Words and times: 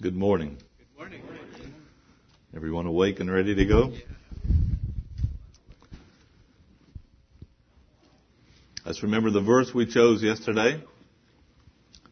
Good 0.00 0.14
morning. 0.14 0.56
Good 0.78 0.96
morning. 0.96 1.22
Everyone 2.54 2.86
awake 2.86 3.18
and 3.18 3.28
ready 3.28 3.56
to 3.56 3.66
go? 3.66 3.92
Let's 8.86 9.02
remember 9.02 9.32
the 9.32 9.40
verse 9.40 9.74
we 9.74 9.86
chose 9.86 10.22
yesterday. 10.22 10.80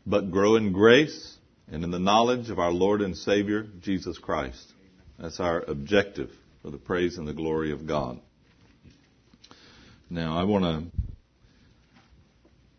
But 0.05 0.33
grow 0.33 0.57
in 0.57 0.73
grace 0.73 1.37
and 1.71 1.85
in 1.85 1.93
the 1.93 2.01
knowledge 2.01 2.51
of 2.51 2.59
our 2.59 2.73
Lord 2.73 3.03
and 3.03 3.17
Savior, 3.17 3.69
Jesus 3.81 4.19
Christ. 4.19 4.73
That's 5.21 5.39
our 5.39 5.63
objective 5.63 6.31
for 6.63 6.73
the 6.73 6.79
praise 6.79 7.19
and 7.19 7.29
the 7.29 7.35
glory 7.35 7.71
of 7.71 7.87
God. 7.87 8.19
Now, 10.11 10.37
I 10.37 10.43
want 10.43 10.65
to 10.65 10.83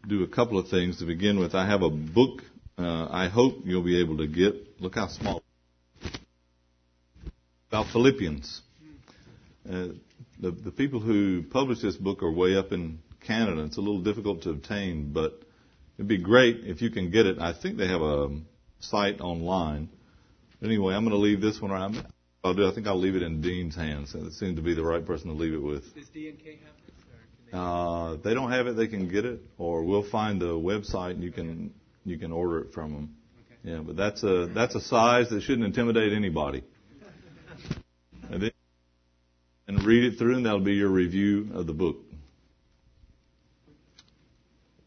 do 0.06 0.24
a 0.24 0.28
couple 0.28 0.60
of 0.60 0.68
things 0.68 1.00
to 1.00 1.06
begin 1.06 1.40
with. 1.40 1.56
I 1.56 1.66
have 1.66 1.82
a 1.82 1.90
book 1.90 2.42
uh, 2.78 3.08
I 3.10 3.28
hope 3.28 3.62
you'll 3.66 3.84
be 3.84 4.02
able 4.02 4.18
to 4.18 4.28
get. 4.28 4.67
Look 4.80 4.96
how 4.96 5.08
small. 5.08 5.42
About 7.70 7.88
Philippians. 7.92 8.62
Uh, 9.68 9.88
the, 10.40 10.52
the 10.52 10.72
people 10.72 11.00
who 11.00 11.44
published 11.44 11.82
this 11.82 11.98
book 11.98 12.22
are 12.22 12.32
way 12.32 12.56
up 12.56 12.72
in 12.72 13.00
Canada. 13.26 13.64
It's 13.64 13.78
a 13.78 13.82
little 13.82 14.02
difficult 14.02 14.44
to 14.44 14.52
obtain, 14.52 15.12
but 15.14 15.42
it'd 15.98 16.08
be 16.08 16.20
great 16.20 16.62
if 16.64 16.82
you 16.82 16.92
can 16.92 17.10
get 17.10 17.26
it. 17.26 17.40
I 17.40 17.54
think 17.54 17.78
they 17.78 17.88
have 17.88 18.02
a 18.02 18.40
site 18.80 19.20
online. 19.20 19.90
Anyway, 20.64 20.94
I'm 20.94 21.04
going 21.04 21.12
to 21.12 21.18
leave 21.22 21.42
this 21.42 21.60
one 21.60 21.72
around. 21.72 22.06
I'll 22.44 22.54
do. 22.54 22.68
I 22.68 22.74
think 22.74 22.86
I'll 22.88 23.00
leave 23.00 23.16
it 23.16 23.24
in 23.24 23.42
Dean's 23.42 23.76
hands. 23.76 24.14
It 24.14 24.34
seems 24.34 24.58
to 24.58 24.62
be 24.62 24.76
the 24.76 24.84
right 24.84 25.06
person 25.06 25.28
to 25.28 25.34
leave 25.34 25.54
it 25.54 25.62
with. 25.62 25.94
Does 25.96 26.08
D 26.10 26.30
and 26.30 26.40
K 26.40 26.60
have 26.64 26.76
this? 26.86 26.96
They... 27.52 27.58
Uh, 27.58 28.18
they 28.24 28.34
don't 28.36 28.52
have 28.52 28.68
it. 28.68 28.78
They 28.78 28.88
can 28.88 29.10
get 29.10 29.26
it, 29.26 29.42
or 29.58 29.84
we'll 29.84 30.08
find 30.08 30.40
the 30.40 30.54
website 30.54 31.12
and 31.12 31.24
you 31.24 31.32
can 31.32 31.74
you 32.06 32.18
can 32.18 32.32
order 32.32 32.60
it 32.60 32.74
from 32.74 32.94
them. 32.94 33.16
Yeah, 33.64 33.80
but 33.80 33.96
that's 33.96 34.24
a 34.24 34.50
that's 34.54 34.76
a 34.76 34.82
size 34.82 35.30
that 35.30 35.42
shouldn't 35.42 35.66
intimidate 35.66 36.14
anybody. 36.14 36.64
And, 38.30 38.42
then, 38.44 38.52
and 39.68 39.84
read 39.84 40.04
it 40.04 40.18
through, 40.18 40.36
and 40.36 40.46
that'll 40.46 40.60
be 40.60 40.74
your 40.74 40.90
review 40.90 41.50
of 41.54 41.66
the 41.66 41.74
book. 41.74 41.98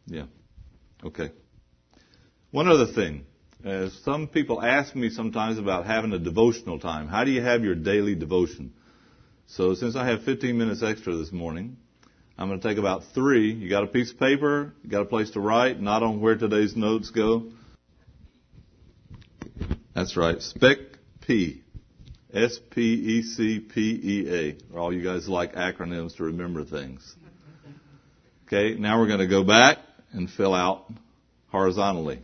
Yeah. 0.07 0.25
Okay. 1.05 1.31
One 2.51 2.69
other 2.69 2.93
thing. 2.93 3.25
Uh, 3.65 3.91
some 4.05 4.27
people 4.27 4.63
ask 4.63 4.97
me 4.97 5.11
sometimes 5.11 5.59
about 5.59 5.87
having 5.87 6.13
a 6.13 6.19
devotional 6.19 6.79
time. 6.79 7.09
How 7.09 7.25
do 7.25 7.31
you 7.31 7.43
have 7.43 7.63
your 7.63 7.75
daily 7.75 8.15
devotion? 8.15 8.73
So 9.47 9.75
since 9.75 9.97
I 9.97 10.07
have 10.07 10.23
15 10.25 10.57
minutes 10.57 10.83
extra 10.83 11.15
this 11.15 11.31
morning, 11.31 11.77
I'm 12.39 12.49
going 12.49 12.61
to 12.61 12.67
take 12.67 12.79
about 12.79 13.03
three. 13.15 13.53
You 13.53 13.69
got 13.69 13.85
a 13.85 13.87
piece 13.87 14.13
of 14.13 14.19
paper? 14.19 14.73
You 14.83 14.91
got 14.91 15.03
a 15.03 15.07
place 15.07 15.31
to 15.33 15.41
write? 15.41 15.81
Not 15.81 16.03
on 16.03 16.21
where 16.21 16.37
today's 16.37 16.75
notes 16.75 17.11
go? 17.11 17.51
That's 19.95 20.17
right. 20.17 20.41
Spec 20.41 20.79
P. 21.27 21.63
S 22.33 22.59
P 22.71 22.81
E 22.81 23.23
C 23.23 23.59
P 23.59 23.81
E 23.81 24.35
A. 24.35 24.77
All 24.79 24.93
you 24.93 25.03
guys 25.03 25.29
like 25.29 25.55
acronyms 25.55 26.17
to 26.17 26.25
remember 26.25 26.65
things. 26.65 27.17
Okay, 28.47 28.79
now 28.79 29.01
we're 29.01 29.09
going 29.09 29.21
to 29.21 29.27
go 29.27 29.45
back 29.45 29.79
and 30.13 30.31
fill 30.31 30.55
out 30.55 30.87
horizontally. 31.49 32.21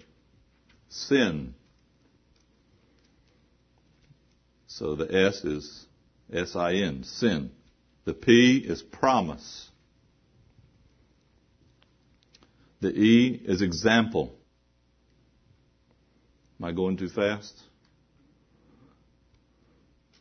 Sin. 0.88 1.54
So 4.66 4.94
the 4.94 5.12
S 5.26 5.44
is 5.44 5.86
S-I-N, 6.32 7.04
sin. 7.04 7.50
The 8.04 8.14
P 8.14 8.58
is 8.58 8.82
promise. 8.82 9.70
The 12.80 12.90
E 12.90 13.40
is 13.44 13.62
example. 13.62 14.34
Am 16.58 16.64
I 16.64 16.72
going 16.72 16.96
too 16.96 17.08
fast? 17.08 17.62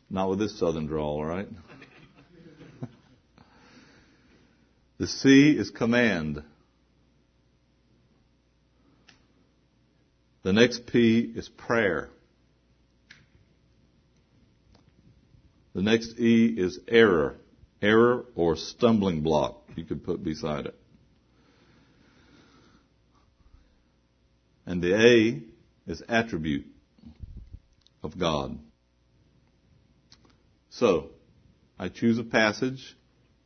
Not 0.10 0.30
with 0.30 0.40
this 0.40 0.60
southern 0.60 0.86
drawl, 0.86 1.18
all 1.18 1.26
right? 1.26 1.48
the 4.98 5.08
C 5.08 5.52
is 5.52 5.70
command. 5.70 6.44
The 10.44 10.54
next 10.54 10.86
P 10.88 11.20
is 11.36 11.50
prayer. 11.50 12.10
The 15.74 15.82
next 15.82 16.20
E 16.20 16.54
is 16.58 16.80
error. 16.88 17.38
Error 17.82 18.26
or 18.36 18.56
stumbling 18.56 19.22
block, 19.22 19.64
you 19.76 19.86
could 19.86 20.04
put 20.04 20.24
beside 20.24 20.66
it. 20.68 20.76
And 24.66 24.82
the 24.82 24.96
A 24.96 25.55
is 25.88 26.02
attribute 26.08 26.66
of 28.04 28.18
God. 28.18 28.58
So, 30.70 31.10
I 31.80 31.90
choose 31.90 32.18
a 32.18 32.24
passage. 32.24 32.96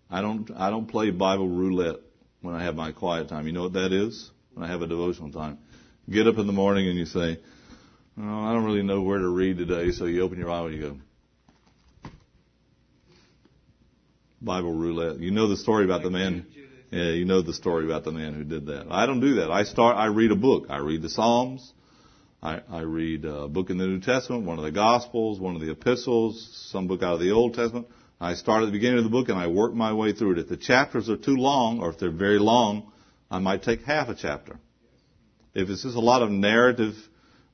I 0.10 0.22
don't, 0.22 0.50
I 0.56 0.70
don't 0.70 0.88
play 0.88 1.12
Bible 1.12 1.48
roulette 1.48 1.98
when 2.42 2.56
I 2.56 2.64
have 2.64 2.76
my 2.76 2.92
quiet 2.92 3.30
time. 3.30 3.46
You 3.46 3.54
know 3.54 3.64
what 3.64 3.74
that 3.74 3.92
is? 3.92 4.32
When 4.54 4.66
I 4.66 4.72
have 4.72 4.82
a 4.82 4.88
devotional 4.88 5.32
time. 5.32 5.60
Get 6.10 6.28
up 6.28 6.38
in 6.38 6.48
the 6.48 6.54
morning 6.54 6.88
and 6.88 6.98
you 6.98 7.06
say, 7.06 7.40
oh, 8.18 8.46
I 8.46 8.54
don't 8.54 8.66
really 8.66 8.84
know 8.84 9.02
where 9.02 9.20
to 9.20 9.28
read 9.28 9.58
today, 9.58 9.92
so 9.92 10.06
you 10.06 10.22
open 10.22 10.40
your 10.40 10.48
Bible 10.48 10.68
and 10.68 10.76
you 10.76 10.82
go, 10.82 10.98
Bible 14.42 14.74
roulette. 14.74 15.20
You 15.20 15.32
know 15.32 15.48
the 15.48 15.58
story 15.58 15.86
about 15.86 16.02
the 16.02 16.10
man. 16.10 16.48
Yeah, 16.92 17.12
you 17.12 17.26
know 17.26 17.42
the 17.42 17.54
story 17.54 17.86
about 17.86 18.04
the 18.04 18.12
man 18.12 18.34
who 18.34 18.44
did 18.44 18.68
that. 18.68 18.88
I 18.90 19.06
don't 19.06 19.20
do 19.20 19.36
that. 19.36 19.52
I 19.52 19.64
start. 19.64 19.98
I 19.98 20.08
read 20.08 20.32
a 20.32 20.36
book. 20.36 20.68
I 20.70 20.78
read 20.78 21.02
the 21.02 21.10
Psalms. 21.10 21.74
I, 22.42 22.62
I 22.70 22.82
read 22.82 23.26
a 23.26 23.48
book 23.50 23.70
in 23.70 23.78
the 23.78 23.86
New 23.86 24.00
Testament, 24.00 24.46
one 24.46 24.58
of 24.58 24.64
the 24.64 24.72
Gospels, 24.72 25.40
one 25.40 25.56
of 25.56 25.62
the 25.62 25.72
Epistles, 25.72 26.68
some 26.72 26.88
book 26.88 27.04
out 27.04 27.16
of 27.16 27.20
the 27.20 27.32
Old 27.32 27.54
Testament. 27.54 27.88
I 28.22 28.36
start 28.36 28.64
at 28.64 28.68
the 28.68 28.72
beginning 28.72 29.00
of 29.00 29.04
the 29.04 29.10
book 29.10 29.30
and 29.30 29.38
I 29.38 29.48
work 29.48 29.74
my 29.74 29.94
way 29.94 30.14
through 30.14 30.34
it. 30.34 30.40
If 30.40 30.50
the 30.50 30.58
chapters 30.58 31.10
are 31.10 31.18
too 31.18 31.36
long, 31.36 31.80
or 31.82 31.90
if 31.90 32.00
they're 32.00 32.12
very 32.12 32.40
long, 32.40 32.92
I 33.30 33.40
might 33.40 33.64
take 33.64 33.84
half 33.84 34.08
a 34.08 34.16
chapter. 34.16 34.60
If 35.54 35.70
it's 35.70 35.84
just 35.84 35.96
a 35.96 36.02
lot 36.02 36.22
of 36.22 36.32
narrative 36.32 36.96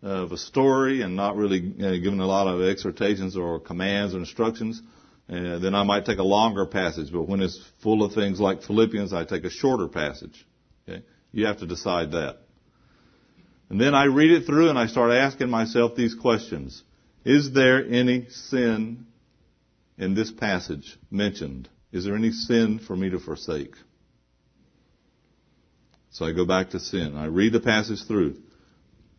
of 0.03 0.31
a 0.31 0.38
story 0.38 1.02
and 1.02 1.16
not 1.16 1.35
really 1.35 1.73
uh, 1.81 1.91
giving 1.97 2.19
a 2.19 2.28
lot 2.28 2.47
of 2.47 2.62
exhortations 2.62 3.35
or 3.35 3.59
commands 3.59 4.13
or 4.13 4.19
instructions, 4.19 4.81
uh, 5.28 5.57
then 5.57 5.73
I 5.73 5.84
might 5.84 6.06
take 6.06 6.19
a 6.19 6.23
longer 6.23 6.67
passage. 6.67 7.12
But 7.12 7.28
when 7.28 7.41
it's 7.41 7.59
full 7.81 8.03
of 8.03 8.13
things 8.13 8.40
like 8.40 8.62
Philippians, 8.62 9.13
I 9.13 9.25
take 9.25 9.46
a 9.46 9.50
shorter 9.50 9.88
passage. 9.88 10.46
Okay? 10.88 11.03
You 11.31 11.47
have 11.47 11.59
to 11.59 11.66
decide 11.66 12.12
that. 12.12 12.45
And 13.70 13.81
then 13.81 13.96
I 13.96 14.06
read 14.06 14.31
it 14.31 14.46
through 14.46 14.70
and 14.70 14.78
I 14.78 14.88
start 14.88 15.12
asking 15.12 15.50
myself 15.50 15.96
these 15.96 16.16
questions. 16.16 16.84
Is 17.24 17.52
there 17.52 17.84
any 17.84 18.28
sin 18.30 19.08
in 19.98 20.14
this 20.14 20.31
passage 20.31 20.98
mentioned? 21.09 21.70
Is 21.92 22.06
there 22.06 22.16
any 22.16 22.31
sin 22.31 22.80
for 22.80 22.96
me 22.96 23.09
to 23.09 23.20
forsake? 23.20 23.74
So 26.12 26.26
I 26.26 26.34
go 26.34 26.46
back 26.46 26.70
to 26.70 26.80
sin. 26.80 27.18
I 27.18 27.26
read 27.26 27.53
the 27.53 27.59
passage 27.59 28.06
through, 28.08 28.38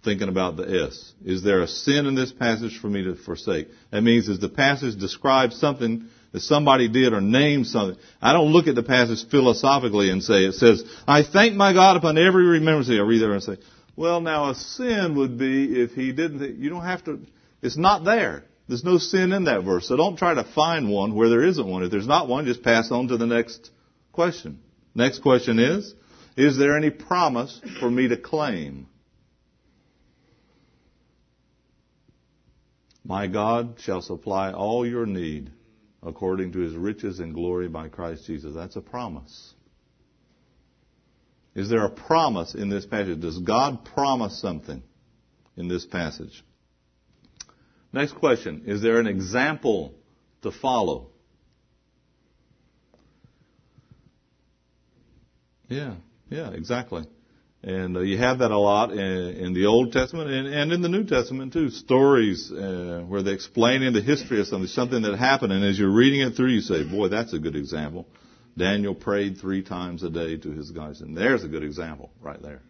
thinking 0.04 0.28
about 0.28 0.56
the 0.56 0.86
S. 0.86 1.12
Is 1.24 1.42
there 1.42 1.60
a 1.60 1.68
sin 1.68 2.06
in 2.06 2.14
this 2.14 2.32
passage 2.32 2.78
for 2.80 2.88
me 2.88 3.04
to 3.04 3.16
forsake? 3.16 3.68
That 3.90 4.02
means 4.02 4.28
is 4.28 4.38
the 4.38 4.48
passage 4.48 4.98
describe 4.98 5.52
something 5.52 6.08
that 6.32 6.40
somebody 6.40 6.88
did 6.88 7.12
or 7.12 7.20
name 7.20 7.64
something? 7.64 7.98
I 8.22 8.32
don't 8.32 8.52
look 8.52 8.66
at 8.66 8.76
the 8.76 8.82
passage 8.82 9.28
philosophically 9.28 10.10
and 10.10 10.22
say, 10.22 10.44
it 10.44 10.54
says, 10.54 10.84
I 11.06 11.22
thank 11.22 11.54
my 11.54 11.72
God 11.72 11.96
upon 11.96 12.16
every 12.16 12.44
remembrance. 12.44 12.88
I 12.88 12.94
read 12.94 13.20
there 13.20 13.32
and 13.32 13.42
say, 13.42 13.56
well, 13.96 14.20
now 14.20 14.50
a 14.50 14.54
sin 14.54 15.16
would 15.16 15.38
be 15.38 15.80
if 15.80 15.92
he 15.92 16.12
didn't, 16.12 16.60
you 16.60 16.68
don't 16.68 16.84
have 16.84 17.04
to, 17.04 17.20
it's 17.62 17.78
not 17.78 18.04
there. 18.04 18.44
There's 18.68 18.84
no 18.84 18.98
sin 18.98 19.32
in 19.32 19.44
that 19.44 19.64
verse. 19.64 19.88
So 19.88 19.96
don't 19.96 20.16
try 20.16 20.34
to 20.34 20.44
find 20.44 20.90
one 20.90 21.14
where 21.14 21.28
there 21.28 21.44
isn't 21.44 21.66
one. 21.66 21.82
If 21.82 21.90
there's 21.90 22.06
not 22.06 22.28
one, 22.28 22.44
just 22.44 22.62
pass 22.62 22.90
on 22.90 23.08
to 23.08 23.16
the 23.16 23.26
next 23.26 23.70
question. 24.12 24.60
Next 24.94 25.20
question 25.20 25.58
is, 25.58 25.94
is 26.36 26.58
there 26.58 26.76
any 26.76 26.90
promise 26.90 27.60
for 27.80 27.90
me 27.90 28.08
to 28.08 28.16
claim? 28.16 28.88
My 33.04 33.28
God 33.28 33.76
shall 33.78 34.02
supply 34.02 34.52
all 34.52 34.84
your 34.84 35.06
need 35.06 35.52
according 36.02 36.52
to 36.52 36.58
his 36.58 36.74
riches 36.74 37.20
and 37.20 37.32
glory 37.32 37.68
by 37.68 37.88
Christ 37.88 38.26
Jesus. 38.26 38.54
That's 38.54 38.76
a 38.76 38.80
promise. 38.80 39.54
Is 41.56 41.70
there 41.70 41.86
a 41.86 41.90
promise 41.90 42.54
in 42.54 42.68
this 42.68 42.84
passage? 42.84 43.18
Does 43.18 43.38
God 43.38 43.86
promise 43.86 44.38
something 44.38 44.82
in 45.56 45.68
this 45.68 45.86
passage? 45.86 46.44
Next 47.94 48.12
question. 48.12 48.64
Is 48.66 48.82
there 48.82 49.00
an 49.00 49.06
example 49.06 49.94
to 50.42 50.52
follow? 50.52 51.08
Yeah, 55.68 55.94
yeah, 56.28 56.50
exactly. 56.50 57.04
And 57.62 57.96
uh, 57.96 58.00
you 58.00 58.18
have 58.18 58.40
that 58.40 58.50
a 58.50 58.58
lot 58.58 58.92
in, 58.92 58.98
in 58.98 59.54
the 59.54 59.64
Old 59.64 59.92
Testament 59.92 60.30
and, 60.30 60.46
and, 60.46 60.72
in 60.72 60.82
the 60.82 60.90
New 60.90 61.04
Testament 61.04 61.54
too. 61.54 61.70
Stories 61.70 62.52
uh, 62.52 63.02
where 63.08 63.22
they 63.22 63.32
explain 63.32 63.82
in 63.82 63.94
the 63.94 64.02
history 64.02 64.40
of 64.40 64.46
something, 64.46 64.68
something 64.68 65.02
that 65.02 65.16
happened, 65.16 65.54
and 65.54 65.64
as 65.64 65.78
you're 65.78 65.90
reading 65.90 66.20
it 66.20 66.36
through, 66.36 66.50
you 66.50 66.60
say, 66.60 66.84
"Boy, 66.84 67.08
that's 67.08 67.32
a 67.32 67.38
good 67.38 67.56
example." 67.56 68.06
Daniel 68.56 68.94
prayed 68.94 69.38
three 69.38 69.62
times 69.62 70.02
a 70.02 70.10
day 70.10 70.36
to 70.38 70.50
his 70.50 70.70
guys, 70.70 71.00
and 71.00 71.16
there's 71.16 71.44
a 71.44 71.48
good 71.48 71.62
example 71.62 72.10
right 72.20 72.40
there. 72.40 72.62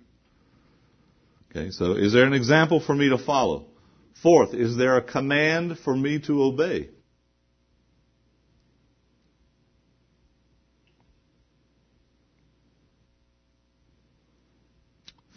Okay, 1.50 1.70
so 1.70 1.92
is 1.92 2.12
there 2.12 2.24
an 2.24 2.32
example 2.32 2.80
for 2.80 2.94
me 2.94 3.08
to 3.08 3.18
follow? 3.18 3.66
Fourth, 4.22 4.52
is 4.52 4.76
there 4.76 4.96
a 4.96 5.02
command 5.02 5.78
for 5.78 5.94
me 5.94 6.18
to 6.20 6.42
obey? 6.42 6.90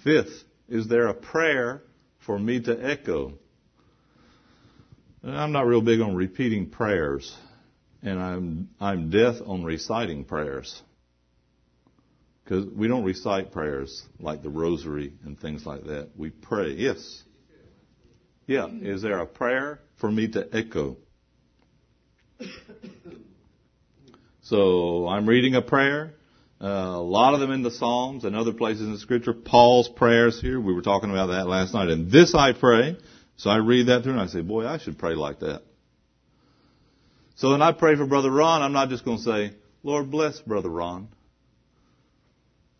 Fifth, 0.03 0.43
is 0.67 0.87
there 0.87 1.07
a 1.07 1.13
prayer 1.13 1.83
for 2.25 2.39
me 2.39 2.61
to 2.61 2.85
echo? 2.85 3.33
I'm 5.23 5.51
not 5.51 5.67
real 5.67 5.81
big 5.81 5.99
on 5.99 6.15
repeating 6.15 6.69
prayers, 6.69 7.35
and 8.01 8.19
I'm 8.19 8.69
I'm 8.79 9.09
death 9.09 9.37
on 9.45 9.63
reciting 9.63 10.25
prayers 10.25 10.81
because 12.43 12.65
we 12.65 12.87
don't 12.87 13.03
recite 13.03 13.51
prayers 13.51 14.03
like 14.19 14.41
the 14.41 14.49
rosary 14.49 15.13
and 15.23 15.39
things 15.39 15.65
like 15.65 15.85
that. 15.85 16.09
We 16.17 16.29
pray. 16.29 16.71
Yes. 16.71 17.23
Yeah. 18.47 18.67
Is 18.67 19.01
there 19.01 19.19
a 19.19 19.25
prayer 19.27 19.79
for 19.97 20.09
me 20.09 20.27
to 20.29 20.47
echo? 20.51 20.97
So 24.41 25.07
I'm 25.07 25.29
reading 25.29 25.53
a 25.53 25.61
prayer. 25.61 26.15
Uh, 26.59 26.65
a 26.65 27.01
lot 27.01 27.35
of 27.35 27.39
them 27.39 27.51
in 27.51 27.61
the 27.61 27.69
Psalms 27.69 28.23
and 28.25 28.35
other 28.35 28.51
places 28.51 28.87
in 28.87 28.97
Scripture. 28.97 29.31
Paul's 29.33 29.87
prayers 29.87 30.41
here. 30.41 30.59
We 30.59 30.73
were 30.73 30.81
talking 30.81 31.11
about 31.11 31.27
that 31.27 31.47
last 31.47 31.75
night. 31.75 31.89
And 31.89 32.11
this 32.11 32.33
I 32.33 32.53
pray. 32.53 32.97
So 33.37 33.51
I 33.51 33.57
read 33.57 33.87
that 33.87 34.01
through 34.01 34.13
and 34.13 34.21
I 34.21 34.25
say, 34.25 34.41
boy, 34.41 34.65
I 34.65 34.79
should 34.79 34.97
pray 34.97 35.13
like 35.13 35.41
that. 35.41 35.61
So 37.39 37.51
then 37.51 37.61
I 37.61 37.71
pray 37.71 37.95
for 37.95 38.05
Brother 38.05 38.29
Ron. 38.29 38.61
I'm 38.61 38.73
not 38.73 38.89
just 38.89 39.05
going 39.05 39.15
to 39.15 39.23
say, 39.23 39.51
Lord 39.81 40.11
bless 40.11 40.41
Brother 40.41 40.67
Ron. 40.67 41.07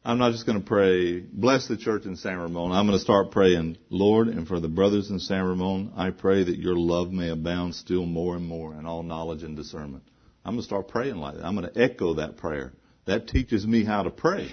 I'm 0.03 0.17
not 0.17 0.33
just 0.33 0.45
going 0.45 0.59
to 0.59 0.65
pray, 0.65 1.21
bless 1.21 1.69
the 1.69 1.77
church 1.77 2.05
in 2.05 2.17
San 2.17 2.37
Ramon. 2.37 2.73
I'm 2.73 2.85
going 2.85 2.97
to 2.97 3.01
start 3.01 3.31
praying, 3.31 3.77
Lord, 3.89 4.27
and 4.27 4.45
for 4.45 4.59
the 4.59 4.67
brothers 4.67 5.09
in 5.11 5.19
San 5.19 5.45
Ramon, 5.45 5.93
I 5.95 6.09
pray 6.09 6.43
that 6.43 6.57
your 6.57 6.75
love 6.75 7.09
may 7.09 7.29
abound 7.29 7.73
still 7.73 8.05
more 8.05 8.35
and 8.35 8.45
more 8.45 8.73
in 8.73 8.85
all 8.85 9.01
knowledge 9.01 9.43
and 9.43 9.55
discernment. 9.55 10.03
I'm 10.43 10.55
going 10.55 10.61
to 10.61 10.65
start 10.65 10.89
praying 10.89 11.15
like 11.15 11.35
that. 11.35 11.45
I'm 11.45 11.55
going 11.55 11.71
to 11.71 11.81
echo 11.81 12.15
that 12.15 12.35
prayer. 12.35 12.73
That 13.05 13.29
teaches 13.29 13.65
me 13.65 13.85
how 13.85 14.03
to 14.03 14.09
pray. 14.09 14.51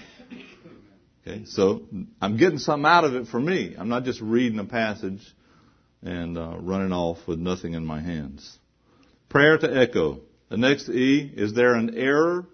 Okay, 1.27 1.43
so 1.43 1.81
I'm 2.21 2.37
getting 2.37 2.59
something 2.59 2.85
out 2.85 3.03
of 3.03 3.13
it 3.13 3.27
for 3.27 3.41
me. 3.41 3.75
I'm 3.77 3.89
not 3.89 4.05
just 4.05 4.21
reading 4.21 4.59
a 4.59 4.65
passage 4.65 5.21
and 6.01 6.37
uh, 6.37 6.55
running 6.61 6.93
off 6.93 7.17
with 7.27 7.39
nothing 7.39 7.73
in 7.73 7.85
my 7.85 7.99
hands. 7.99 8.57
Prayer 9.29 9.57
to 9.57 9.77
echo. 9.77 10.21
The 10.49 10.57
next 10.57 10.89
E, 10.89 11.31
is 11.35 11.53
there 11.53 11.75
an 11.75 11.97
error 11.97 12.47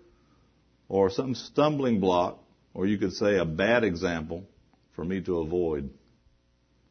or 0.90 1.10
some 1.10 1.36
stumbling 1.36 2.00
block, 2.00 2.40
or 2.74 2.88
you 2.88 2.98
could 2.98 3.14
say 3.14 3.38
a 3.38 3.46
bad 3.46 3.84
example 3.84 4.46
for 4.96 5.06
me 5.06 5.22
to 5.22 5.40
avoid? 5.40 5.92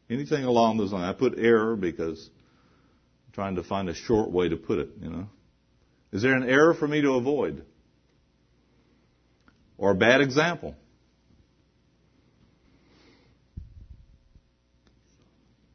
Anything 0.09 0.45
along 0.45 0.77
those 0.77 0.93
lines. 0.93 1.15
I 1.15 1.19
put 1.19 1.39
error 1.39 1.75
because 1.75 2.31
I'm 3.27 3.33
trying 3.33 3.57
to 3.57 3.63
find 3.65 3.89
a 3.89 3.95
short 3.95 4.31
way 4.31 4.49
to 4.49 4.57
put 4.57 4.79
it, 4.79 4.91
you 5.01 5.11
know. 5.11 5.27
Is 6.13 6.23
there 6.23 6.35
an 6.35 6.49
error 6.49 6.75
for 6.75 6.87
me 6.87 7.01
to 7.01 7.15
avoid? 7.15 7.65
Or 9.79 9.93
a 9.93 9.95
bad 9.95 10.21
example? 10.21 10.77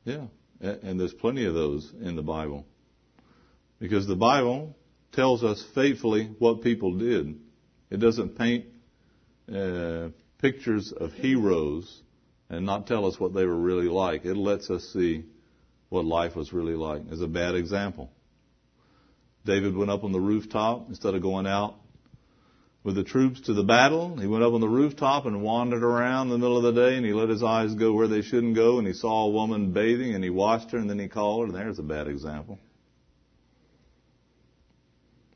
Yeah. 0.05 0.27
And 0.61 0.99
there's 0.99 1.13
plenty 1.13 1.45
of 1.45 1.53
those 1.53 1.91
in 2.01 2.15
the 2.15 2.21
Bible. 2.21 2.65
Because 3.79 4.07
the 4.07 4.15
Bible 4.15 4.75
tells 5.11 5.43
us 5.43 5.63
faithfully 5.75 6.31
what 6.39 6.61
people 6.61 6.97
did. 6.97 7.39
It 7.89 7.97
doesn't 7.97 8.37
paint 8.37 8.65
uh, 9.53 10.09
pictures 10.39 10.91
of 10.91 11.13
heroes 11.13 12.01
and 12.49 12.65
not 12.65 12.87
tell 12.87 13.05
us 13.05 13.19
what 13.19 13.33
they 13.33 13.45
were 13.45 13.57
really 13.57 13.87
like. 13.87 14.25
It 14.25 14.35
lets 14.35 14.69
us 14.69 14.83
see 14.93 15.25
what 15.89 16.05
life 16.05 16.35
was 16.35 16.53
really 16.53 16.75
like. 16.75 17.03
As 17.11 17.21
a 17.21 17.27
bad 17.27 17.55
example. 17.55 18.11
David 19.45 19.75
went 19.75 19.91
up 19.91 20.03
on 20.03 20.11
the 20.11 20.19
rooftop 20.19 20.89
instead 20.89 21.15
of 21.15 21.21
going 21.21 21.47
out 21.47 21.75
with 22.83 22.95
the 22.95 23.03
troops 23.03 23.41
to 23.41 23.53
the 23.53 23.63
battle. 23.63 24.17
He 24.17 24.27
went 24.27 24.43
up 24.43 24.53
on 24.53 24.61
the 24.61 24.67
rooftop 24.67 25.25
and 25.25 25.41
wandered 25.41 25.83
around 25.83 26.27
in 26.27 26.33
the 26.33 26.37
middle 26.37 26.57
of 26.57 26.63
the 26.63 26.81
day 26.89 26.97
and 26.97 27.05
he 27.05 27.13
let 27.13 27.29
his 27.29 27.43
eyes 27.43 27.73
go 27.73 27.93
where 27.93 28.07
they 28.07 28.21
shouldn't 28.21 28.55
go 28.55 28.79
and 28.79 28.87
he 28.87 28.93
saw 28.93 29.25
a 29.25 29.31
woman 29.31 29.71
bathing 29.71 30.13
and 30.15 30.23
he 30.23 30.29
watched 30.29 30.71
her 30.71 30.77
and 30.77 30.89
then 30.89 30.99
he 30.99 31.07
called 31.07 31.47
her. 31.47 31.53
There's 31.53 31.79
a 31.79 31.83
bad 31.83 32.07
example. 32.07 32.59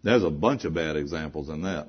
There's 0.04 0.24
a 0.24 0.30
bunch 0.30 0.66
of 0.66 0.74
bad 0.74 0.96
examples 0.96 1.50
in 1.50 1.64
that. 1.64 1.88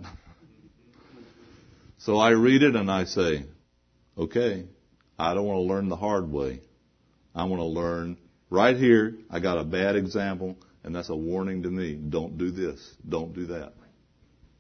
So 1.99 2.19
I 2.19 2.31
read 2.31 2.63
it 2.63 2.75
and 2.75 2.91
I 2.91 3.05
say, 3.05 3.45
okay, 4.19 4.67
I 5.19 5.35
don't 5.35 5.47
want 5.47 5.59
to 5.59 5.73
learn 5.73 5.89
the 5.89 5.97
hard 5.97 6.31
way. 6.31 6.61
I 7.35 7.45
want 7.45 7.61
to 7.61 7.67
learn 7.67 8.19
right 8.51 8.77
here. 8.77 9.15
I 9.31 9.41
got 9.41 9.59
a 9.59 9.65
bad 9.65 9.97
example 9.97 10.57
and 10.85 10.95
that's 10.95 11.09
a 11.09 11.17
warning 11.17 11.63
to 11.63 11.71
me. 11.71 11.95
Don't 11.95 12.37
do 12.39 12.51
this. 12.51 12.97
Don't 13.09 13.33
do 13.35 13.47
that. 13.47 13.73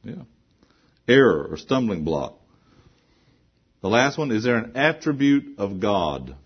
Yeah. 0.04 0.22
Error 1.08 1.48
or 1.50 1.56
stumbling 1.56 2.04
block. 2.04 2.38
The 3.80 3.88
last 3.88 4.16
one, 4.16 4.30
is 4.30 4.44
there 4.44 4.56
an 4.56 4.76
attribute 4.76 5.58
of 5.58 5.80
God 5.80 6.36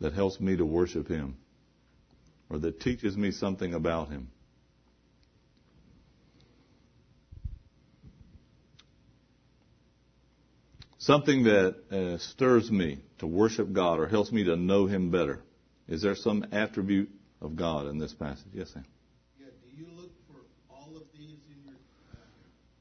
that 0.00 0.14
helps 0.14 0.40
me 0.40 0.56
to 0.56 0.64
worship 0.64 1.08
Him? 1.08 1.36
Or 2.50 2.58
that 2.58 2.80
teaches 2.80 3.16
me 3.16 3.30
something 3.30 3.74
about 3.74 4.08
Him? 4.08 4.28
Something 10.98 11.44
that 11.44 11.76
uh, 11.90 12.18
stirs 12.18 12.70
me 12.70 12.98
to 13.18 13.26
worship 13.26 13.72
God 13.72 13.98
or 14.00 14.06
helps 14.08 14.32
me 14.32 14.44
to 14.44 14.56
know 14.56 14.86
Him 14.86 15.10
better. 15.10 15.40
Is 15.88 16.02
there 16.02 16.14
some 16.14 16.44
attribute 16.52 17.08
of 17.40 17.56
God 17.56 17.86
in 17.86 17.98
this 17.98 18.12
passage? 18.12 18.48
Yes, 18.52 18.70
Sam. 18.72 18.84
Yeah. 19.40 19.46
Do 19.62 19.80
you 19.80 19.86
look 19.96 20.10
for 20.26 20.40
all 20.68 20.96
of 20.96 21.04
these 21.16 21.38
in 21.48 21.64
your 21.64 21.74
uh, 22.12 22.16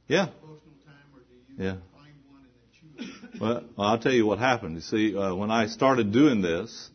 Yeah. 0.07 0.25
devotional 0.25 0.75
time, 0.85 0.95
or 1.13 1.19
do 1.21 1.35
you 1.35 1.63
Yeah. 1.63 1.77
find 1.93 2.13
one 2.29 2.41
and 2.41 2.99
then 2.99 3.29
choose? 3.31 3.39
Well, 3.39 3.63
I'll 3.77 3.99
tell 3.99 4.11
you 4.13 4.25
what 4.25 4.39
happened. 4.39 4.75
You 4.75 4.81
see, 4.81 5.15
uh, 5.15 5.35
when 5.35 5.51
I 5.51 5.67
started 5.67 6.11
doing 6.11 6.41
this, 6.41 6.89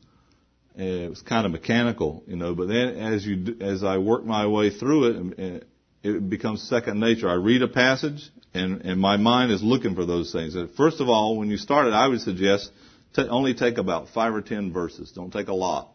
it 0.77 1.11
was 1.11 1.23
kind 1.23 1.47
of 1.47 1.53
mechanical, 1.53 2.23
you 2.27 2.37
know. 2.37 2.55
But 2.55 2.69
then, 2.69 2.97
as 2.97 3.27
you 3.27 3.57
as 3.61 3.85
I 3.85 3.99
work 3.99 4.25
my 4.25 4.47
way 4.47 4.71
through 4.71 5.05
it, 5.05 5.39
uh, 5.39 5.65
it 6.03 6.29
becomes 6.29 6.63
second 6.69 6.99
nature. 6.99 7.29
I 7.29 7.35
read 7.35 7.63
a 7.63 7.69
passage, 7.69 8.31
and 8.55 8.83
and 8.83 9.01
my 9.01 9.17
mind 9.17 9.53
is 9.53 9.63
looking 9.63 9.95
for 9.95 10.07
those 10.07 10.33
things. 10.33 10.57
First 10.77 11.01
of 11.01 11.09
all, 11.09 11.37
when 11.37 11.51
you 11.51 11.57
start 11.57 11.87
it, 11.87 11.93
I 11.93 12.09
would 12.09 12.21
suggest 12.21 12.71
only 13.17 13.55
take 13.55 13.79
about 13.79 14.09
five 14.09 14.35
or 14.35 14.43
ten 14.43 14.73
verses. 14.73 15.13
Don't 15.13 15.33
take 15.33 15.49
a 15.49 15.55
lot. 15.55 15.89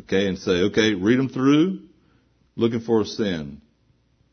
Okay, 0.00 0.26
and 0.26 0.38
say, 0.38 0.64
okay, 0.64 0.94
read 0.94 1.18
them 1.18 1.28
through, 1.28 1.80
looking 2.54 2.80
for 2.80 3.00
a 3.00 3.04
sin. 3.04 3.62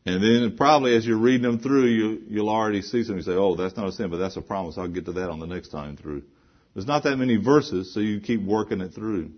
And 0.04 0.22
then 0.22 0.56
probably 0.58 0.94
as 0.94 1.06
you're 1.06 1.16
reading 1.16 1.42
them 1.42 1.60
through, 1.60 1.86
you, 1.86 2.22
you'll 2.28 2.50
already 2.50 2.82
see 2.82 3.02
something. 3.02 3.16
You 3.16 3.22
say, 3.22 3.32
oh, 3.32 3.54
that's 3.54 3.74
not 3.74 3.88
a 3.88 3.92
sin, 3.92 4.10
but 4.10 4.18
that's 4.18 4.36
a 4.36 4.42
promise. 4.42 4.76
I'll 4.76 4.88
get 4.88 5.06
to 5.06 5.12
that 5.12 5.30
on 5.30 5.38
the 5.38 5.46
next 5.46 5.68
time 5.68 5.96
through. 5.96 6.24
There's 6.74 6.86
not 6.86 7.04
that 7.04 7.16
many 7.16 7.36
verses, 7.36 7.94
so 7.94 8.00
you 8.00 8.20
keep 8.20 8.42
working 8.42 8.82
it 8.82 8.92
through. 8.92 9.30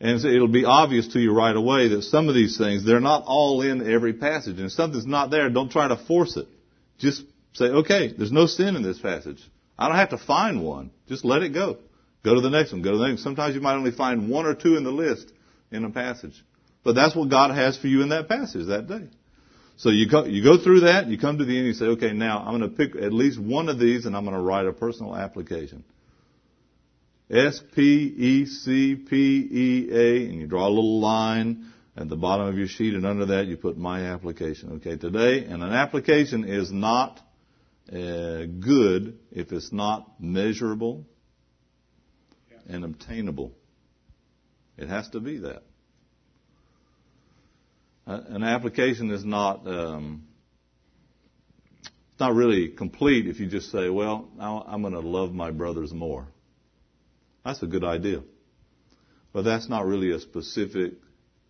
And 0.00 0.24
it'll 0.24 0.48
be 0.48 0.64
obvious 0.64 1.08
to 1.08 1.20
you 1.20 1.34
right 1.34 1.54
away 1.54 1.88
that 1.88 2.02
some 2.02 2.28
of 2.28 2.34
these 2.34 2.56
things, 2.56 2.86
they're 2.86 3.00
not 3.00 3.24
all 3.26 3.60
in 3.60 3.92
every 3.92 4.14
passage. 4.14 4.56
And 4.56 4.66
if 4.66 4.72
something's 4.72 5.06
not 5.06 5.30
there, 5.30 5.50
don't 5.50 5.70
try 5.70 5.88
to 5.88 5.96
force 5.96 6.38
it. 6.38 6.48
Just 6.98 7.22
say, 7.52 7.66
okay, 7.66 8.12
there's 8.16 8.32
no 8.32 8.46
sin 8.46 8.76
in 8.76 8.82
this 8.82 8.98
passage. 8.98 9.42
I 9.78 9.88
don't 9.88 9.98
have 9.98 10.10
to 10.10 10.18
find 10.18 10.64
one. 10.64 10.90
Just 11.08 11.24
let 11.24 11.42
it 11.42 11.52
go. 11.52 11.78
Go 12.24 12.34
to 12.34 12.40
the 12.40 12.50
next 12.50 12.72
one. 12.72 12.82
Go 12.82 12.92
to 12.92 12.98
the 12.98 13.08
next. 13.08 13.22
Sometimes 13.22 13.54
you 13.54 13.60
might 13.60 13.74
only 13.74 13.90
find 13.90 14.30
one 14.30 14.46
or 14.46 14.54
two 14.54 14.76
in 14.76 14.84
the 14.84 14.90
list 14.90 15.30
in 15.70 15.84
a 15.84 15.90
passage. 15.90 16.42
But 16.82 16.94
that's 16.94 17.14
what 17.14 17.28
God 17.28 17.54
has 17.54 17.76
for 17.76 17.86
you 17.86 18.02
in 18.02 18.08
that 18.08 18.28
passage 18.28 18.68
that 18.68 18.86
day. 18.86 19.08
So 19.76 19.90
you 19.90 20.08
go, 20.08 20.24
you 20.24 20.42
go 20.42 20.62
through 20.62 20.80
that, 20.80 21.08
you 21.08 21.18
come 21.18 21.38
to 21.38 21.44
the 21.44 21.56
end, 21.56 21.66
you 21.66 21.72
say, 21.72 21.86
okay, 21.86 22.12
now 22.12 22.40
I'm 22.40 22.58
going 22.58 22.70
to 22.70 22.76
pick 22.76 23.02
at 23.02 23.12
least 23.12 23.38
one 23.40 23.68
of 23.68 23.78
these 23.78 24.04
and 24.04 24.14
I'm 24.14 24.24
going 24.24 24.36
to 24.36 24.42
write 24.42 24.66
a 24.66 24.72
personal 24.72 25.16
application. 25.16 25.84
S 27.30 27.62
P 27.74 27.82
E 27.82 28.46
C 28.46 28.96
P 28.96 29.16
E 29.16 29.88
A, 29.92 30.24
and 30.26 30.40
you 30.40 30.46
draw 30.46 30.66
a 30.66 30.68
little 30.68 31.00
line 31.00 31.66
at 31.96 32.08
the 32.08 32.16
bottom 32.16 32.46
of 32.46 32.58
your 32.58 32.66
sheet, 32.66 32.94
and 32.94 33.06
under 33.06 33.26
that 33.26 33.46
you 33.46 33.56
put 33.56 33.76
my 33.76 34.06
application. 34.06 34.72
Okay, 34.76 34.96
today, 34.96 35.44
and 35.44 35.62
an 35.62 35.72
application 35.72 36.44
is 36.44 36.72
not 36.72 37.20
uh, 37.92 38.46
good 38.58 39.18
if 39.30 39.52
it's 39.52 39.72
not 39.72 40.20
measurable 40.20 41.04
and 42.68 42.84
obtainable. 42.84 43.52
It 44.76 44.88
has 44.88 45.08
to 45.10 45.20
be 45.20 45.38
that. 45.38 45.62
Uh, 48.06 48.20
an 48.28 48.42
application 48.42 49.10
is 49.12 49.24
not 49.24 49.66
um, 49.68 50.24
it's 51.82 52.18
not 52.18 52.34
really 52.34 52.70
complete 52.70 53.28
if 53.28 53.38
you 53.38 53.46
just 53.46 53.70
say, 53.70 53.88
"Well, 53.88 54.28
I'm 54.40 54.82
going 54.82 54.94
to 54.94 55.00
love 55.00 55.32
my 55.32 55.52
brothers 55.52 55.92
more." 55.92 56.26
That's 57.44 57.62
a 57.62 57.66
good 57.66 57.84
idea, 57.84 58.22
but 59.32 59.42
that's 59.42 59.68
not 59.68 59.86
really 59.86 60.10
a 60.10 60.20
specific, 60.20 60.94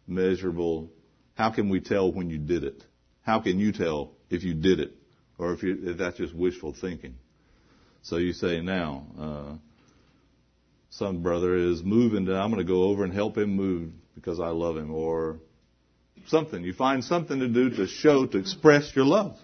measurable. 0.07 0.91
How 1.35 1.51
can 1.51 1.69
we 1.69 1.81
tell 1.81 2.13
when 2.13 2.31
you 2.31 2.39
did 2.39 2.65
it? 2.65 2.85
How 3.23 3.41
can 3.41 3.59
you 3.59 3.73
tell 3.73 4.13
if 4.29 4.45
you 4.45 4.55
did 4.55 4.81
it, 4.81 4.93
or 5.39 5.53
if, 5.53 5.63
you, 5.63 5.79
if 5.83 5.99
that's 5.99 6.17
just 6.19 6.35
wishful 6.35 6.75
thinking? 6.81 7.15
So 8.03 8.17
you 8.17 8.33
say 8.33 8.61
now, 8.61 9.07
uh, 9.19 9.55
some 10.91 11.23
brother 11.23 11.55
is 11.57 11.83
moving, 11.83 12.29
and 12.29 12.37
I'm 12.37 12.51
going 12.51 12.65
to 12.65 12.73
go 12.73 12.85
over 12.85 13.05
and 13.05 13.13
help 13.13 13.37
him 13.37 13.57
move 13.57 13.93
because 14.15 14.41
I 14.41 14.49
love 14.49 14.77
him, 14.77 14.93
or 14.93 15.39
something. 16.27 16.63
You 16.63 16.73
find 16.73 17.05
something 17.05 17.39
to 17.41 17.49
do 17.49 17.71
to 17.71 17.87
show, 17.87 18.27
to 18.27 18.39
express 18.39 18.95
your 18.95 19.05
love. 19.05 19.37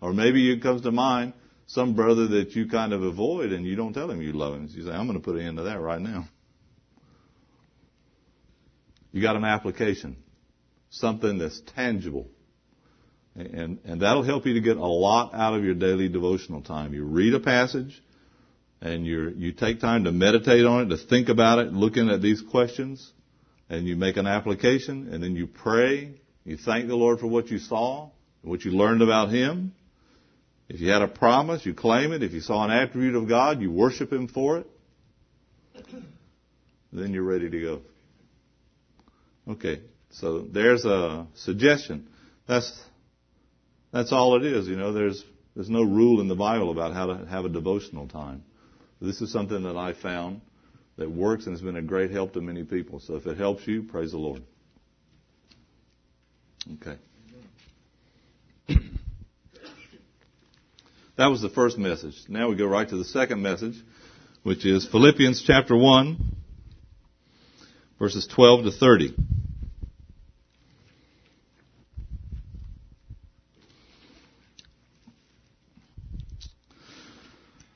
Or 0.00 0.12
maybe 0.12 0.50
it 0.52 0.62
comes 0.62 0.82
to 0.82 0.92
mind 0.92 1.34
some 1.72 1.94
brother 1.94 2.26
that 2.26 2.56
you 2.56 2.66
kind 2.66 2.92
of 2.92 3.04
avoid 3.04 3.52
and 3.52 3.64
you 3.64 3.76
don't 3.76 3.92
tell 3.92 4.10
him 4.10 4.20
you 4.20 4.32
love 4.32 4.54
him. 4.54 4.68
You 4.72 4.84
say, 4.84 4.90
I'm 4.90 5.06
going 5.06 5.18
to 5.18 5.24
put 5.24 5.36
an 5.36 5.46
end 5.46 5.56
to 5.58 5.64
that 5.64 5.78
right 5.78 6.00
now. 6.00 6.28
You 9.12 9.22
got 9.22 9.36
an 9.36 9.44
application. 9.44 10.16
Something 10.90 11.38
that's 11.38 11.60
tangible. 11.76 12.26
And, 13.36 13.78
and 13.84 14.02
that'll 14.02 14.24
help 14.24 14.46
you 14.46 14.54
to 14.54 14.60
get 14.60 14.78
a 14.78 14.86
lot 14.86 15.32
out 15.32 15.54
of 15.54 15.62
your 15.62 15.74
daily 15.74 16.08
devotional 16.08 16.62
time. 16.62 16.92
You 16.92 17.04
read 17.04 17.34
a 17.34 17.40
passage 17.40 18.02
and 18.80 19.06
you 19.06 19.32
you 19.36 19.52
take 19.52 19.78
time 19.78 20.04
to 20.04 20.12
meditate 20.12 20.64
on 20.64 20.86
it, 20.86 20.96
to 20.96 20.96
think 20.96 21.28
about 21.28 21.60
it, 21.60 21.72
looking 21.72 22.10
at 22.10 22.20
these 22.20 22.42
questions, 22.42 23.12
and 23.68 23.86
you 23.86 23.94
make 23.94 24.16
an 24.16 24.26
application, 24.26 25.12
and 25.12 25.22
then 25.22 25.36
you 25.36 25.46
pray. 25.46 26.14
You 26.44 26.56
thank 26.56 26.88
the 26.88 26.96
Lord 26.96 27.20
for 27.20 27.28
what 27.28 27.48
you 27.48 27.58
saw, 27.58 28.10
what 28.42 28.64
you 28.64 28.72
learned 28.72 29.02
about 29.02 29.30
Him. 29.30 29.74
If 30.70 30.80
you 30.80 30.88
had 30.90 31.02
a 31.02 31.08
promise, 31.08 31.66
you 31.66 31.74
claim 31.74 32.12
it. 32.12 32.22
If 32.22 32.32
you 32.32 32.40
saw 32.40 32.64
an 32.64 32.70
attribute 32.70 33.16
of 33.16 33.28
God, 33.28 33.60
you 33.60 33.72
worship 33.72 34.12
Him 34.12 34.28
for 34.28 34.58
it. 34.58 34.66
Then 36.92 37.12
you're 37.12 37.24
ready 37.24 37.50
to 37.50 37.60
go. 37.60 37.80
Okay, 39.48 39.80
so 40.10 40.42
there's 40.42 40.84
a 40.84 41.26
suggestion. 41.34 42.08
That's 42.46 42.80
that's 43.92 44.12
all 44.12 44.36
it 44.36 44.44
is. 44.44 44.68
You 44.68 44.76
know, 44.76 44.92
there's 44.92 45.24
there's 45.56 45.68
no 45.68 45.82
rule 45.82 46.20
in 46.20 46.28
the 46.28 46.36
Bible 46.36 46.70
about 46.70 46.94
how 46.94 47.06
to 47.06 47.26
have 47.26 47.44
a 47.44 47.48
devotional 47.48 48.06
time. 48.06 48.44
This 49.00 49.20
is 49.20 49.32
something 49.32 49.64
that 49.64 49.76
I 49.76 49.92
found 49.92 50.40
that 50.98 51.10
works 51.10 51.46
and 51.46 51.54
has 51.54 51.62
been 51.62 51.76
a 51.76 51.82
great 51.82 52.12
help 52.12 52.34
to 52.34 52.40
many 52.40 52.62
people. 52.62 53.00
So 53.00 53.16
if 53.16 53.26
it 53.26 53.36
helps 53.38 53.66
you, 53.66 53.82
praise 53.82 54.12
the 54.12 54.18
Lord. 54.18 54.42
Okay. 56.74 56.96
That 61.20 61.26
was 61.26 61.42
the 61.42 61.50
first 61.50 61.76
message. 61.76 62.14
Now 62.30 62.48
we 62.48 62.56
go 62.56 62.64
right 62.64 62.88
to 62.88 62.96
the 62.96 63.04
second 63.04 63.42
message, 63.42 63.74
which 64.42 64.64
is 64.64 64.88
Philippians 64.88 65.42
chapter 65.46 65.76
1, 65.76 66.16
verses 67.98 68.26
12 68.26 68.64
to 68.64 68.70
30. 68.70 69.14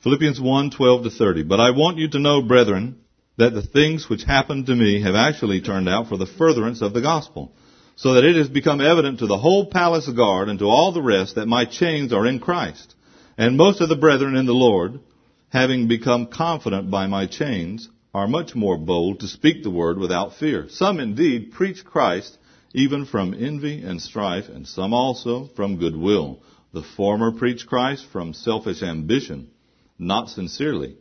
Philippians 0.02 0.40
1, 0.40 0.70
12 0.70 1.02
to 1.02 1.10
30. 1.10 1.42
But 1.42 1.60
I 1.60 1.72
want 1.72 1.98
you 1.98 2.08
to 2.08 2.18
know, 2.18 2.40
brethren, 2.40 2.98
that 3.36 3.52
the 3.52 3.60
things 3.60 4.08
which 4.08 4.24
happened 4.24 4.64
to 4.68 4.74
me 4.74 5.02
have 5.02 5.14
actually 5.14 5.60
turned 5.60 5.90
out 5.90 6.08
for 6.08 6.16
the 6.16 6.24
furtherance 6.24 6.80
of 6.80 6.94
the 6.94 7.02
gospel, 7.02 7.52
so 7.96 8.14
that 8.14 8.24
it 8.24 8.36
has 8.36 8.48
become 8.48 8.80
evident 8.80 9.18
to 9.18 9.26
the 9.26 9.36
whole 9.36 9.66
palace 9.66 10.08
guard 10.08 10.48
and 10.48 10.60
to 10.60 10.64
all 10.64 10.92
the 10.92 11.02
rest 11.02 11.34
that 11.34 11.44
my 11.44 11.66
chains 11.66 12.10
are 12.10 12.26
in 12.26 12.40
Christ. 12.40 12.93
And 13.36 13.56
most 13.56 13.80
of 13.80 13.88
the 13.88 13.96
brethren 13.96 14.36
in 14.36 14.46
the 14.46 14.54
Lord, 14.54 15.00
having 15.48 15.88
become 15.88 16.26
confident 16.26 16.90
by 16.90 17.06
my 17.06 17.26
chains, 17.26 17.88
are 18.12 18.28
much 18.28 18.54
more 18.54 18.78
bold 18.78 19.20
to 19.20 19.28
speak 19.28 19.62
the 19.62 19.70
word 19.70 19.98
without 19.98 20.36
fear. 20.36 20.66
Some 20.68 21.00
indeed 21.00 21.52
preach 21.52 21.84
Christ 21.84 22.38
even 22.72 23.06
from 23.06 23.34
envy 23.34 23.82
and 23.82 24.02
strife, 24.02 24.48
and 24.48 24.66
some 24.66 24.92
also 24.92 25.48
from 25.56 25.78
goodwill. 25.78 26.40
The 26.72 26.82
former 26.82 27.30
preach 27.32 27.66
Christ 27.66 28.04
from 28.12 28.34
selfish 28.34 28.82
ambition 28.82 29.50
not 29.98 30.28
sincerely, 30.28 30.96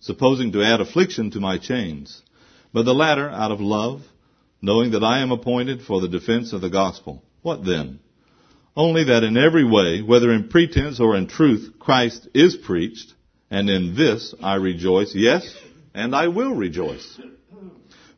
supposing 0.00 0.52
to 0.52 0.62
add 0.62 0.80
affliction 0.80 1.30
to 1.32 1.40
my 1.40 1.58
chains, 1.58 2.22
but 2.72 2.84
the 2.84 2.94
latter 2.94 3.28
out 3.28 3.50
of 3.50 3.60
love, 3.60 4.02
knowing 4.62 4.92
that 4.92 5.04
I 5.04 5.20
am 5.20 5.32
appointed 5.32 5.82
for 5.82 6.00
the 6.00 6.08
defense 6.08 6.52
of 6.52 6.60
the 6.60 6.70
gospel. 6.70 7.22
What 7.42 7.64
then? 7.64 8.00
Only 8.76 9.04
that 9.04 9.24
in 9.24 9.38
every 9.38 9.64
way, 9.64 10.02
whether 10.02 10.30
in 10.30 10.48
pretense 10.48 11.00
or 11.00 11.16
in 11.16 11.28
truth, 11.28 11.74
Christ 11.78 12.28
is 12.34 12.56
preached, 12.56 13.14
and 13.50 13.70
in 13.70 13.96
this 13.96 14.34
I 14.42 14.56
rejoice, 14.56 15.14
yes, 15.14 15.56
and 15.94 16.14
I 16.14 16.28
will 16.28 16.54
rejoice. 16.54 17.18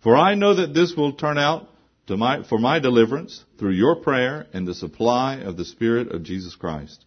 For 0.03 0.17
I 0.17 0.35
know 0.35 0.55
that 0.55 0.75
this 0.75 0.95
will 0.97 1.13
turn 1.13 1.39
out 1.39 1.69
to 2.09 2.17
my, 2.17 2.43
for 2.43 2.59
my 2.59 2.81
deliverance 2.81 3.45
through 3.59 3.73
your 3.73 3.97
prayer 3.97 4.47
and 4.53 4.67
the 4.67 4.75
supply 4.75 5.37
of 5.37 5.57
the 5.57 5.65
Spirit 5.65 6.11
of 6.11 6.25
Jesus 6.25 6.57
Christ. 6.57 7.05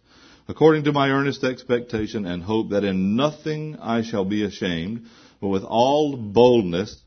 According 0.48 0.84
to 0.84 0.92
my 0.92 1.10
earnest 1.10 1.44
expectation 1.44 2.24
and 2.24 2.42
hope 2.42 2.70
that 2.70 2.84
in 2.84 3.16
nothing 3.16 3.76
I 3.80 4.02
shall 4.02 4.24
be 4.24 4.44
ashamed, 4.44 5.06
but 5.40 5.48
with 5.48 5.64
all 5.64 6.16
boldness, 6.16 7.00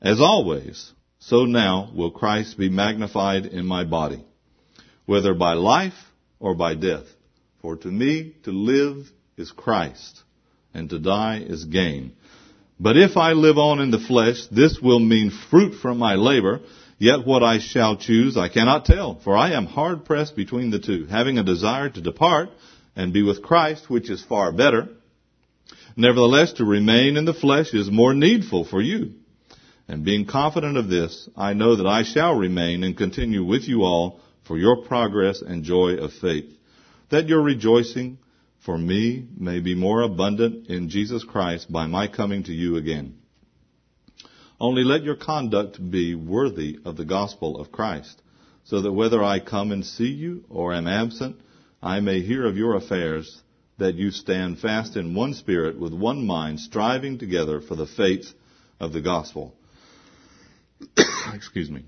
as 0.00 0.20
always, 0.20 0.92
so 1.18 1.46
now 1.46 1.90
will 1.94 2.10
Christ 2.10 2.58
be 2.58 2.68
magnified 2.68 3.46
in 3.46 3.66
my 3.66 3.84
body, 3.84 4.24
whether 5.08 5.34
by 5.34 5.54
life 5.54 5.98
or 6.38 6.54
by 6.54 6.74
death. 6.74 7.06
For 7.62 7.76
to 7.76 7.88
me 7.88 8.34
to 8.44 8.52
live 8.52 9.06
is 9.36 9.50
Christ, 9.50 10.22
and 10.74 10.90
to 10.90 10.98
die 10.98 11.38
is 11.44 11.64
gain. 11.64 12.12
But 12.78 12.96
if 12.96 13.16
I 13.16 13.32
live 13.32 13.58
on 13.58 13.80
in 13.80 13.90
the 13.90 13.98
flesh, 13.98 14.46
this 14.52 14.78
will 14.80 15.00
mean 15.00 15.32
fruit 15.50 15.80
from 15.80 15.98
my 15.98 16.14
labor, 16.14 16.60
Yet 16.98 17.24
what 17.24 17.44
I 17.44 17.60
shall 17.60 17.96
choose 17.96 18.36
I 18.36 18.48
cannot 18.48 18.84
tell, 18.84 19.20
for 19.22 19.36
I 19.36 19.52
am 19.52 19.66
hard 19.66 20.04
pressed 20.04 20.34
between 20.34 20.70
the 20.70 20.80
two, 20.80 21.06
having 21.06 21.38
a 21.38 21.44
desire 21.44 21.88
to 21.88 22.00
depart 22.00 22.50
and 22.96 23.12
be 23.12 23.22
with 23.22 23.40
Christ, 23.40 23.88
which 23.88 24.10
is 24.10 24.24
far 24.24 24.50
better. 24.50 24.88
Nevertheless, 25.96 26.54
to 26.54 26.64
remain 26.64 27.16
in 27.16 27.24
the 27.24 27.34
flesh 27.34 27.72
is 27.72 27.88
more 27.88 28.14
needful 28.14 28.64
for 28.64 28.82
you. 28.82 29.12
And 29.86 30.04
being 30.04 30.26
confident 30.26 30.76
of 30.76 30.88
this, 30.88 31.28
I 31.36 31.52
know 31.52 31.76
that 31.76 31.86
I 31.86 32.02
shall 32.02 32.34
remain 32.34 32.82
and 32.82 32.96
continue 32.96 33.44
with 33.44 33.68
you 33.68 33.82
all 33.82 34.20
for 34.48 34.56
your 34.56 34.78
progress 34.78 35.42
and 35.42 35.62
joy 35.62 35.96
of 35.96 36.12
faith, 36.14 36.50
that 37.10 37.28
your 37.28 37.42
rejoicing 37.42 38.18
for 38.64 38.76
me 38.76 39.28
may 39.36 39.60
be 39.60 39.74
more 39.74 40.00
abundant 40.00 40.68
in 40.68 40.88
Jesus 40.88 41.22
Christ 41.22 41.70
by 41.70 41.86
my 41.86 42.08
coming 42.08 42.42
to 42.44 42.52
you 42.52 42.76
again. 42.76 43.18
Only 44.58 44.82
let 44.82 45.04
your 45.04 45.14
conduct 45.14 45.78
be 45.90 46.14
worthy 46.14 46.78
of 46.84 46.96
the 46.96 47.04
gospel 47.04 47.60
of 47.60 47.70
Christ, 47.70 48.20
so 48.64 48.80
that 48.80 48.92
whether 48.92 49.22
I 49.22 49.38
come 49.38 49.70
and 49.70 49.84
see 49.84 50.08
you 50.08 50.44
or 50.48 50.72
am 50.74 50.88
absent, 50.88 51.36
I 51.82 52.00
may 52.00 52.22
hear 52.22 52.46
of 52.46 52.56
your 52.56 52.74
affairs, 52.74 53.42
that 53.76 53.94
you 53.94 54.10
stand 54.10 54.58
fast 54.58 54.96
in 54.96 55.14
one 55.14 55.34
spirit 55.34 55.78
with 55.78 55.92
one 55.92 56.26
mind, 56.26 56.58
striving 56.58 57.18
together 57.18 57.60
for 57.60 57.76
the 57.76 57.86
faith 57.86 58.32
of 58.80 58.92
the 58.92 59.00
gospel. 59.00 59.54
Excuse 61.34 61.70
me. 61.70 61.84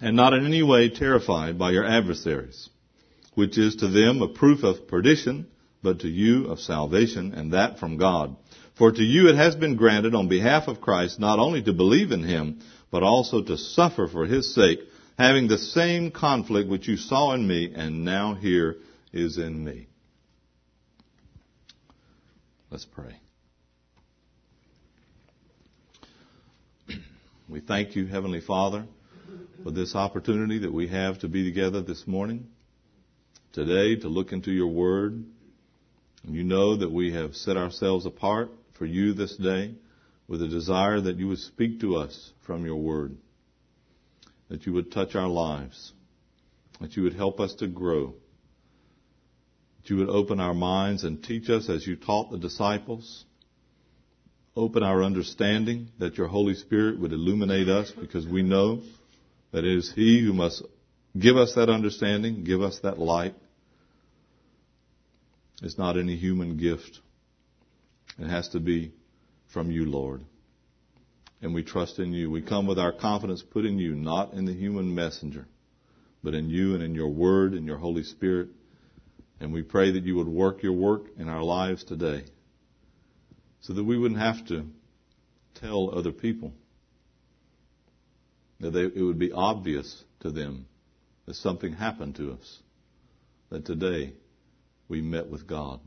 And 0.00 0.16
not 0.16 0.34
in 0.34 0.44
any 0.44 0.62
way 0.62 0.90
terrified 0.90 1.58
by 1.58 1.70
your 1.70 1.86
adversaries, 1.86 2.68
which 3.34 3.56
is 3.56 3.76
to 3.76 3.88
them 3.88 4.20
a 4.20 4.28
proof 4.28 4.62
of 4.62 4.88
perdition, 4.88 5.46
but 5.82 6.00
to 6.00 6.08
you 6.08 6.46
of 6.46 6.60
salvation, 6.60 7.32
and 7.32 7.52
that 7.52 7.78
from 7.78 7.96
God 7.96 8.36
for 8.76 8.92
to 8.92 9.02
you 9.02 9.28
it 9.28 9.36
has 9.36 9.54
been 9.54 9.76
granted 9.76 10.14
on 10.14 10.28
behalf 10.28 10.68
of 10.68 10.80
Christ 10.82 11.18
not 11.18 11.38
only 11.38 11.62
to 11.62 11.72
believe 11.72 12.12
in 12.12 12.22
him, 12.22 12.60
but 12.90 13.02
also 13.02 13.42
to 13.42 13.56
suffer 13.56 14.06
for 14.06 14.26
his 14.26 14.54
sake, 14.54 14.80
having 15.18 15.48
the 15.48 15.58
same 15.58 16.10
conflict 16.10 16.68
which 16.68 16.86
you 16.86 16.98
saw 16.98 17.32
in 17.32 17.46
me 17.46 17.72
and 17.74 18.04
now 18.04 18.34
here 18.34 18.76
is 19.12 19.38
in 19.38 19.64
me. 19.64 19.88
Let's 22.70 22.84
pray. 22.84 23.18
We 27.48 27.60
thank 27.60 27.94
you, 27.96 28.06
Heavenly 28.06 28.40
Father, 28.40 28.84
for 29.66 29.72
this 29.72 29.96
opportunity 29.96 30.60
that 30.60 30.72
we 30.72 30.86
have 30.86 31.18
to 31.18 31.26
be 31.26 31.42
together 31.42 31.82
this 31.82 32.06
morning, 32.06 32.46
today, 33.52 33.96
to 33.96 34.06
look 34.06 34.30
into 34.30 34.52
your 34.52 34.68
word. 34.68 35.24
And 36.24 36.36
you 36.36 36.44
know 36.44 36.76
that 36.76 36.92
we 36.92 37.12
have 37.14 37.34
set 37.34 37.56
ourselves 37.56 38.06
apart 38.06 38.50
for 38.78 38.86
you 38.86 39.12
this 39.12 39.36
day 39.36 39.74
with 40.28 40.40
a 40.40 40.46
desire 40.46 41.00
that 41.00 41.16
you 41.16 41.26
would 41.26 41.40
speak 41.40 41.80
to 41.80 41.96
us 41.96 42.30
from 42.46 42.64
your 42.64 42.76
word, 42.76 43.16
that 44.50 44.66
you 44.66 44.72
would 44.72 44.92
touch 44.92 45.16
our 45.16 45.26
lives, 45.26 45.92
that 46.80 46.96
you 46.96 47.02
would 47.02 47.14
help 47.14 47.40
us 47.40 47.52
to 47.54 47.66
grow, 47.66 48.14
that 49.82 49.90
you 49.90 49.96
would 49.96 50.10
open 50.10 50.38
our 50.38 50.54
minds 50.54 51.02
and 51.02 51.24
teach 51.24 51.50
us 51.50 51.68
as 51.68 51.84
you 51.84 51.96
taught 51.96 52.30
the 52.30 52.38
disciples. 52.38 53.24
Open 54.54 54.84
our 54.84 55.02
understanding 55.02 55.88
that 55.98 56.16
your 56.16 56.28
Holy 56.28 56.54
Spirit 56.54 57.00
would 57.00 57.12
illuminate 57.12 57.68
us 57.68 57.90
because 57.90 58.28
we 58.28 58.42
know 58.42 58.80
that 59.56 59.64
is 59.64 59.90
He 59.90 60.22
who 60.22 60.34
must 60.34 60.62
give 61.18 61.38
us 61.38 61.54
that 61.54 61.70
understanding, 61.70 62.44
give 62.44 62.60
us 62.60 62.78
that 62.80 62.98
light. 62.98 63.34
It's 65.62 65.78
not 65.78 65.96
any 65.96 66.14
human 66.14 66.58
gift. 66.58 67.00
It 68.18 68.28
has 68.28 68.50
to 68.50 68.60
be 68.60 68.92
from 69.54 69.70
you, 69.70 69.86
Lord. 69.86 70.26
And 71.40 71.54
we 71.54 71.62
trust 71.62 71.98
in 71.98 72.12
you. 72.12 72.30
We 72.30 72.42
come 72.42 72.66
with 72.66 72.78
our 72.78 72.92
confidence 72.92 73.42
put 73.42 73.64
in 73.64 73.78
you, 73.78 73.94
not 73.94 74.34
in 74.34 74.44
the 74.44 74.52
human 74.52 74.94
messenger, 74.94 75.46
but 76.22 76.34
in 76.34 76.50
you 76.50 76.74
and 76.74 76.82
in 76.82 76.94
your 76.94 77.08
word 77.08 77.54
and 77.54 77.64
your 77.64 77.78
Holy 77.78 78.02
Spirit. 78.02 78.50
And 79.40 79.54
we 79.54 79.62
pray 79.62 79.90
that 79.92 80.04
you 80.04 80.16
would 80.16 80.28
work 80.28 80.62
your 80.62 80.74
work 80.74 81.06
in 81.16 81.30
our 81.30 81.42
lives 81.42 81.82
today 81.82 82.24
so 83.62 83.72
that 83.72 83.84
we 83.84 83.96
wouldn't 83.96 84.20
have 84.20 84.46
to 84.48 84.66
tell 85.54 85.96
other 85.96 86.12
people. 86.12 86.52
That 88.60 88.70
they, 88.70 88.84
it 88.84 89.02
would 89.02 89.18
be 89.18 89.32
obvious 89.32 90.04
to 90.20 90.30
them 90.30 90.66
that 91.26 91.34
something 91.34 91.72
happened 91.72 92.16
to 92.16 92.32
us. 92.32 92.58
That 93.50 93.64
today 93.64 94.14
we 94.88 95.00
met 95.02 95.28
with 95.28 95.46
God. 95.46 95.80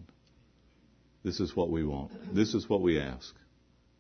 This 1.24 1.40
is 1.40 1.56
what 1.56 1.70
we 1.70 1.84
want. 1.84 2.12
This 2.34 2.54
is 2.54 2.70
what 2.70 2.82
we 2.82 3.00
ask. 3.00 3.34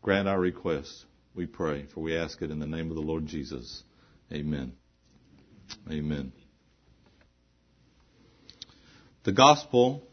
Grant 0.02 0.28
our 0.28 0.40
request, 0.40 1.06
we 1.36 1.46
pray, 1.46 1.86
for 1.94 2.02
we 2.02 2.18
ask 2.18 2.42
it 2.42 2.52
in 2.52 2.60
the 2.60 2.68
name 2.68 2.90
of 2.90 2.96
the 2.96 3.02
Lord 3.02 3.26
Jesus. 3.26 3.84
Amen. 4.32 4.74
Amen. 5.92 6.32
The 9.24 9.32
gospel 9.34 10.04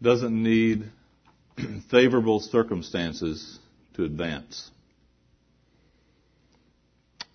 doesn't 0.00 0.42
need 0.42 0.90
favorable 1.90 2.40
circumstances 2.40 3.58
to 3.94 4.04
advance. 4.04 4.70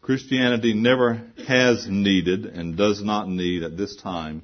Christianity 0.08 0.74
never 0.74 1.22
has 1.50 1.86
needed 1.86 2.46
and 2.46 2.78
does 2.78 3.04
not 3.04 3.28
need 3.28 3.64
at 3.64 3.76
this 3.76 3.98
time 3.98 4.42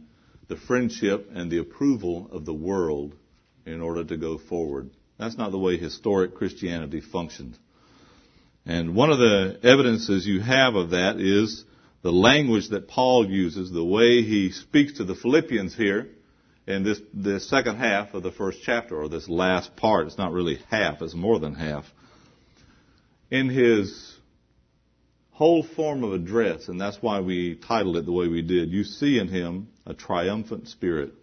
the 0.50 0.58
friendship 0.58 1.30
and 1.34 1.50
the 1.50 1.60
approval 1.60 2.28
of 2.34 2.44
the 2.44 2.54
world 2.54 3.16
in 3.66 3.80
order 3.80 4.04
to 4.04 4.18
go 4.18 4.38
forward. 4.38 4.90
That's 5.18 5.38
not 5.38 5.52
the 5.52 5.58
way 5.58 5.78
historic 5.78 6.36
Christianity 6.36 7.00
functioned. 7.00 7.58
And 8.66 8.94
one 8.94 9.10
of 9.10 9.20
the 9.20 9.58
evidences 9.64 10.28
you 10.28 10.42
have 10.42 10.76
of 10.76 10.90
that 10.90 11.22
is 11.22 11.64
the 12.02 12.12
language 12.12 12.68
that 12.72 12.90
Paul 12.90 13.26
uses, 13.30 13.72
the 13.72 13.86
way 13.86 14.22
he 14.22 14.52
speaks 14.52 14.98
to 14.98 15.06
the 15.06 15.16
Philippians 15.16 15.74
here 15.78 16.10
in 16.68 16.84
this, 16.84 17.00
this 17.14 17.50
second 17.50 17.78
half 17.78 18.14
of 18.14 18.22
the 18.22 18.34
first 18.34 18.58
chapter, 18.64 19.02
or 19.02 19.08
this 19.08 19.30
last 19.30 19.78
part. 19.78 20.08
It's 20.08 20.18
not 20.18 20.34
really 20.34 20.60
half, 20.70 21.02
it's 21.02 21.16
more 21.16 21.40
than 21.40 21.56
half. 21.56 21.86
In 23.32 23.48
his 23.48 24.13
whole 25.34 25.64
form 25.64 26.04
of 26.04 26.14
address, 26.14 26.68
and 26.68 26.80
that's 26.80 26.98
why 27.02 27.20
we 27.20 27.56
titled 27.56 27.98
it 27.98 28.06
the 28.06 28.12
way 28.12 28.28
we 28.28 28.42
did, 28.42 28.70
you 28.70 28.84
see 28.84 29.20
in 29.20 29.28
him 29.28 29.68
a 29.86 29.94
triumphant 29.94 30.68
spirit. 30.68 31.14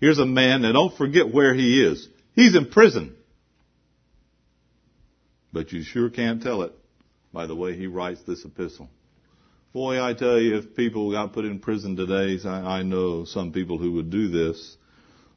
Here's 0.00 0.18
a 0.18 0.26
man, 0.26 0.62
that 0.62 0.72
don't 0.72 0.96
forget 0.96 1.32
where 1.32 1.54
he 1.54 1.82
is. 1.82 2.08
He's 2.34 2.56
in 2.56 2.70
prison. 2.70 3.14
But 5.52 5.72
you 5.72 5.82
sure 5.82 6.10
can't 6.10 6.42
tell 6.42 6.62
it 6.62 6.72
by 7.32 7.46
the 7.46 7.54
way 7.54 7.76
he 7.76 7.86
writes 7.86 8.20
this 8.26 8.44
epistle. 8.44 8.88
Boy, 9.72 10.02
I 10.02 10.14
tell 10.14 10.38
you, 10.40 10.56
if 10.56 10.76
people 10.76 11.10
got 11.12 11.32
put 11.32 11.44
in 11.44 11.60
prison 11.60 11.96
today, 11.96 12.38
I, 12.46 12.78
I 12.78 12.82
know 12.82 13.24
some 13.24 13.52
people 13.52 13.78
who 13.78 13.92
would 13.92 14.10
do 14.10 14.28
this. 14.28 14.76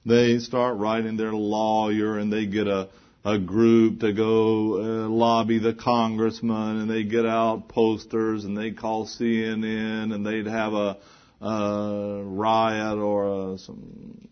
They 0.05 0.39
start 0.39 0.77
writing 0.77 1.17
their 1.17 1.33
lawyer 1.33 2.17
and 2.17 2.31
they 2.31 2.45
get 2.45 2.67
a, 2.67 2.89
a 3.27 3.37
group 3.37 3.99
to 3.99 4.13
go 4.13 4.75
uh, 4.75 5.09
lobby 5.09 5.59
the 5.59 5.73
congressman 5.73 6.79
and 6.79 6.89
they 6.89 7.03
get 7.03 7.25
out 7.25 7.67
posters 7.67 8.45
and 8.45 8.57
they 8.57 8.71
call 8.71 9.05
CNN 9.05 10.15
and 10.15 10.25
they'd 10.25 10.47
have 10.47 10.73
a, 10.73 10.97
a 11.41 12.21
riot 12.23 12.97
or 12.97 13.53
a, 13.53 13.57
some, 13.57 14.29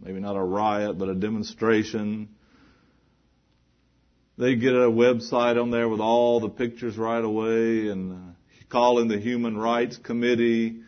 maybe 0.00 0.18
not 0.18 0.34
a 0.34 0.42
riot, 0.42 0.98
but 0.98 1.08
a 1.08 1.14
demonstration. 1.14 2.28
They 4.36 4.56
get 4.56 4.72
a 4.72 4.90
website 4.90 5.62
on 5.62 5.70
there 5.70 5.88
with 5.88 6.00
all 6.00 6.40
the 6.40 6.48
pictures 6.48 6.98
right 6.98 7.22
away 7.22 7.88
and 7.90 8.12
uh, 8.12 8.32
call 8.68 8.98
in 8.98 9.06
the 9.06 9.20
Human 9.20 9.56
Rights 9.56 9.98
Committee. 9.98 10.80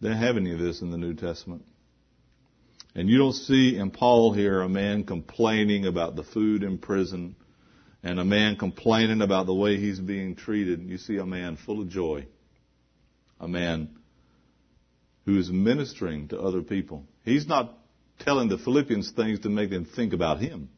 They 0.00 0.10
don't 0.10 0.16
have 0.16 0.36
any 0.36 0.52
of 0.52 0.60
this 0.60 0.80
in 0.80 0.92
the 0.92 0.96
New 0.96 1.14
Testament. 1.14 1.64
And 2.96 3.10
you 3.10 3.18
don't 3.18 3.34
see 3.34 3.76
in 3.76 3.90
Paul 3.90 4.32
here 4.32 4.62
a 4.62 4.70
man 4.70 5.04
complaining 5.04 5.84
about 5.84 6.16
the 6.16 6.22
food 6.22 6.62
in 6.62 6.78
prison 6.78 7.36
and 8.02 8.18
a 8.18 8.24
man 8.24 8.56
complaining 8.56 9.20
about 9.20 9.44
the 9.44 9.54
way 9.54 9.76
he's 9.76 10.00
being 10.00 10.34
treated. 10.34 10.80
You 10.80 10.96
see 10.96 11.18
a 11.18 11.26
man 11.26 11.58
full 11.58 11.82
of 11.82 11.90
joy. 11.90 12.26
A 13.38 13.46
man 13.46 13.98
who 15.26 15.38
is 15.38 15.50
ministering 15.50 16.28
to 16.28 16.40
other 16.40 16.62
people. 16.62 17.04
He's 17.22 17.46
not 17.46 17.76
telling 18.20 18.48
the 18.48 18.56
Philippians 18.56 19.10
things 19.10 19.40
to 19.40 19.50
make 19.50 19.68
them 19.68 19.84
think 19.84 20.14
about 20.14 20.40
him. 20.40 20.70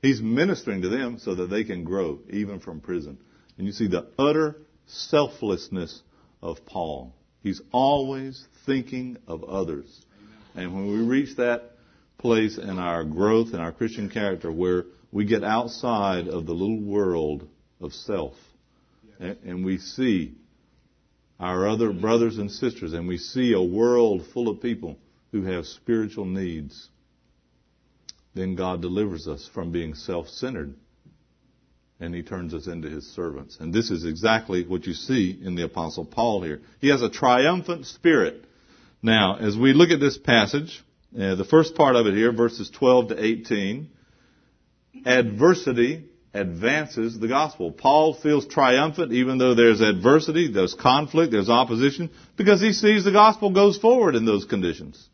He's 0.00 0.22
ministering 0.22 0.82
to 0.82 0.88
them 0.88 1.18
so 1.18 1.34
that 1.34 1.50
they 1.50 1.64
can 1.64 1.82
grow 1.82 2.20
even 2.30 2.60
from 2.60 2.80
prison. 2.80 3.18
And 3.56 3.66
you 3.66 3.72
see 3.72 3.88
the 3.88 4.06
utter 4.16 4.54
selflessness 4.86 6.00
of 6.40 6.64
Paul. 6.64 7.12
He's 7.42 7.60
always 7.72 8.46
thinking 8.66 9.16
of 9.26 9.42
others. 9.42 10.04
And 10.58 10.74
when 10.74 10.88
we 10.88 11.04
reach 11.04 11.36
that 11.36 11.70
place 12.18 12.58
in 12.58 12.80
our 12.80 13.04
growth 13.04 13.52
and 13.52 13.62
our 13.62 13.70
Christian 13.70 14.10
character 14.10 14.50
where 14.50 14.86
we 15.12 15.24
get 15.24 15.44
outside 15.44 16.26
of 16.26 16.46
the 16.46 16.52
little 16.52 16.80
world 16.80 17.46
of 17.80 17.92
self 17.92 18.34
and 19.20 19.64
we 19.64 19.78
see 19.78 20.34
our 21.38 21.68
other 21.68 21.92
brothers 21.92 22.38
and 22.38 22.50
sisters 22.50 22.92
and 22.92 23.06
we 23.06 23.18
see 23.18 23.52
a 23.52 23.62
world 23.62 24.26
full 24.34 24.48
of 24.48 24.60
people 24.60 24.98
who 25.30 25.42
have 25.42 25.64
spiritual 25.64 26.24
needs, 26.24 26.88
then 28.34 28.56
God 28.56 28.82
delivers 28.82 29.28
us 29.28 29.48
from 29.54 29.70
being 29.70 29.94
self-centered 29.94 30.74
and 32.00 32.12
he 32.12 32.22
turns 32.22 32.52
us 32.52 32.66
into 32.66 32.88
his 32.90 33.06
servants. 33.14 33.58
And 33.60 33.72
this 33.72 33.92
is 33.92 34.04
exactly 34.04 34.66
what 34.66 34.86
you 34.86 34.94
see 34.94 35.38
in 35.40 35.54
the 35.54 35.64
apostle 35.64 36.04
Paul 36.04 36.42
here. 36.42 36.62
He 36.80 36.88
has 36.88 37.02
a 37.02 37.08
triumphant 37.08 37.86
spirit. 37.86 38.44
Now, 39.02 39.36
as 39.36 39.56
we 39.56 39.72
look 39.72 39.90
at 39.90 40.00
this 40.00 40.18
passage, 40.18 40.82
uh, 41.14 41.36
the 41.36 41.44
first 41.44 41.74
part 41.74 41.96
of 41.96 42.06
it 42.06 42.14
here, 42.14 42.32
verses 42.32 42.70
12 42.70 43.08
to 43.08 43.24
18, 43.24 43.88
adversity 45.06 46.04
advances 46.34 47.18
the 47.18 47.28
gospel. 47.28 47.72
Paul 47.72 48.14
feels 48.14 48.46
triumphant 48.46 49.12
even 49.12 49.38
though 49.38 49.54
there's 49.54 49.80
adversity, 49.80 50.52
there's 50.52 50.74
conflict, 50.74 51.32
there's 51.32 51.48
opposition, 51.48 52.10
because 52.36 52.60
he 52.60 52.72
sees 52.72 53.04
the 53.04 53.12
gospel 53.12 53.50
goes 53.50 53.78
forward 53.78 54.14
in 54.14 54.24
those 54.24 54.44
conditions. 54.44 55.08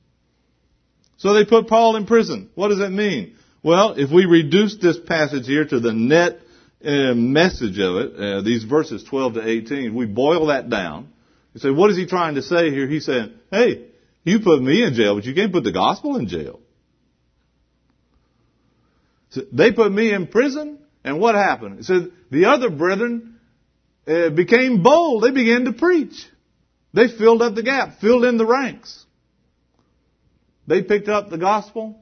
So 1.17 1.33
they 1.33 1.45
put 1.45 1.69
Paul 1.69 1.97
in 1.97 2.07
prison. 2.07 2.51
What 2.55 2.69
does 2.69 2.79
that 2.79 2.91
mean? 2.91 3.37
Well, 3.63 3.95
if 3.97 4.11
we 4.11 4.27
reduce 4.27 4.77
this 4.77 4.99
passage 4.99 5.47
here 5.47 5.65
to 5.65 5.81
the 5.81 5.93
net 5.93 6.41
uh, 6.85 7.15
message 7.15 7.79
of 7.79 7.97
it, 7.97 8.17
uh, 8.17 8.43
these 8.43 8.65
verses 8.65 9.05
12 9.05 9.35
to 9.35 9.49
18, 9.49 9.95
we 9.95 10.07
boil 10.07 10.47
that 10.47 10.69
down. 10.69 11.14
You 11.55 11.61
say, 11.61 11.71
what 11.71 11.91
is 11.91 11.97
he 11.97 12.07
trying 12.07 12.35
to 12.35 12.43
say 12.43 12.71
here? 12.71 12.87
He's 12.89 13.07
saying, 13.07 13.33
hey, 13.51 13.87
you 14.25 14.41
put 14.41 14.61
me 14.61 14.83
in 14.83 14.95
jail, 14.95 15.15
but 15.15 15.25
you 15.25 15.35
can't 15.35 15.53
put 15.53 15.65
the 15.65 15.73
gospel 15.73 16.17
in 16.17 16.27
jail. 16.27 16.61
So 19.31 19.43
they 19.53 19.73
put 19.73 19.91
me 19.93 20.13
in 20.13 20.27
prison, 20.27 20.79
and 21.05 21.21
what 21.21 21.35
happened? 21.35 21.81
It 21.81 21.85
said 21.85 22.11
the 22.31 22.47
other 22.47 22.71
brethren 22.71 23.39
uh, 24.07 24.31
became 24.31 24.83
bold. 24.83 25.23
They 25.23 25.31
began 25.31 25.65
to 25.65 25.73
preach. 25.73 26.27
They 26.93 27.09
filled 27.09 27.43
up 27.43 27.55
the 27.55 27.63
gap, 27.63 28.01
filled 28.01 28.25
in 28.25 28.37
the 28.37 28.47
ranks. 28.47 29.05
They 30.67 30.83
picked 30.83 31.09
up 31.09 31.31
the 31.31 31.39
gospel, 31.39 31.99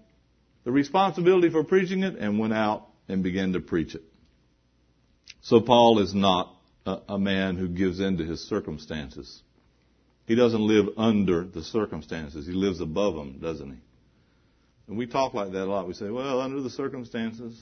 the 0.64 0.72
responsibility 0.72 1.50
for 1.50 1.64
preaching 1.64 2.02
it, 2.02 2.16
and 2.16 2.38
went 2.38 2.52
out 2.52 2.86
and 3.08 3.22
began 3.22 3.54
to 3.54 3.60
preach 3.60 3.94
it. 3.94 4.02
So 5.40 5.60
Paul 5.60 5.98
is 5.98 6.14
not 6.14 6.54
a, 6.86 7.18
man 7.18 7.56
who 7.56 7.68
gives 7.68 8.00
in 8.00 8.18
to 8.18 8.24
his 8.24 8.40
circumstances. 8.48 9.42
He 10.26 10.34
doesn't 10.34 10.60
live 10.60 10.86
under 10.96 11.44
the 11.44 11.62
circumstances. 11.62 12.46
He 12.46 12.52
lives 12.52 12.80
above 12.80 13.14
them, 13.14 13.38
doesn't 13.40 13.70
he? 13.70 13.78
And 14.88 14.98
we 14.98 15.06
talk 15.06 15.34
like 15.34 15.52
that 15.52 15.64
a 15.64 15.70
lot. 15.70 15.86
We 15.86 15.94
say, 15.94 16.10
well, 16.10 16.40
under 16.40 16.60
the 16.60 16.70
circumstances. 16.70 17.60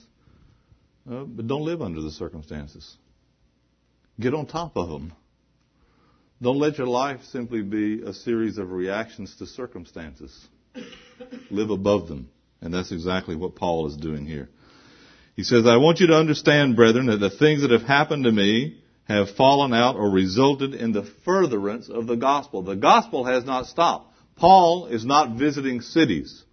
Uh, 1.11 1.24
but 1.24 1.46
don't 1.46 1.64
live 1.64 1.83
under 1.83 2.00
the 2.00 2.11
circumstances. 2.11 2.96
Get 4.18 4.35
on 4.35 4.46
top 4.46 4.76
of 4.76 4.88
them. 4.88 5.12
Don't 6.42 6.59
let 6.59 6.78
your 6.78 6.87
life 6.87 7.20
simply 7.24 7.62
be 7.62 8.02
a 8.02 8.12
series 8.12 8.59
of 8.59 8.72
reactions 8.72 9.37
to 9.37 9.46
circumstances. 9.46 10.48
live 11.50 11.70
above 11.70 12.09
them. 12.09 12.30
And 12.61 12.72
that's 12.72 12.92
exactly 12.92 13.37
what 13.37 13.54
Paul 13.54 13.87
is 13.87 13.96
doing 13.96 14.26
here. 14.26 14.48
He 15.37 15.44
says, 15.44 15.66
I 15.66 15.76
want 15.76 16.00
you 16.00 16.09
to 16.09 16.14
understand, 16.14 16.76
brethren, 16.76 17.06
that 17.06 17.18
the 17.18 17.30
things 17.30 17.62
that 17.62 17.70
have 17.70 17.83
happened 17.83 18.24
to 18.24 18.33
me 18.33 18.79
have 19.11 19.31
fallen 19.31 19.75
out 19.75 19.96
or 19.96 20.09
resulted 20.11 20.75
in 20.75 20.92
the 20.92 21.03
furtherance 21.25 21.88
of 21.88 22.07
the 22.07 22.16
gospel. 22.16 22.62
The 22.62 22.77
gospel 22.77 23.25
has 23.25 23.44
not 23.44 23.66
stopped. 23.66 24.14
Paul 24.37 24.87
is 24.87 25.05
not 25.05 25.37
visiting 25.37 25.81
cities. 25.81 26.44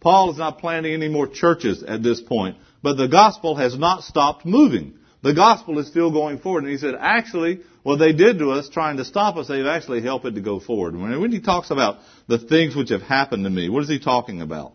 Paul 0.00 0.30
is 0.30 0.38
not 0.38 0.58
planting 0.58 0.92
any 0.92 1.08
more 1.08 1.26
churches 1.26 1.82
at 1.82 2.02
this 2.02 2.20
point. 2.20 2.56
But 2.82 2.96
the 2.96 3.08
gospel 3.08 3.56
has 3.56 3.78
not 3.78 4.02
stopped 4.02 4.44
moving. 4.44 4.94
The 5.22 5.34
gospel 5.34 5.78
is 5.78 5.88
still 5.88 6.12
going 6.12 6.38
forward. 6.38 6.64
And 6.64 6.72
he 6.72 6.78
said, 6.78 6.94
actually, 6.98 7.60
what 7.82 7.96
they 7.96 8.12
did 8.12 8.38
to 8.38 8.50
us, 8.52 8.68
trying 8.68 8.98
to 8.98 9.04
stop 9.04 9.36
us, 9.36 9.48
they've 9.48 9.66
actually 9.66 10.02
helped 10.02 10.26
it 10.26 10.34
to 10.34 10.40
go 10.40 10.60
forward. 10.60 10.94
When 10.96 11.32
he 11.32 11.40
talks 11.40 11.70
about 11.70 11.98
the 12.28 12.38
things 12.38 12.76
which 12.76 12.90
have 12.90 13.02
happened 13.02 13.44
to 13.44 13.50
me, 13.50 13.68
what 13.68 13.82
is 13.82 13.88
he 13.88 13.98
talking 13.98 14.42
about? 14.42 14.74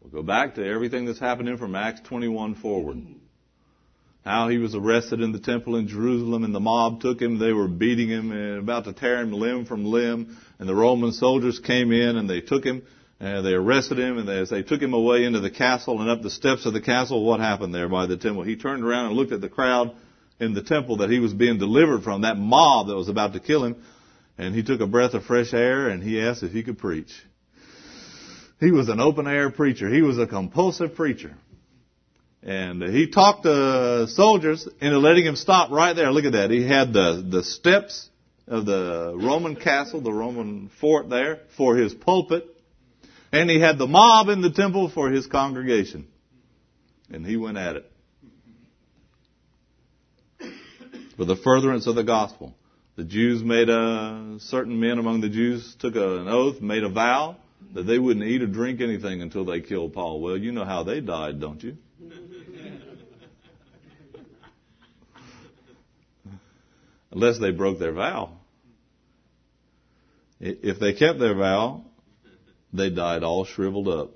We'll 0.00 0.10
go 0.10 0.22
back 0.22 0.54
to 0.54 0.66
everything 0.66 1.04
that's 1.04 1.18
happening 1.18 1.58
from 1.58 1.74
Acts 1.74 2.00
21 2.08 2.54
forward. 2.56 2.98
How 4.24 4.48
he 4.48 4.58
was 4.58 4.74
arrested 4.74 5.20
in 5.20 5.32
the 5.32 5.40
temple 5.40 5.76
in 5.76 5.88
Jerusalem 5.88 6.44
and 6.44 6.54
the 6.54 6.60
mob 6.60 7.00
took 7.00 7.20
him. 7.20 7.38
They 7.38 7.52
were 7.52 7.68
beating 7.68 8.08
him 8.08 8.30
and 8.30 8.58
about 8.58 8.84
to 8.84 8.92
tear 8.92 9.20
him 9.20 9.32
limb 9.32 9.64
from 9.64 9.84
limb. 9.84 10.36
And 10.58 10.68
the 10.68 10.74
Roman 10.74 11.12
soldiers 11.12 11.58
came 11.58 11.90
in 11.90 12.16
and 12.16 12.30
they 12.30 12.40
took 12.40 12.64
him 12.64 12.82
And 13.22 13.46
they 13.46 13.52
arrested 13.52 14.00
him, 14.00 14.18
and 14.18 14.28
as 14.28 14.50
they 14.50 14.64
took 14.64 14.82
him 14.82 14.94
away 14.94 15.24
into 15.24 15.38
the 15.38 15.48
castle 15.50 16.00
and 16.00 16.10
up 16.10 16.22
the 16.22 16.30
steps 16.30 16.66
of 16.66 16.72
the 16.72 16.80
castle, 16.80 17.24
what 17.24 17.38
happened 17.38 17.72
there 17.72 17.88
by 17.88 18.06
the 18.06 18.16
temple? 18.16 18.42
He 18.42 18.56
turned 18.56 18.82
around 18.82 19.06
and 19.06 19.14
looked 19.14 19.30
at 19.30 19.40
the 19.40 19.48
crowd 19.48 19.94
in 20.40 20.54
the 20.54 20.62
temple 20.62 20.96
that 20.96 21.08
he 21.08 21.20
was 21.20 21.32
being 21.32 21.56
delivered 21.56 22.02
from, 22.02 22.22
that 22.22 22.36
mob 22.36 22.88
that 22.88 22.96
was 22.96 23.08
about 23.08 23.34
to 23.34 23.38
kill 23.38 23.64
him, 23.64 23.76
and 24.38 24.56
he 24.56 24.64
took 24.64 24.80
a 24.80 24.88
breath 24.88 25.14
of 25.14 25.24
fresh 25.24 25.54
air 25.54 25.88
and 25.88 26.02
he 26.02 26.20
asked 26.20 26.42
if 26.42 26.50
he 26.50 26.64
could 26.64 26.78
preach. 26.78 27.12
He 28.58 28.72
was 28.72 28.88
an 28.88 28.98
open 28.98 29.28
air 29.28 29.50
preacher. 29.50 29.88
He 29.88 30.02
was 30.02 30.18
a 30.18 30.26
compulsive 30.26 30.96
preacher. 30.96 31.36
And 32.42 32.82
he 32.82 33.08
talked 33.08 33.44
the 33.44 34.08
soldiers 34.08 34.68
into 34.80 34.98
letting 34.98 35.24
him 35.24 35.36
stop 35.36 35.70
right 35.70 35.94
there. 35.94 36.10
Look 36.10 36.24
at 36.24 36.32
that. 36.32 36.50
He 36.50 36.66
had 36.66 36.92
the, 36.92 37.24
the 37.28 37.44
steps 37.44 38.08
of 38.48 38.66
the 38.66 39.14
Roman 39.16 39.54
castle, 39.54 40.00
the 40.00 40.12
Roman 40.12 40.70
fort 40.80 41.08
there, 41.08 41.40
for 41.56 41.76
his 41.76 41.94
pulpit. 41.94 42.46
And 43.30 43.48
he 43.48 43.60
had 43.60 43.78
the 43.78 43.86
mob 43.86 44.28
in 44.28 44.42
the 44.42 44.50
temple 44.50 44.90
for 44.90 45.08
his 45.10 45.26
congregation. 45.26 46.08
And 47.10 47.24
he 47.24 47.36
went 47.36 47.58
at 47.58 47.76
it. 47.76 47.92
For 51.16 51.24
the 51.24 51.36
furtherance 51.36 51.86
of 51.86 51.94
the 51.94 52.04
gospel. 52.04 52.54
The 52.96 53.04
Jews 53.04 53.42
made 53.42 53.68
a, 53.68 54.36
certain 54.40 54.80
men 54.80 54.98
among 54.98 55.20
the 55.20 55.28
Jews 55.28 55.76
took 55.78 55.94
an 55.94 56.28
oath, 56.28 56.60
made 56.60 56.82
a 56.82 56.88
vow 56.88 57.36
that 57.74 57.84
they 57.84 57.98
wouldn't 57.98 58.26
eat 58.26 58.42
or 58.42 58.46
drink 58.46 58.80
anything 58.80 59.22
until 59.22 59.44
they 59.44 59.60
killed 59.60 59.94
Paul. 59.94 60.20
Well, 60.20 60.36
you 60.36 60.52
know 60.52 60.64
how 60.64 60.82
they 60.82 61.00
died, 61.00 61.40
don't 61.40 61.62
you? 61.62 61.76
Unless 67.12 67.38
they 67.38 67.50
broke 67.50 67.78
their 67.78 67.92
vow. 67.92 68.38
If 70.40 70.80
they 70.80 70.94
kept 70.94 71.18
their 71.18 71.34
vow, 71.34 71.84
they 72.72 72.90
died 72.90 73.22
all 73.22 73.44
shriveled 73.44 73.86
up, 73.86 74.10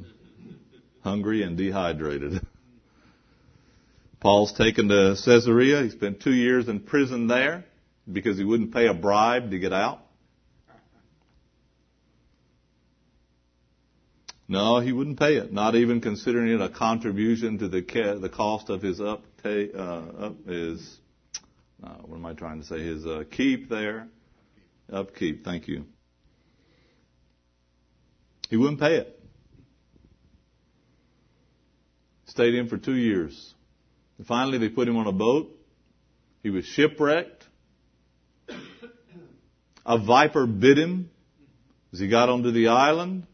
hungry 1.05 1.43
and 1.43 1.57
dehydrated. 1.57 2.41
Paul's 4.21 4.53
taken 4.55 4.89
to 4.89 5.15
Caesarea. 5.25 5.83
He 5.83 5.91
spent 5.91 6.21
two 6.21 6.33
years 6.33 6.69
in 6.69 6.81
prison 6.81 7.29
there 7.29 7.65
because 8.11 8.39
he 8.39 8.45
wouldn't 8.45 8.73
pay 8.73 8.89
a 8.89 8.95
bribe 8.95 9.51
to 9.51 9.59
get 9.59 9.73
out. 9.73 10.01
No, 14.49 14.81
he 14.81 14.93
wouldn't 14.93 15.19
pay 15.19 15.37
it, 15.37 15.53
not 15.53 15.75
even 15.75 16.01
considering 16.01 16.53
it 16.53 16.61
a 16.61 16.69
contribution 16.69 17.59
to 17.59 17.69
the 17.69 17.83
the 18.21 18.29
cost 18.29 18.71
of 18.71 18.81
his 18.81 19.01
up, 19.01 19.25
uh, 19.45 19.49
up 19.49 20.47
his 20.47 20.99
uh, 21.83 21.89
what 22.05 22.17
am 22.17 22.27
I 22.27 22.33
trying 22.33 22.61
to 22.61 22.67
say? 22.67 22.83
His 22.83 23.05
uh, 23.05 23.25
keep 23.31 23.69
there, 23.69 24.09
upkeep. 24.93 25.45
Thank 25.45 25.69
you. 25.69 25.87
He 28.49 28.57
wouldn't 28.57 28.81
pay 28.81 28.97
it. 28.97 29.21
Stayed 32.27 32.55
in 32.55 32.69
for 32.69 32.77
two 32.77 32.95
years. 32.95 33.55
And 34.19 34.27
finally, 34.27 34.59
they 34.59 34.69
put 34.69 34.89
him 34.89 34.97
on 34.97 35.07
a 35.07 35.13
boat. 35.13 35.51
He 36.43 36.51
was 36.51 36.65
shipwrecked. 36.65 37.45
A 39.85 39.99
viper 39.99 40.47
bit 40.47 40.79
him 40.79 41.11
as 41.93 42.01
he 42.01 42.09
got 42.09 42.29
onto 42.29 42.51
the 42.51 42.69
island. 42.69 43.27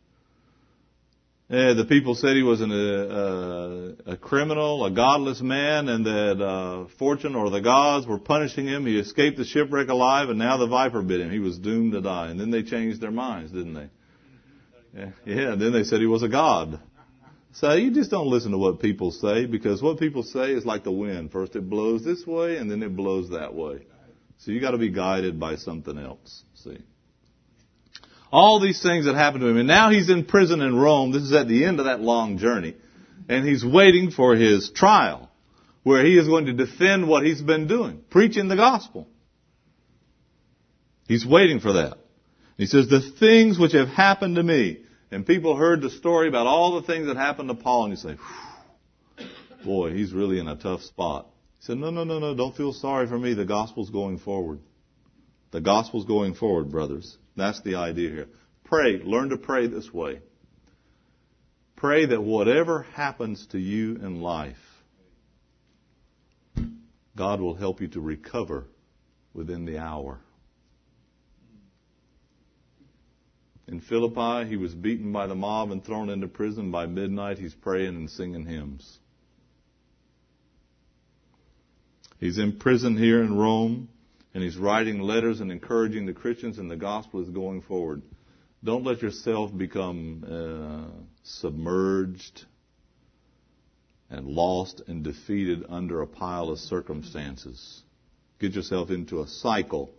Uh, 1.52 1.74
the 1.74 1.84
people 1.84 2.14
said 2.14 2.34
he 2.34 2.42
was 2.42 2.62
an, 2.62 2.72
uh, 2.72 4.12
a 4.12 4.16
criminal, 4.16 4.86
a 4.86 4.90
godless 4.90 5.42
man, 5.42 5.86
and 5.90 6.06
that 6.06 6.42
uh, 6.42 6.86
fortune 6.98 7.34
or 7.34 7.50
the 7.50 7.60
gods 7.60 8.06
were 8.06 8.18
punishing 8.18 8.66
him. 8.66 8.86
He 8.86 8.98
escaped 8.98 9.36
the 9.36 9.44
shipwreck 9.44 9.88
alive, 9.88 10.30
and 10.30 10.38
now 10.38 10.56
the 10.56 10.66
viper 10.66 11.02
bit 11.02 11.20
him. 11.20 11.30
He 11.30 11.40
was 11.40 11.58
doomed 11.58 11.92
to 11.92 12.00
die. 12.00 12.30
And 12.30 12.40
then 12.40 12.50
they 12.50 12.62
changed 12.62 13.02
their 13.02 13.10
minds, 13.10 13.52
didn't 13.52 13.74
they? 13.74 13.90
Yeah, 14.96 15.10
yeah. 15.26 15.54
Then 15.56 15.74
they 15.74 15.84
said 15.84 16.00
he 16.00 16.06
was 16.06 16.22
a 16.22 16.28
god. 16.28 16.80
So 17.52 17.74
you 17.74 17.92
just 17.92 18.10
don't 18.10 18.28
listen 18.28 18.52
to 18.52 18.58
what 18.58 18.80
people 18.80 19.10
say 19.10 19.44
because 19.44 19.82
what 19.82 19.98
people 19.98 20.22
say 20.22 20.52
is 20.52 20.64
like 20.64 20.84
the 20.84 20.92
wind. 20.92 21.32
First 21.32 21.54
it 21.54 21.68
blows 21.68 22.02
this 22.02 22.26
way, 22.26 22.56
and 22.56 22.70
then 22.70 22.82
it 22.82 22.96
blows 22.96 23.28
that 23.28 23.54
way. 23.54 23.84
So 24.38 24.52
you 24.52 24.60
got 24.62 24.70
to 24.70 24.78
be 24.78 24.88
guided 24.88 25.38
by 25.38 25.56
something 25.56 25.98
else. 25.98 26.44
See. 26.54 26.78
All 28.33 28.61
these 28.61 28.83
things 28.83 29.05
that 29.05 29.14
happened 29.14 29.42
to 29.42 29.49
him. 29.49 29.59
And 29.59 29.68
now 29.68 29.90
he's 29.90 30.09
in 30.09 30.25
prison 30.25 30.62
in 30.62 30.75
Rome. 30.75 31.12
This 31.12 31.23
is 31.23 31.35
at 31.35 31.49
the 31.49 31.64
end 31.66 31.79
of 31.79 31.85
that 31.85 32.01
long 32.01 32.38
journey. 32.38 32.75
And 33.29 33.47
he's 33.47 33.64
waiting 33.64 34.11
for 34.11 34.35
his 34.35 34.71
trial, 34.71 35.31
where 35.83 36.05
he 36.05 36.16
is 36.16 36.27
going 36.27 36.47
to 36.47 36.53
defend 36.53 37.07
what 37.07 37.25
he's 37.25 37.42
been 37.42 37.66
doing, 37.66 38.03
preaching 38.11 38.49
the 38.49 38.57
gospel. 38.57 39.07
He's 41.07 41.27
waiting 41.27 41.61
for 41.61 41.75
that. 41.75 41.99
He 42.57 42.66
says, 42.66 42.88
the 42.88 43.01
things 43.21 43.59
which 43.59 43.73
have 43.73 43.88
happened 43.88 44.37
to 44.37 44.42
me. 44.42 44.79
And 45.11 45.27
people 45.27 45.57
heard 45.57 45.83
the 45.83 45.90
story 45.90 46.27
about 46.29 46.47
all 46.47 46.81
the 46.81 46.87
things 46.87 47.07
that 47.07 47.18
happened 47.18 47.51
to 47.51 47.55
Paul, 47.55 47.85
and 47.85 47.92
you 47.92 47.97
say, 47.97 48.16
boy, 49.62 49.92
he's 49.92 50.12
really 50.12 50.38
in 50.38 50.49
a 50.49 50.57
tough 50.57 50.83
spot. 50.83 51.27
He 51.59 51.66
said, 51.66 51.77
no, 51.77 51.90
no, 51.90 52.05
no, 52.05 52.18
no, 52.18 52.35
don't 52.35 52.57
feel 52.57 52.73
sorry 52.73 53.07
for 53.07 53.18
me. 53.18 53.35
The 53.35 53.45
gospel's 53.45 53.90
going 53.90 54.18
forward. 54.18 54.61
The 55.51 55.61
gospel's 55.61 56.07
going 56.07 56.35
forward, 56.35 56.71
brothers. 56.71 57.18
That's 57.37 57.61
the 57.62 57.77
idea 57.77 58.11
here. 58.11 58.29
Pray. 58.64 59.01
Learn 59.03 59.31
to 59.31 59.37
pray 59.37 59.66
this 59.66 59.92
way. 59.92 60.21
Pray 61.77 62.07
that 62.07 62.23
whatever 62.23 62.83
happens 62.95 63.47
to 63.49 63.59
you 63.59 63.97
in 63.97 64.21
life, 64.21 64.57
God 67.16 67.40
will 67.40 67.55
help 67.55 67.81
you 67.81 67.88
to 67.88 68.01
recover 68.01 68.66
within 69.35 69.64
the 69.64 69.79
hour. 69.79 70.21
In 73.66 73.81
Philippi, 73.81 74.49
he 74.49 74.57
was 74.57 74.75
beaten 74.75 75.12
by 75.12 75.27
the 75.27 75.35
mob 75.35 75.71
and 75.71 75.85
thrown 75.85 76.11
into 76.11 76.29
prison. 76.29 76.71
By 76.71 76.87
midnight, 76.87 77.38
he's 77.38 77.55
praying 77.55 77.97
and 77.97 78.11
singing 78.11 78.47
hymns. 78.47 78.99
He's 82.18 82.38
in 82.38 82.59
prison 82.59 82.97
here 82.97 83.23
in 83.23 83.37
Rome 83.37 83.88
and 84.35 84.42
he's 84.42 84.57
writing 84.57 85.01
letters 85.01 85.40
and 85.40 85.53
encouraging 85.53 86.07
the 86.07 86.12
Christians, 86.12 86.59
and 86.59 86.71
the 86.71 86.77
gospel 86.77 87.23
is 87.23 87.29
going 87.29 87.62
forward. 87.62 88.03
Don't 88.64 88.85
let 88.85 89.03
yourself 89.03 89.57
become 89.57 90.25
uh, 90.25 91.03
submerged 91.25 92.45
and 94.09 94.27
lost 94.27 94.83
and 94.87 95.03
defeated 95.03 95.64
under 95.68 96.03
a 96.03 96.07
pile 96.07 96.51
of 96.51 96.59
circumstances. 96.59 97.83
Get 98.38 98.55
yourself 98.55 98.90
into 98.90 99.21
a 99.21 99.27
cycle 99.27 99.90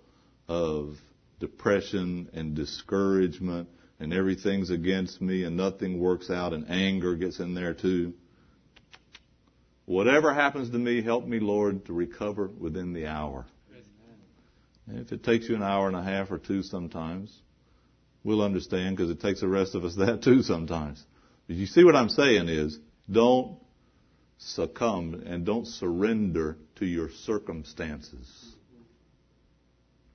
of 0.48 0.98
depression 1.40 2.30
and 2.34 2.56
discouragement 2.56 3.68
and 4.00 4.14
everything's 4.14 4.70
against 4.70 5.22
me 5.22 5.44
and 5.44 5.58
nothing 5.58 6.00
works 6.00 6.30
out 6.30 6.54
and 6.54 6.70
anger 6.70 7.16
gets 7.16 7.40
in 7.40 7.54
there 7.54 7.74
too. 7.74 8.14
Whatever 9.86 10.34
happens 10.34 10.70
to 10.70 10.78
me, 10.78 11.02
help 11.02 11.26
me, 11.26 11.40
Lord, 11.40 11.86
to 11.88 11.94
recover 11.94 12.48
within 12.48 12.94
the 12.94 13.08
hour. 13.08 13.46
If 14.88 15.12
it 15.12 15.24
takes 15.24 15.48
you 15.48 15.56
an 15.56 15.64
hour 15.64 15.88
and 15.88 15.96
a 15.96 16.04
half 16.04 16.32
or 16.32 16.38
two 16.38 16.64
sometimes, 16.64 17.42
we'll 18.24 18.42
understand 18.42 18.98
because 18.98 19.10
it 19.10 19.22
takes 19.22 19.42
the 19.42 19.48
rest 19.48 19.76
of 19.76 19.84
us 19.84 19.96
that 19.98 20.24
too 20.24 20.42
sometimes. 20.42 21.04
But 21.48 21.56
you 21.56 21.66
see 21.66 21.84
what 21.84 21.96
I'm 21.96 22.10
saying 22.10 22.50
is, 22.50 22.80
don't 23.12 23.58
succumb 24.38 25.24
and 25.26 25.46
don't 25.46 25.68
surrender 25.68 26.58
to 26.76 26.86
your 26.86 27.10
circumstances. 27.10 28.54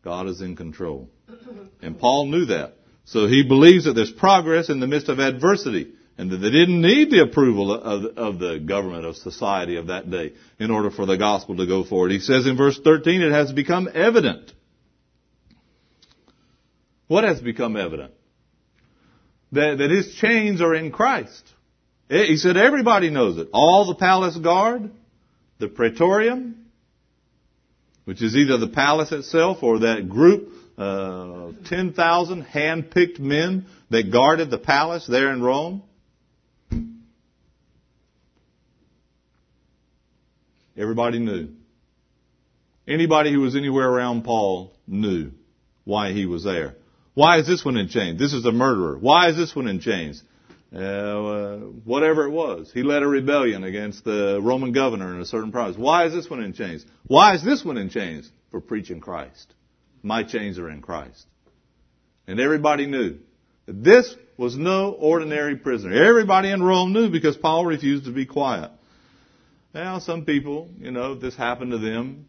God 0.02 0.26
is 0.28 0.40
in 0.40 0.56
control. 0.56 1.10
And 1.80 1.98
Paul 1.98 2.26
knew 2.26 2.46
that. 2.46 2.74
So 3.04 3.28
he 3.28 3.44
believes 3.44 3.84
that 3.84 3.92
there's 3.92 4.10
progress 4.10 4.68
in 4.68 4.80
the 4.80 4.88
midst 4.88 5.08
of 5.08 5.20
adversity 5.20 5.92
and 6.18 6.30
that 6.30 6.38
they 6.38 6.50
didn't 6.50 6.82
need 6.82 7.10
the 7.10 7.22
approval 7.22 7.72
of, 7.72 8.18
of, 8.18 8.38
the 8.40 8.58
government 8.58 9.04
of 9.06 9.16
society 9.16 9.76
of 9.76 9.86
that 9.86 10.10
day 10.10 10.32
in 10.58 10.72
order 10.72 10.90
for 10.90 11.06
the 11.06 11.16
gospel 11.16 11.56
to 11.56 11.66
go 11.66 11.84
forward. 11.84 12.10
He 12.10 12.18
says 12.18 12.46
in 12.46 12.56
verse 12.56 12.78
13, 12.82 13.22
it 13.22 13.30
has 13.30 13.52
become 13.52 13.88
evident 13.94 14.52
what 17.08 17.24
has 17.24 17.40
become 17.40 17.76
evident? 17.76 18.12
That, 19.52 19.78
that 19.78 19.90
his 19.90 20.14
chains 20.20 20.60
are 20.60 20.74
in 20.74 20.92
Christ. 20.92 21.42
He 22.08 22.36
said 22.36 22.56
everybody 22.56 23.10
knows 23.10 23.38
it. 23.38 23.48
All 23.52 23.86
the 23.86 23.94
palace 23.94 24.36
guard, 24.36 24.90
the 25.58 25.68
praetorium, 25.68 26.66
which 28.04 28.22
is 28.22 28.36
either 28.36 28.56
the 28.56 28.68
palace 28.68 29.12
itself 29.12 29.62
or 29.62 29.80
that 29.80 30.08
group, 30.08 30.50
uh, 30.78 31.52
10,000 31.66 32.42
hand-picked 32.42 33.18
men 33.18 33.66
that 33.90 34.10
guarded 34.10 34.50
the 34.50 34.58
palace 34.58 35.06
there 35.06 35.32
in 35.32 35.42
Rome. 35.42 35.82
Everybody 40.76 41.18
knew. 41.18 41.48
Anybody 42.86 43.32
who 43.32 43.40
was 43.40 43.56
anywhere 43.56 43.90
around 43.90 44.22
Paul 44.24 44.72
knew 44.86 45.32
why 45.84 46.12
he 46.12 46.24
was 46.24 46.44
there. 46.44 46.76
Why 47.18 47.40
is 47.40 47.48
this 47.48 47.64
one 47.64 47.76
in 47.76 47.88
chains? 47.88 48.16
This 48.16 48.32
is 48.32 48.44
a 48.44 48.52
murderer. 48.52 48.96
Why 48.96 49.28
is 49.28 49.36
this 49.36 49.52
one 49.56 49.66
in 49.66 49.80
chains? 49.80 50.22
Uh, 50.72 51.56
whatever 51.82 52.26
it 52.26 52.30
was. 52.30 52.70
He 52.72 52.84
led 52.84 53.02
a 53.02 53.08
rebellion 53.08 53.64
against 53.64 54.04
the 54.04 54.38
Roman 54.40 54.70
governor 54.70 55.16
in 55.16 55.20
a 55.20 55.24
certain 55.24 55.50
province. 55.50 55.76
Why 55.76 56.06
is 56.06 56.12
this 56.14 56.30
one 56.30 56.44
in 56.44 56.52
chains? 56.52 56.86
Why 57.08 57.34
is 57.34 57.42
this 57.42 57.64
one 57.64 57.76
in 57.76 57.90
chains? 57.90 58.30
For 58.52 58.60
preaching 58.60 59.00
Christ. 59.00 59.52
My 60.00 60.22
chains 60.22 60.60
are 60.60 60.70
in 60.70 60.80
Christ. 60.80 61.26
And 62.28 62.38
everybody 62.38 62.86
knew 62.86 63.18
that 63.66 63.82
This 63.82 64.14
was 64.36 64.56
no 64.56 64.92
ordinary 64.92 65.56
prisoner. 65.56 66.00
Everybody 66.00 66.52
in 66.52 66.62
Rome 66.62 66.92
knew 66.92 67.10
because 67.10 67.36
Paul 67.36 67.66
refused 67.66 68.04
to 68.04 68.12
be 68.12 68.26
quiet. 68.26 68.70
Now, 69.74 69.98
some 69.98 70.24
people, 70.24 70.70
you 70.78 70.92
know, 70.92 71.16
this 71.16 71.34
happened 71.34 71.72
to 71.72 71.78
them, 71.78 72.27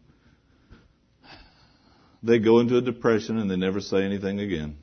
they 2.22 2.38
go 2.38 2.60
into 2.60 2.76
a 2.76 2.82
depression 2.82 3.38
and 3.38 3.50
they 3.50 3.56
never 3.56 3.80
say 3.80 4.04
anything 4.04 4.40
again. 4.40 4.76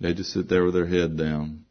They 0.00 0.14
just 0.14 0.32
sit 0.32 0.48
there 0.48 0.64
with 0.64 0.74
their 0.74 0.86
head 0.86 1.16
down. 1.16 1.64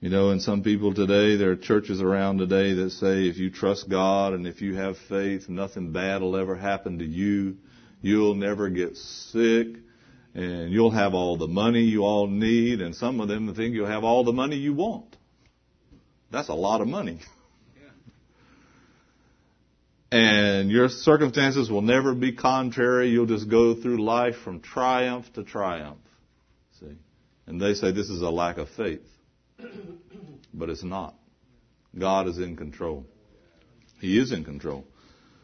You 0.00 0.10
know, 0.10 0.30
and 0.30 0.40
some 0.40 0.62
people 0.62 0.94
today, 0.94 1.36
there 1.36 1.50
are 1.50 1.56
churches 1.56 2.00
around 2.00 2.38
today 2.38 2.72
that 2.74 2.90
say 2.90 3.26
if 3.28 3.36
you 3.36 3.50
trust 3.50 3.88
God 3.88 4.32
and 4.32 4.46
if 4.46 4.62
you 4.62 4.76
have 4.76 4.96
faith, 4.96 5.48
nothing 5.48 5.92
bad 5.92 6.22
will 6.22 6.36
ever 6.36 6.54
happen 6.54 7.00
to 7.00 7.04
you. 7.04 7.56
You'll 8.00 8.36
never 8.36 8.70
get 8.70 8.96
sick 8.96 9.66
and 10.34 10.72
you'll 10.72 10.92
have 10.92 11.14
all 11.14 11.36
the 11.36 11.48
money 11.48 11.80
you 11.80 12.04
all 12.04 12.28
need 12.28 12.80
and 12.80 12.94
some 12.94 13.20
of 13.20 13.28
them 13.28 13.52
think 13.54 13.74
you'll 13.74 13.86
have 13.86 14.04
all 14.04 14.22
the 14.22 14.32
money 14.32 14.56
you 14.56 14.72
want. 14.72 15.16
That's 16.30 16.48
a 16.48 16.54
lot 16.54 16.80
of 16.80 16.88
money. 16.88 17.20
And 20.10 20.70
your 20.70 20.88
circumstances 20.88 21.70
will 21.70 21.82
never 21.82 22.14
be 22.14 22.32
contrary. 22.32 23.10
You'll 23.10 23.26
just 23.26 23.48
go 23.48 23.74
through 23.74 24.02
life 24.02 24.36
from 24.36 24.60
triumph 24.60 25.30
to 25.34 25.44
triumph. 25.44 25.98
See? 26.80 26.96
And 27.46 27.60
they 27.60 27.74
say 27.74 27.92
this 27.92 28.08
is 28.08 28.22
a 28.22 28.30
lack 28.30 28.56
of 28.56 28.68
faith. 28.70 29.06
But 30.54 30.70
it's 30.70 30.82
not. 30.82 31.14
God 31.98 32.26
is 32.26 32.38
in 32.38 32.56
control. 32.56 33.04
He 34.00 34.18
is 34.18 34.32
in 34.32 34.44
control. 34.44 34.84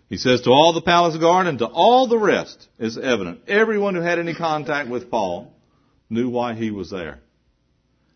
He 0.08 0.16
says 0.16 0.42
to 0.42 0.50
all 0.50 0.72
the 0.72 0.82
palace 0.82 1.16
guard 1.16 1.46
and 1.46 1.58
to 1.58 1.66
all 1.66 2.06
the 2.06 2.18
rest 2.18 2.68
is 2.78 2.96
evident. 2.96 3.40
Everyone 3.48 3.94
who 3.94 4.00
had 4.00 4.18
any 4.18 4.34
contact 4.34 4.88
with 4.88 5.10
Paul 5.10 5.52
knew 6.08 6.28
why 6.28 6.54
he 6.54 6.70
was 6.70 6.90
there. 6.90 7.18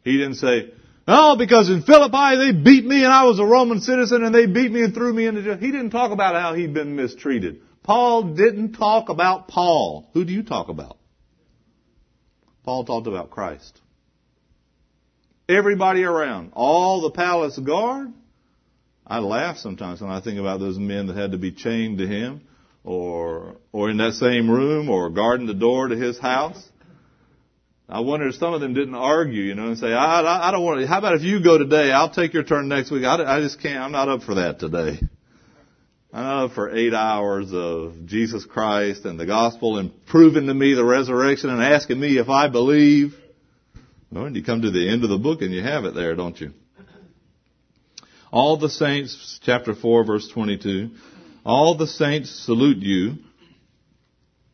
He 0.04 0.12
didn't 0.12 0.36
say, 0.36 0.70
oh, 1.08 1.36
because 1.36 1.70
in 1.70 1.82
Philippi 1.82 2.36
they 2.36 2.52
beat 2.52 2.84
me 2.84 3.02
and 3.02 3.12
I 3.12 3.24
was 3.24 3.38
a 3.38 3.44
Roman 3.44 3.80
citizen 3.80 4.22
and 4.22 4.34
they 4.34 4.46
beat 4.46 4.70
me 4.70 4.82
and 4.82 4.94
threw 4.94 5.12
me 5.12 5.26
into 5.26 5.42
jail. 5.42 5.56
He 5.56 5.72
didn't 5.72 5.90
talk 5.90 6.12
about 6.12 6.34
how 6.34 6.54
he'd 6.54 6.74
been 6.74 6.94
mistreated. 6.94 7.62
Paul 7.82 8.34
didn't 8.34 8.74
talk 8.74 9.08
about 9.08 9.48
Paul. 9.48 10.10
Who 10.12 10.24
do 10.24 10.32
you 10.32 10.42
talk 10.42 10.68
about? 10.68 10.98
Paul 12.62 12.84
talked 12.84 13.06
about 13.06 13.30
Christ. 13.30 13.80
Everybody 15.48 16.04
around, 16.04 16.52
all 16.52 17.00
the 17.00 17.10
palace 17.10 17.58
guard. 17.58 18.12
I 19.06 19.20
laugh 19.20 19.56
sometimes 19.56 20.02
when 20.02 20.10
I 20.10 20.20
think 20.20 20.38
about 20.38 20.60
those 20.60 20.78
men 20.78 21.06
that 21.06 21.16
had 21.16 21.32
to 21.32 21.38
be 21.38 21.50
chained 21.50 21.96
to 21.96 22.06
him 22.06 22.42
or, 22.84 23.56
or 23.72 23.88
in 23.88 23.96
that 23.96 24.12
same 24.12 24.50
room 24.50 24.90
or 24.90 25.08
guarding 25.08 25.46
the 25.46 25.54
door 25.54 25.88
to 25.88 25.96
his 25.96 26.18
house. 26.18 26.62
I 27.90 28.00
wonder 28.00 28.28
if 28.28 28.34
some 28.34 28.52
of 28.52 28.60
them 28.60 28.74
didn't 28.74 28.94
argue, 28.94 29.42
you 29.42 29.54
know, 29.54 29.68
and 29.68 29.78
say, 29.78 29.94
I, 29.94 30.20
I, 30.20 30.48
I 30.48 30.50
don't 30.50 30.62
want 30.62 30.80
to, 30.80 30.86
how 30.86 30.98
about 30.98 31.14
if 31.14 31.22
you 31.22 31.42
go 31.42 31.56
today? 31.56 31.90
I'll 31.90 32.10
take 32.10 32.34
your 32.34 32.42
turn 32.42 32.68
next 32.68 32.90
week. 32.90 33.04
I, 33.04 33.36
I 33.36 33.40
just 33.40 33.62
can't, 33.62 33.78
I'm 33.78 33.92
not 33.92 34.10
up 34.10 34.22
for 34.24 34.34
that 34.34 34.58
today. 34.58 35.00
I'm 36.12 36.22
not 36.22 36.44
up 36.44 36.52
for 36.52 36.76
eight 36.76 36.92
hours 36.92 37.50
of 37.54 38.04
Jesus 38.04 38.44
Christ 38.44 39.06
and 39.06 39.18
the 39.18 39.24
gospel 39.24 39.78
and 39.78 39.90
proving 40.04 40.46
to 40.48 40.54
me 40.54 40.74
the 40.74 40.84
resurrection 40.84 41.48
and 41.48 41.62
asking 41.62 41.98
me 41.98 42.18
if 42.18 42.28
I 42.28 42.48
believe. 42.48 43.14
Well, 44.12 44.26
and 44.26 44.36
you 44.36 44.44
come 44.44 44.62
to 44.62 44.70
the 44.70 44.90
end 44.90 45.04
of 45.04 45.08
the 45.08 45.18
book 45.18 45.40
and 45.40 45.50
you 45.50 45.62
have 45.62 45.86
it 45.86 45.94
there, 45.94 46.14
don't 46.14 46.38
you? 46.38 46.52
All 48.30 48.58
the 48.58 48.68
saints, 48.68 49.40
chapter 49.42 49.74
4, 49.74 50.04
verse 50.04 50.28
22, 50.28 50.90
all 51.42 51.78
the 51.78 51.86
saints 51.86 52.30
salute 52.44 52.82
you, 52.82 53.14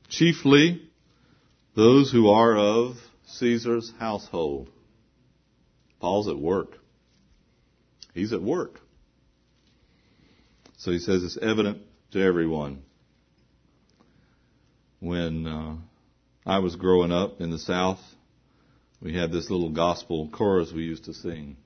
chiefly 0.09 0.83
those 1.75 2.13
who 2.13 2.29
are 2.31 2.57
of 2.57 2.95
Caesar's 3.39 3.93
household. 3.99 4.71
Paul's 6.01 6.29
at 6.29 6.39
work. 6.39 6.79
He's 8.13 8.33
at 8.33 8.43
work. 8.43 8.81
So 10.79 10.91
he 10.91 10.99
says 10.99 11.23
it's 11.25 11.39
evident 11.39 11.83
to 12.13 12.23
everyone. 12.23 12.83
When 15.01 15.47
uh, 15.47 15.77
I 16.47 16.59
was 16.59 16.77
growing 16.77 17.11
up 17.11 17.41
in 17.41 17.51
the 17.51 17.59
South, 17.59 18.01
we 19.01 19.15
had 19.15 19.33
this 19.33 19.51
little 19.51 19.71
gospel 19.71 20.29
chorus 20.33 20.73
we 20.73 20.83
used 20.83 21.07
to 21.07 21.15
sing. 21.15 21.57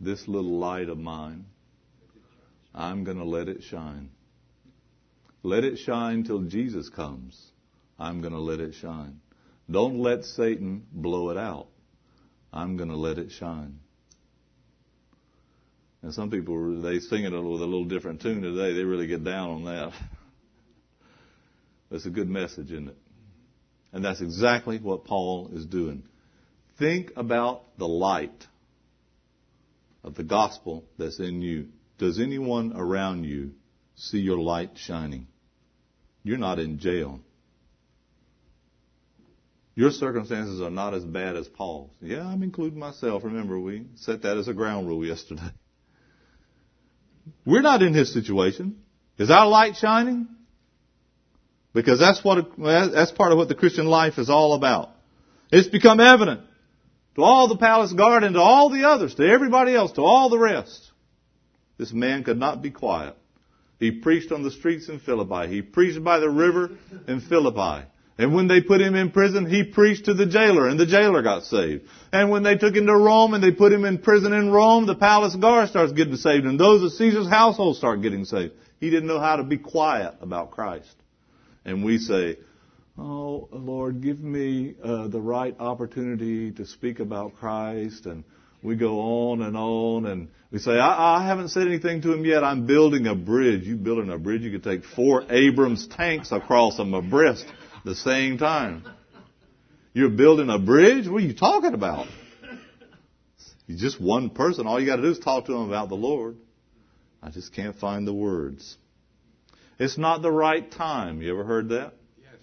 This 0.00 0.26
little 0.26 0.58
light 0.58 0.88
of 0.88 0.98
mine, 0.98 1.44
I'm 2.74 3.04
going 3.04 3.18
to 3.18 3.24
let 3.24 3.48
it 3.48 3.62
shine. 3.62 4.10
Let 5.42 5.64
it 5.64 5.78
shine 5.78 6.24
till 6.24 6.42
Jesus 6.42 6.88
comes. 6.88 7.40
I'm 7.98 8.20
going 8.20 8.32
to 8.32 8.40
let 8.40 8.60
it 8.60 8.74
shine. 8.74 9.20
Don't 9.70 9.98
let 9.98 10.24
Satan 10.24 10.86
blow 10.92 11.30
it 11.30 11.38
out. 11.38 11.68
I'm 12.52 12.76
going 12.76 12.90
to 12.90 12.96
let 12.96 13.18
it 13.18 13.30
shine. 13.30 13.80
And 16.02 16.12
some 16.12 16.30
people, 16.30 16.82
they 16.82 17.00
sing 17.00 17.24
it 17.24 17.30
with 17.32 17.42
a 17.42 17.64
little 17.64 17.86
different 17.86 18.20
tune 18.20 18.42
today. 18.42 18.74
They 18.74 18.84
really 18.84 19.06
get 19.06 19.24
down 19.24 19.50
on 19.50 19.64
that. 19.64 19.92
That's 21.90 22.04
a 22.04 22.10
good 22.10 22.28
message, 22.28 22.70
isn't 22.72 22.88
it? 22.88 22.96
And 23.92 24.04
that's 24.04 24.20
exactly 24.20 24.78
what 24.78 25.04
Paul 25.04 25.50
is 25.52 25.64
doing. 25.64 26.02
Think 26.80 27.12
about 27.14 27.78
the 27.78 27.86
light 27.86 28.48
of 30.02 30.16
the 30.16 30.24
gospel 30.24 30.84
that's 30.98 31.20
in 31.20 31.40
you. 31.40 31.68
Does 31.98 32.18
anyone 32.18 32.72
around 32.74 33.22
you 33.22 33.52
see 33.94 34.18
your 34.18 34.38
light 34.38 34.72
shining? 34.74 35.28
You're 36.24 36.38
not 36.38 36.58
in 36.58 36.80
jail. 36.80 37.20
Your 39.76 39.90
circumstances 39.90 40.60
are 40.60 40.70
not 40.70 40.94
as 40.94 41.04
bad 41.04 41.36
as 41.36 41.48
Paul's. 41.48 41.90
Yeah, 42.00 42.26
I'm 42.26 42.42
including 42.42 42.78
myself. 42.78 43.24
Remember, 43.24 43.58
we 43.58 43.86
set 43.96 44.22
that 44.22 44.36
as 44.36 44.46
a 44.46 44.54
ground 44.54 44.86
rule 44.86 45.04
yesterday. 45.04 45.50
We're 47.44 47.62
not 47.62 47.82
in 47.82 47.92
his 47.92 48.12
situation. 48.12 48.76
Is 49.18 49.30
our 49.30 49.48
light 49.48 49.76
shining? 49.76 50.28
Because 51.72 51.98
that's 51.98 52.24
what, 52.24 52.46
that's 52.56 53.10
part 53.10 53.32
of 53.32 53.38
what 53.38 53.48
the 53.48 53.54
Christian 53.56 53.86
life 53.86 54.18
is 54.18 54.30
all 54.30 54.54
about. 54.54 54.90
It's 55.50 55.68
become 55.68 55.98
evident 55.98 56.42
to 57.16 57.22
all 57.22 57.48
the 57.48 57.56
palace 57.56 57.92
guard 57.92 58.22
and 58.22 58.34
to 58.34 58.40
all 58.40 58.70
the 58.70 58.88
others, 58.88 59.14
to 59.16 59.26
everybody 59.26 59.74
else, 59.74 59.92
to 59.92 60.02
all 60.02 60.30
the 60.30 60.38
rest. 60.38 60.90
This 61.78 61.92
man 61.92 62.22
could 62.22 62.38
not 62.38 62.62
be 62.62 62.70
quiet. 62.70 63.16
He 63.80 63.90
preached 63.90 64.30
on 64.30 64.44
the 64.44 64.52
streets 64.52 64.88
in 64.88 65.00
Philippi. 65.00 65.52
He 65.52 65.62
preached 65.62 66.02
by 66.04 66.20
the 66.20 66.30
river 66.30 66.70
in 67.08 67.20
Philippi. 67.20 67.86
And 68.16 68.32
when 68.32 68.46
they 68.46 68.60
put 68.60 68.80
him 68.80 68.94
in 68.94 69.10
prison, 69.10 69.44
he 69.44 69.64
preached 69.64 70.04
to 70.04 70.14
the 70.14 70.26
jailer, 70.26 70.68
and 70.68 70.78
the 70.78 70.86
jailer 70.86 71.20
got 71.22 71.44
saved. 71.44 71.88
And 72.12 72.30
when 72.30 72.44
they 72.44 72.56
took 72.56 72.74
him 72.74 72.86
to 72.86 72.96
Rome 72.96 73.34
and 73.34 73.42
they 73.42 73.50
put 73.50 73.72
him 73.72 73.84
in 73.84 73.98
prison 73.98 74.32
in 74.32 74.52
Rome, 74.52 74.86
the 74.86 74.94
palace 74.94 75.34
guard 75.34 75.68
starts 75.68 75.92
getting 75.92 76.16
saved, 76.16 76.46
and 76.46 76.58
those 76.58 76.84
of 76.84 76.92
Caesar's 76.92 77.28
household 77.28 77.76
start 77.76 78.02
getting 78.02 78.24
saved. 78.24 78.52
He 78.78 78.90
didn't 78.90 79.08
know 79.08 79.18
how 79.18 79.36
to 79.36 79.42
be 79.42 79.58
quiet 79.58 80.14
about 80.20 80.52
Christ. 80.52 80.94
And 81.64 81.84
we 81.84 81.98
say, 81.98 82.38
Oh, 82.96 83.48
Lord, 83.50 84.00
give 84.00 84.20
me 84.20 84.74
uh, 84.80 85.08
the 85.08 85.20
right 85.20 85.56
opportunity 85.58 86.52
to 86.52 86.64
speak 86.66 87.00
about 87.00 87.34
Christ. 87.34 88.06
And 88.06 88.22
we 88.62 88.76
go 88.76 89.00
on 89.00 89.42
and 89.42 89.56
on, 89.56 90.06
and 90.06 90.28
we 90.52 90.60
say, 90.60 90.78
I, 90.78 91.16
I 91.16 91.26
haven't 91.26 91.48
said 91.48 91.66
anything 91.66 92.02
to 92.02 92.12
him 92.12 92.24
yet. 92.24 92.44
I'm 92.44 92.66
building 92.66 93.08
a 93.08 93.16
bridge. 93.16 93.64
You 93.64 93.74
building 93.74 94.10
a 94.10 94.18
bridge, 94.18 94.42
you 94.42 94.52
could 94.52 94.62
take 94.62 94.84
four 94.84 95.24
Abrams 95.28 95.88
tanks 95.88 96.30
across 96.30 96.76
them 96.76 96.94
abreast 96.94 97.46
the 97.84 97.94
same 97.94 98.38
time. 98.38 98.84
You're 99.92 100.08
building 100.08 100.50
a 100.50 100.58
bridge? 100.58 101.06
What 101.06 101.22
are 101.22 101.26
you 101.26 101.34
talking 101.34 101.74
about? 101.74 102.08
You're 103.66 103.78
just 103.78 104.00
one 104.00 104.30
person. 104.30 104.66
All 104.66 104.80
you 104.80 104.86
got 104.86 104.96
to 104.96 105.02
do 105.02 105.10
is 105.10 105.18
talk 105.18 105.46
to 105.46 105.52
him 105.52 105.68
about 105.68 105.88
the 105.88 105.94
Lord. 105.94 106.36
I 107.22 107.30
just 107.30 107.54
can't 107.54 107.76
find 107.76 108.06
the 108.06 108.12
words. 108.12 108.76
It's 109.78 109.96
not 109.96 110.22
the 110.22 110.30
right 110.30 110.70
time. 110.70 111.22
You 111.22 111.32
ever 111.32 111.44
heard 111.44 111.70
that? 111.70 111.94
Yes. 112.20 112.40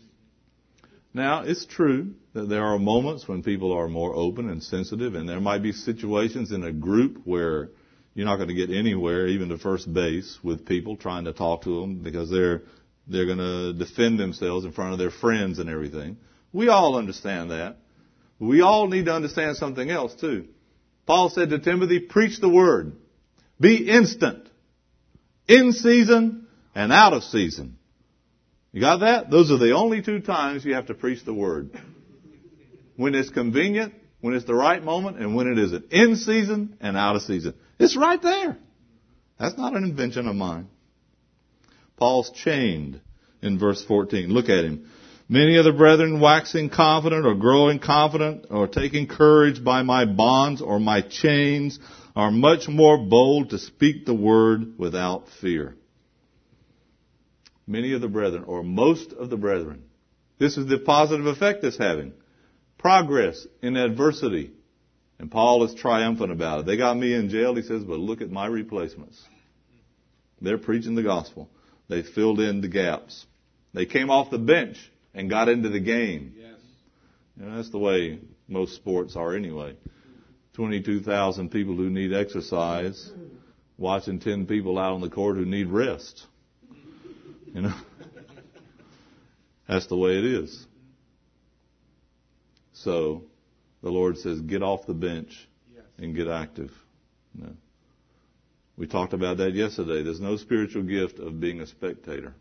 Now, 1.13 1.43
it's 1.43 1.65
true 1.65 2.13
that 2.33 2.49
there 2.49 2.63
are 2.63 2.79
moments 2.79 3.27
when 3.27 3.43
people 3.43 3.73
are 3.73 3.87
more 3.87 4.15
open 4.15 4.49
and 4.49 4.63
sensitive, 4.63 5.13
and 5.13 5.29
there 5.29 5.39
might 5.39 5.61
be 5.61 5.71
situations 5.71 6.51
in 6.51 6.63
a 6.63 6.71
group 6.71 7.21
where 7.25 7.69
you're 8.13 8.25
not 8.25 8.37
going 8.37 8.49
to 8.49 8.55
get 8.55 8.69
anywhere, 8.69 9.27
even 9.27 9.49
to 9.49 9.57
first 9.57 9.91
base, 9.93 10.39
with 10.43 10.65
people 10.65 10.97
trying 10.97 11.25
to 11.25 11.33
talk 11.33 11.63
to 11.63 11.81
them 11.81 11.99
because 11.99 12.29
they're 12.29 12.63
they're 13.07 13.25
going 13.25 13.37
to 13.37 13.73
defend 13.73 14.19
themselves 14.19 14.65
in 14.65 14.71
front 14.71 14.93
of 14.93 14.99
their 14.99 15.11
friends 15.11 15.59
and 15.59 15.69
everything. 15.69 16.17
We 16.53 16.67
all 16.69 16.97
understand 16.97 17.51
that. 17.51 17.77
We 18.39 18.61
all 18.61 18.87
need 18.87 19.05
to 19.05 19.13
understand 19.13 19.57
something 19.57 19.89
else 19.89 20.15
too. 20.15 20.47
Paul 21.05 21.29
said 21.29 21.49
to 21.49 21.59
Timothy, 21.59 21.99
preach 21.99 22.39
the 22.39 22.49
word. 22.49 22.93
Be 23.59 23.89
instant. 23.89 24.47
In 25.47 25.73
season 25.73 26.47
and 26.73 26.91
out 26.91 27.13
of 27.13 27.23
season. 27.23 27.77
You 28.71 28.81
got 28.81 29.01
that? 29.01 29.29
Those 29.29 29.51
are 29.51 29.57
the 29.57 29.73
only 29.73 30.01
two 30.01 30.19
times 30.21 30.63
you 30.63 30.75
have 30.75 30.87
to 30.87 30.93
preach 30.93 31.25
the 31.25 31.33
word. 31.33 31.71
When 32.95 33.15
it's 33.15 33.29
convenient, 33.29 33.93
when 34.21 34.33
it's 34.33 34.45
the 34.45 34.55
right 34.55 34.81
moment, 34.81 35.17
and 35.17 35.35
when 35.35 35.47
it 35.47 35.57
isn't. 35.57 35.91
In 35.91 36.15
season 36.15 36.77
and 36.79 36.95
out 36.95 37.15
of 37.15 37.23
season. 37.23 37.55
It's 37.79 37.97
right 37.97 38.21
there. 38.21 38.57
That's 39.39 39.57
not 39.57 39.75
an 39.75 39.83
invention 39.83 40.27
of 40.27 40.35
mine. 40.35 40.67
Paul's 42.01 42.31
chained 42.31 42.99
in 43.43 43.59
verse 43.59 43.85
14. 43.85 44.33
Look 44.33 44.49
at 44.49 44.65
him. 44.65 44.89
Many 45.29 45.57
of 45.57 45.65
the 45.65 45.71
brethren 45.71 46.19
waxing 46.19 46.71
confident 46.71 47.27
or 47.27 47.35
growing 47.35 47.77
confident 47.77 48.47
or 48.49 48.67
taking 48.67 49.07
courage 49.07 49.63
by 49.63 49.83
my 49.83 50.05
bonds 50.05 50.63
or 50.63 50.79
my 50.79 51.01
chains 51.01 51.77
are 52.15 52.31
much 52.31 52.67
more 52.67 52.97
bold 52.97 53.51
to 53.51 53.59
speak 53.59 54.07
the 54.07 54.15
word 54.15 54.79
without 54.79 55.29
fear. 55.41 55.75
Many 57.67 57.93
of 57.93 58.01
the 58.01 58.07
brethren, 58.07 58.45
or 58.47 58.63
most 58.63 59.13
of 59.13 59.29
the 59.29 59.37
brethren, 59.37 59.83
this 60.39 60.57
is 60.57 60.65
the 60.65 60.79
positive 60.79 61.27
effect 61.27 61.63
it's 61.63 61.77
having. 61.77 62.13
Progress 62.79 63.45
in 63.61 63.77
adversity. 63.77 64.53
And 65.19 65.29
Paul 65.29 65.63
is 65.65 65.75
triumphant 65.75 66.31
about 66.31 66.61
it. 66.61 66.65
They 66.65 66.77
got 66.77 66.97
me 66.97 67.13
in 67.13 67.29
jail, 67.29 67.53
he 67.53 67.61
says, 67.61 67.83
but 67.83 67.99
look 67.99 68.21
at 68.21 68.31
my 68.31 68.47
replacements. 68.47 69.21
They're 70.41 70.57
preaching 70.57 70.95
the 70.95 71.03
gospel. 71.03 71.47
They 71.91 72.03
filled 72.03 72.39
in 72.39 72.61
the 72.61 72.69
gaps. 72.69 73.25
They 73.73 73.85
came 73.85 74.09
off 74.09 74.31
the 74.31 74.37
bench 74.37 74.77
and 75.13 75.29
got 75.29 75.49
into 75.49 75.67
the 75.67 75.81
game. 75.81 76.35
Yes. 76.39 76.57
You 77.37 77.45
know, 77.45 77.57
that's 77.57 77.69
the 77.69 77.79
way 77.79 78.19
most 78.47 78.75
sports 78.75 79.17
are 79.17 79.35
anyway. 79.35 79.75
22,000 80.53 81.49
people 81.51 81.75
who 81.75 81.89
need 81.89 82.13
exercise, 82.13 83.11
watching 83.77 84.21
10 84.21 84.45
people 84.45 84.79
out 84.79 84.93
on 84.93 85.01
the 85.01 85.09
court 85.09 85.35
who 85.35 85.43
need 85.43 85.67
rest. 85.67 86.25
You 87.53 87.63
know? 87.63 87.75
That's 89.67 89.87
the 89.87 89.97
way 89.97 90.17
it 90.17 90.23
is. 90.23 90.65
So, 92.71 93.23
the 93.83 93.89
Lord 93.89 94.17
says, 94.17 94.39
get 94.39 94.63
off 94.63 94.85
the 94.85 94.93
bench 94.93 95.45
Yes. 95.75 95.83
and 95.97 96.15
get 96.15 96.29
active. 96.29 96.71
You 97.37 97.47
know? 97.47 97.53
We 98.81 98.87
talked 98.87 99.13
about 99.13 99.37
that 99.37 99.53
yesterday. 99.53 100.01
There's 100.01 100.19
no 100.19 100.37
spiritual 100.37 100.81
gift 100.81 101.19
of 101.19 101.39
being 101.39 101.61
a 101.61 101.67
spectator. 101.67 102.33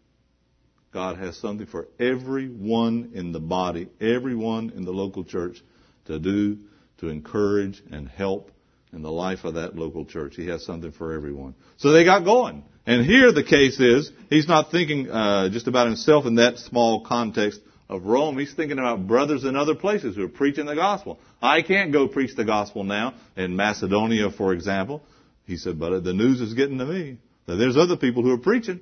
God 0.90 1.18
has 1.18 1.37
something 1.37 1.66
for 1.66 1.88
everyone 1.98 3.11
in 3.12 3.33
the 3.33 3.38
body, 3.38 3.88
everyone 4.00 4.72
in 4.74 4.87
the 4.87 4.90
local 4.90 5.22
church 5.22 5.62
to 6.07 6.18
do, 6.18 6.57
to 7.00 7.09
encourage 7.09 7.83
and 7.92 8.09
help 8.09 8.53
in 8.90 9.03
the 9.03 9.11
life 9.11 9.44
of 9.44 9.53
that 9.57 9.76
local 9.76 10.07
church. 10.07 10.35
He 10.35 10.46
has 10.46 10.64
something 10.64 10.92
for 10.92 11.12
everyone. 11.12 11.57
So 11.76 11.92
they 11.92 12.07
got 12.07 12.24
going. 12.24 12.64
And 12.87 13.05
here 13.05 13.33
the 13.33 13.44
case 13.44 13.79
is, 13.79 14.11
he's 14.31 14.48
not 14.48 14.70
thinking 14.70 15.11
uh, 15.11 15.50
just 15.50 15.66
about 15.66 15.88
himself 15.88 16.24
in 16.24 16.37
that 16.37 16.57
small 16.57 17.05
context 17.05 17.61
of 17.90 18.05
Rome. 18.05 18.38
He's 18.38 18.55
thinking 18.55 18.79
about 18.79 19.07
brothers 19.07 19.44
in 19.44 19.57
other 19.57 19.74
places 19.74 20.16
who 20.16 20.24
are 20.24 20.29
preaching 20.29 20.64
the 20.64 20.74
gospel. 20.74 21.18
I 21.42 21.61
can't 21.61 21.92
go 21.92 22.09
preach 22.09 22.35
the 22.35 22.46
gospel 22.46 22.83
now 22.83 23.12
in 23.37 23.57
Macedonia, 23.57 24.31
for 24.31 24.55
example. 24.55 25.03
He 25.51 25.57
said, 25.57 25.81
but 25.81 26.05
the 26.05 26.13
news 26.13 26.41
is 26.41 26.55
getting 26.55 26.79
to 26.79 26.87
me 26.87 27.19
that 27.47 27.57
there's 27.57 27.77
other 27.77 27.97
people 27.97 28.23
who 28.23 28.31
are 28.31 28.39
preaching. 28.39 28.79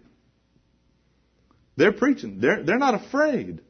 They're 1.77 1.93
preaching. 1.93 2.41
They're, 2.41 2.63
they're 2.63 2.79
not 2.79 2.93
afraid. 2.93 3.63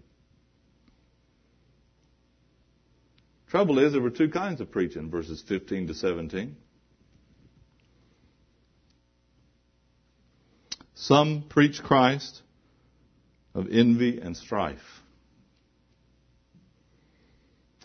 Trouble 3.51 3.79
is, 3.79 3.93
there 3.93 4.03
were 4.03 4.11
two 4.11 4.29
kinds 4.29 4.61
of 4.61 4.73
preaching, 4.73 5.11
verses 5.11 5.45
15 5.47 5.87
to 5.87 5.95
17. 5.95 6.57
Some 10.97 11.45
preach 11.49 11.81
Christ 11.81 12.43
of 13.55 13.69
envy 13.71 14.21
and 14.21 14.37
strife, 14.37 15.03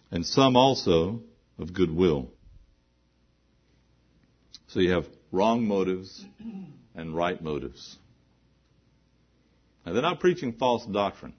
and 0.09 0.25
some 0.25 0.55
also 0.55 1.21
of 1.59 1.71
goodwill. 1.71 2.32
So 4.73 4.79
you 4.79 4.89
have 4.93 5.05
wrong 5.31 5.67
motives 5.67 6.25
and 6.95 7.15
right 7.15 7.39
motives. 7.39 7.95
Now, 9.85 9.93
they're 9.93 10.01
not 10.01 10.19
preaching 10.19 10.53
false 10.53 10.83
doctrine. 10.87 11.35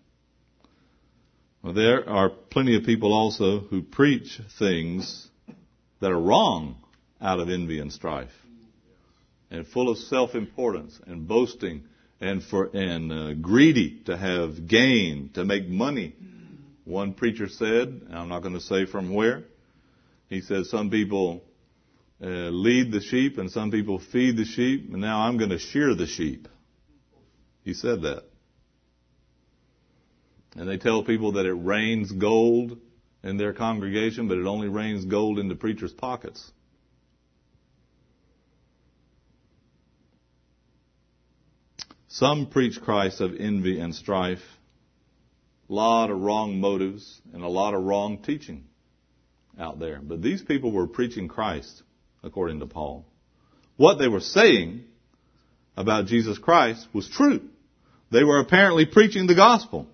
Well, 1.60 1.72
there 1.72 2.08
are 2.08 2.30
plenty 2.30 2.76
of 2.76 2.84
people 2.84 3.12
also 3.12 3.58
who 3.58 3.82
preach 3.82 4.40
things 4.60 5.26
that 6.00 6.12
are 6.12 6.20
wrong 6.20 6.76
out 7.20 7.40
of 7.40 7.48
envy 7.50 7.80
and 7.80 7.92
strife, 7.92 8.30
and 9.50 9.66
full 9.66 9.88
of 9.88 9.98
self-importance 9.98 11.00
and 11.04 11.26
boasting, 11.26 11.82
and 12.20 12.40
for 12.40 12.70
and 12.72 13.12
uh, 13.12 13.34
greedy 13.34 14.00
to 14.04 14.16
have 14.16 14.68
gain, 14.68 15.30
to 15.34 15.44
make 15.44 15.66
money. 15.66 16.14
One 16.84 17.14
preacher 17.14 17.48
said, 17.48 17.88
and 17.88 18.14
I'm 18.14 18.28
not 18.28 18.42
going 18.42 18.54
to 18.54 18.60
say 18.60 18.86
from 18.86 19.12
where. 19.12 19.42
He 20.28 20.40
said 20.40 20.66
some 20.66 20.88
people 20.88 21.42
uh, 22.24 22.26
lead 22.26 22.90
the 22.90 23.00
sheep 23.00 23.36
and 23.36 23.50
some 23.50 23.70
people 23.70 23.98
feed 23.98 24.38
the 24.38 24.46
sheep, 24.46 24.90
and 24.90 25.00
now 25.00 25.20
I'm 25.20 25.36
going 25.36 25.50
to 25.50 25.58
shear 25.58 25.94
the 25.94 26.06
sheep. 26.06 26.48
He 27.62 27.74
said 27.74 28.02
that. 28.02 28.24
And 30.56 30.68
they 30.68 30.78
tell 30.78 31.04
people 31.04 31.32
that 31.32 31.44
it 31.44 31.52
rains 31.52 32.10
gold 32.12 32.78
in 33.22 33.36
their 33.36 33.52
congregation, 33.52 34.28
but 34.28 34.38
it 34.38 34.46
only 34.46 34.68
rains 34.68 35.04
gold 35.04 35.38
in 35.38 35.48
the 35.48 35.54
preacher's 35.54 35.92
pockets. 35.92 36.50
Some 42.08 42.46
preach 42.46 42.80
Christ 42.80 43.20
of 43.20 43.34
envy 43.34 43.80
and 43.80 43.94
strife, 43.94 44.44
a 45.68 45.72
lot 45.72 46.10
of 46.10 46.20
wrong 46.20 46.60
motives, 46.60 47.20
and 47.32 47.42
a 47.42 47.48
lot 47.48 47.74
of 47.74 47.82
wrong 47.82 48.18
teaching 48.22 48.64
out 49.58 49.80
there. 49.80 50.00
But 50.00 50.22
these 50.22 50.40
people 50.40 50.70
were 50.70 50.86
preaching 50.86 51.26
Christ, 51.26 51.82
according 52.24 52.60
to 52.60 52.66
Paul. 52.66 53.04
What 53.76 53.98
they 53.98 54.08
were 54.08 54.20
saying 54.20 54.84
about 55.76 56.06
Jesus 56.06 56.38
Christ 56.38 56.86
was 56.92 57.08
true. 57.08 57.40
They 58.10 58.24
were 58.24 58.40
apparently 58.40 58.86
preaching 58.86 59.26
the 59.26 59.34
gospel 59.34 59.86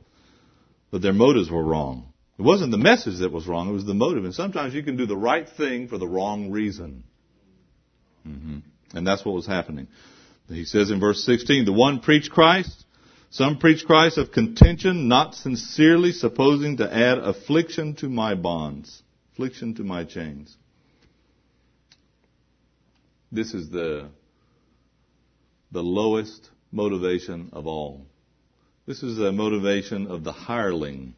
but 0.90 1.02
their 1.02 1.12
motives 1.12 1.50
were 1.50 1.62
wrong. 1.62 2.12
It 2.38 2.42
wasn't 2.42 2.70
the 2.70 2.78
message 2.78 3.18
that 3.20 3.32
was 3.32 3.46
wrong, 3.46 3.68
it 3.68 3.72
was 3.72 3.84
the 3.84 3.94
motive. 3.94 4.24
And 4.24 4.34
sometimes 4.34 4.74
you 4.74 4.82
can 4.82 4.96
do 4.96 5.06
the 5.06 5.16
right 5.16 5.48
thing 5.48 5.88
for 5.88 5.98
the 5.98 6.08
wrong 6.08 6.50
reason. 6.50 7.04
hmm 8.24 8.58
And 8.94 9.06
that's 9.06 9.24
what 9.24 9.34
was 9.34 9.46
happening. 9.46 9.88
He 10.48 10.64
says 10.64 10.90
in 10.90 10.98
verse 10.98 11.24
16, 11.24 11.64
the 11.64 11.72
one 11.72 12.00
preached 12.00 12.30
Christ, 12.30 12.84
some 13.30 13.58
preach 13.58 13.84
Christ 13.84 14.18
of 14.18 14.32
contention, 14.32 15.06
not 15.06 15.36
sincerely, 15.36 16.10
supposing 16.10 16.78
to 16.78 16.92
add 16.92 17.18
affliction 17.18 17.94
to 17.96 18.08
my 18.08 18.34
bonds, 18.34 19.02
affliction 19.32 19.76
to 19.76 19.84
my 19.84 20.04
chains. 20.04 20.56
This 23.32 23.54
is 23.54 23.70
the, 23.70 24.08
the 25.70 25.82
lowest 25.82 26.50
motivation 26.72 27.50
of 27.52 27.66
all. 27.66 28.06
This 28.86 29.02
is 29.02 29.18
a 29.18 29.30
motivation 29.30 30.08
of 30.10 30.24
the 30.24 30.32
hireling 30.32 31.14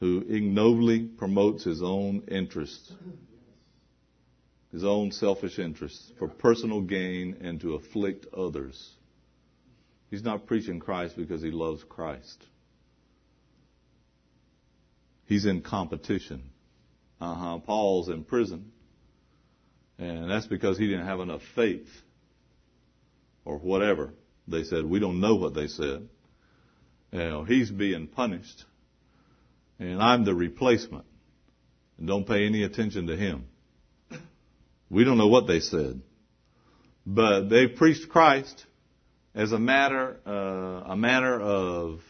who 0.00 0.24
ignobly 0.28 1.04
promotes 1.04 1.64
his 1.64 1.82
own 1.82 2.22
interests, 2.28 2.92
his 4.72 4.84
own 4.84 5.12
selfish 5.12 5.58
interests 5.58 6.10
for 6.18 6.26
personal 6.26 6.80
gain 6.80 7.36
and 7.40 7.60
to 7.60 7.74
afflict 7.74 8.26
others. 8.34 8.94
He's 10.10 10.24
not 10.24 10.46
preaching 10.46 10.80
Christ 10.80 11.16
because 11.16 11.42
he 11.42 11.52
loves 11.52 11.84
Christ. 11.84 12.44
He's 15.26 15.46
in 15.46 15.60
competition. 15.60 16.50
Uh-huh. 17.20 17.58
Paul's 17.58 18.08
in 18.08 18.24
prison. 18.24 18.72
And 20.00 20.30
that's 20.30 20.46
because 20.46 20.78
he 20.78 20.86
didn't 20.86 21.06
have 21.06 21.20
enough 21.20 21.42
faith 21.54 21.88
or 23.44 23.58
whatever. 23.58 24.14
They 24.48 24.64
said, 24.64 24.86
we 24.86 24.98
don't 24.98 25.20
know 25.20 25.34
what 25.34 25.54
they 25.54 25.66
said. 25.66 26.08
You 27.12 27.18
know, 27.18 27.44
he's 27.44 27.70
being 27.70 28.06
punished. 28.06 28.64
And 29.78 30.02
I'm 30.02 30.24
the 30.24 30.34
replacement. 30.34 31.04
And 31.98 32.06
don't 32.08 32.26
pay 32.26 32.46
any 32.46 32.62
attention 32.62 33.08
to 33.08 33.16
him. 33.16 33.44
We 34.88 35.04
don't 35.04 35.18
know 35.18 35.28
what 35.28 35.46
they 35.46 35.60
said. 35.60 36.00
But 37.04 37.50
they 37.50 37.66
preached 37.66 38.08
Christ 38.08 38.64
as 39.34 39.52
a 39.52 39.58
matter, 39.58 40.18
uh, 40.26 40.92
a 40.92 40.96
manner 40.96 41.38
of 41.38 42.00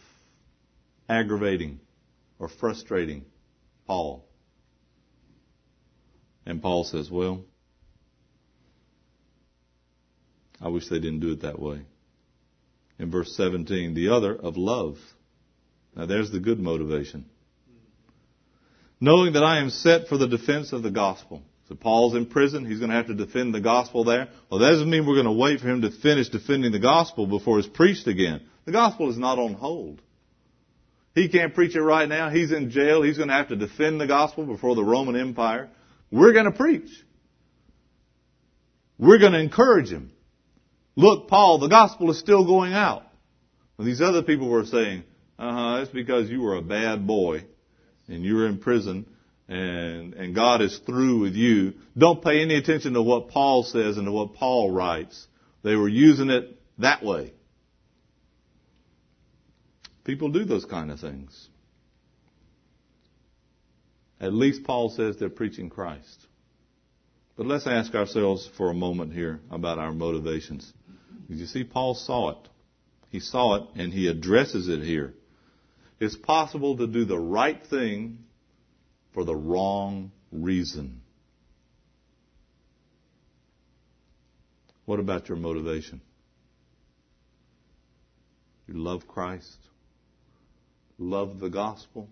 aggravating 1.09 1.81
or 2.39 2.47
frustrating 2.47 3.25
Paul. 3.85 4.25
And 6.45 6.61
Paul 6.61 6.85
says, 6.85 7.11
well, 7.11 7.43
I 10.61 10.69
wish 10.69 10.87
they 10.87 10.99
didn't 10.99 11.21
do 11.21 11.31
it 11.31 11.41
that 11.41 11.59
way 11.59 11.81
in 13.01 13.09
verse 13.09 13.35
17. 13.35 13.95
The 13.95 14.09
other 14.09 14.35
of 14.35 14.57
love. 14.57 14.97
Now 15.95 16.05
there's 16.05 16.31
the 16.31 16.39
good 16.39 16.59
motivation. 16.59 17.25
Knowing 18.99 19.33
that 19.33 19.43
I 19.43 19.59
am 19.59 19.71
set 19.71 20.07
for 20.07 20.17
the 20.17 20.27
defense 20.27 20.71
of 20.71 20.83
the 20.83 20.91
gospel. 20.91 21.41
So 21.67 21.75
Paul's 21.75 22.15
in 22.15 22.27
prison. 22.27 22.65
He's 22.65 22.77
going 22.77 22.91
to 22.91 22.95
have 22.95 23.07
to 23.07 23.15
defend 23.15 23.53
the 23.53 23.61
gospel 23.61 24.03
there. 24.03 24.27
Well, 24.49 24.59
that 24.59 24.69
doesn't 24.69 24.89
mean 24.89 25.07
we're 25.07 25.15
going 25.15 25.25
to 25.25 25.31
wait 25.31 25.59
for 25.59 25.67
him 25.67 25.81
to 25.81 25.89
finish 25.89 26.29
defending 26.29 26.71
the 26.71 26.79
gospel 26.79 27.25
before 27.25 27.57
it's 27.57 27.67
preached 27.67 28.07
again. 28.07 28.41
The 28.65 28.71
gospel 28.71 29.09
is 29.09 29.17
not 29.17 29.39
on 29.39 29.53
hold. 29.53 30.01
He 31.15 31.27
can't 31.27 31.55
preach 31.55 31.75
it 31.75 31.81
right 31.81 32.07
now. 32.07 32.29
He's 32.29 32.51
in 32.51 32.69
jail. 32.69 33.01
He's 33.01 33.17
going 33.17 33.29
to 33.29 33.35
have 33.35 33.49
to 33.49 33.55
defend 33.55 33.99
the 33.99 34.07
gospel 34.07 34.45
before 34.45 34.75
the 34.75 34.83
Roman 34.83 35.15
Empire. 35.15 35.69
We're 36.11 36.33
going 36.33 36.45
to 36.45 36.51
preach. 36.51 36.89
We're 38.99 39.17
going 39.17 39.33
to 39.33 39.39
encourage 39.39 39.89
him. 39.89 40.11
Look, 40.95 41.27
Paul, 41.27 41.59
the 41.59 41.67
gospel 41.67 42.11
is 42.11 42.19
still 42.19 42.45
going 42.45 42.73
out. 42.73 43.03
And 43.77 43.87
these 43.87 44.01
other 44.01 44.23
people 44.23 44.49
were 44.49 44.65
saying, 44.65 45.03
Uh 45.39 45.53
huh. 45.53 45.81
It's 45.81 45.91
because 45.91 46.29
you 46.29 46.41
were 46.41 46.55
a 46.55 46.61
bad 46.61 47.07
boy 47.07 47.45
and 48.07 48.23
you 48.23 48.35
were 48.35 48.47
in 48.47 48.59
prison 48.59 49.05
and, 49.47 50.13
and 50.13 50.33
God 50.33 50.61
is 50.61 50.79
through 50.85 51.19
with 51.19 51.35
you. 51.35 51.73
Don't 51.97 52.23
pay 52.23 52.41
any 52.41 52.55
attention 52.55 52.93
to 52.93 53.01
what 53.01 53.29
Paul 53.29 53.63
says 53.63 53.97
and 53.97 54.05
to 54.05 54.11
what 54.11 54.33
Paul 54.33 54.71
writes. 54.71 55.27
They 55.63 55.75
were 55.75 55.89
using 55.89 56.29
it 56.29 56.57
that 56.77 57.03
way. 57.03 57.33
People 60.03 60.29
do 60.29 60.45
those 60.45 60.65
kind 60.65 60.89
of 60.89 60.99
things. 60.99 61.49
At 64.19 64.33
least 64.33 64.63
Paul 64.63 64.89
says 64.89 65.17
they're 65.17 65.29
preaching 65.29 65.69
Christ. 65.69 66.27
But 67.35 67.45
let's 67.45 67.67
ask 67.67 67.93
ourselves 67.95 68.49
for 68.57 68.69
a 68.69 68.73
moment 68.73 69.13
here 69.13 69.39
about 69.49 69.79
our 69.79 69.91
motivations. 69.91 70.71
You 71.31 71.45
see, 71.45 71.63
Paul 71.63 71.95
saw 71.95 72.31
it. 72.31 72.49
He 73.09 73.19
saw 73.19 73.55
it 73.55 73.63
and 73.75 73.93
he 73.93 74.07
addresses 74.07 74.67
it 74.67 74.83
here. 74.83 75.13
It's 75.99 76.15
possible 76.15 76.77
to 76.77 76.87
do 76.87 77.05
the 77.05 77.19
right 77.19 77.61
thing 77.67 78.19
for 79.13 79.23
the 79.23 79.35
wrong 79.35 80.11
reason. 80.31 81.01
What 84.85 84.99
about 84.99 85.29
your 85.29 85.37
motivation? 85.37 86.01
You 88.67 88.75
love 88.75 89.07
Christ, 89.07 89.57
love 90.97 91.39
the 91.39 91.49
gospel, 91.49 92.09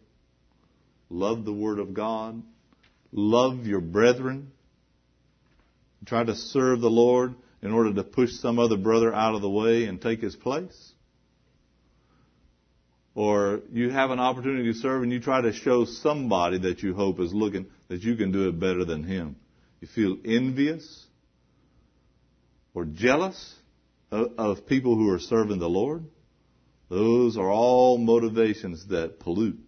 love 1.10 1.46
the 1.46 1.54
Word 1.54 1.80
of 1.80 1.94
God, 1.94 2.42
love 3.12 3.66
your 3.66 3.82
brethren, 3.82 4.52
try 6.06 6.24
to 6.24 6.36
serve 6.36 6.82
the 6.82 6.90
Lord 6.90 7.36
in 7.62 7.72
order 7.72 7.94
to 7.94 8.04
push 8.04 8.32
some 8.34 8.60
other 8.60 8.78
brother 8.78 9.14
out 9.14 9.36
of 9.36 9.42
the 9.42 9.50
way 9.50 9.86
and 9.86 10.02
take 10.02 10.22
his 10.22 10.36
place? 10.36 10.94
Or 13.16 13.62
you 13.72 13.90
have 13.90 14.12
an 14.12 14.20
opportunity 14.20 14.72
to 14.72 14.80
serve 14.80 15.04
and 15.04 15.12
you 15.12 15.20
try 15.20 15.42
to 15.42 15.52
show 15.52 15.86
somebody 15.86 16.60
that 16.60 16.82
you 16.82 16.94
hope 16.94 17.20
is 17.20 17.34
looking 17.34 17.68
that 17.90 18.02
you 18.02 18.16
can 18.16 18.32
do 18.32 18.48
it 18.48 18.60
better 18.60 18.86
than 18.86 19.04
him. 19.04 19.36
You 19.82 19.88
feel 19.88 20.18
envious 20.24 21.06
or 22.74 22.86
jealous 22.86 23.56
of, 24.12 24.32
of 24.38 24.68
people 24.68 24.96
who 24.96 25.10
are 25.10 25.20
serving 25.20 25.60
the 25.60 25.70
Lord. 25.70 26.06
Those 26.90 27.38
are 27.38 27.50
all 27.50 27.98
motivations 27.98 28.88
that 28.88 29.20
pollute 29.20 29.60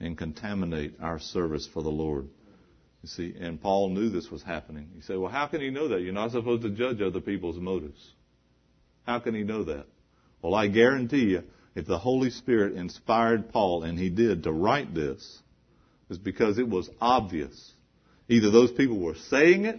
and 0.00 0.16
contaminate 0.16 0.94
our 1.00 1.18
service 1.18 1.68
for 1.72 1.82
the 1.82 1.90
Lord. 1.90 2.28
You 3.02 3.08
see, 3.08 3.34
and 3.38 3.60
Paul 3.60 3.90
knew 3.90 4.08
this 4.10 4.30
was 4.30 4.42
happening. 4.42 4.90
You 4.96 5.02
say, 5.02 5.16
well, 5.16 5.30
how 5.30 5.46
can 5.46 5.60
he 5.60 5.70
know 5.70 5.88
that? 5.88 6.00
You're 6.00 6.12
not 6.12 6.32
supposed 6.32 6.62
to 6.62 6.70
judge 6.70 7.00
other 7.00 7.20
people's 7.20 7.58
motives. 7.58 8.12
How 9.06 9.20
can 9.20 9.34
he 9.34 9.42
know 9.42 9.64
that? 9.64 9.86
Well, 10.42 10.54
I 10.54 10.68
guarantee 10.68 11.26
you, 11.26 11.44
if 11.74 11.86
the 11.86 11.98
Holy 11.98 12.30
Spirit 12.30 12.74
inspired 12.74 13.52
Paul, 13.52 13.84
and 13.84 13.98
he 13.98 14.10
did, 14.10 14.44
to 14.44 14.52
write 14.52 14.94
this, 14.94 15.40
is 16.10 16.18
because 16.18 16.58
it 16.58 16.68
was 16.68 16.90
obvious. 17.00 17.72
Either 18.28 18.50
those 18.50 18.72
people 18.72 18.98
were 18.98 19.14
saying 19.30 19.64
it, 19.64 19.78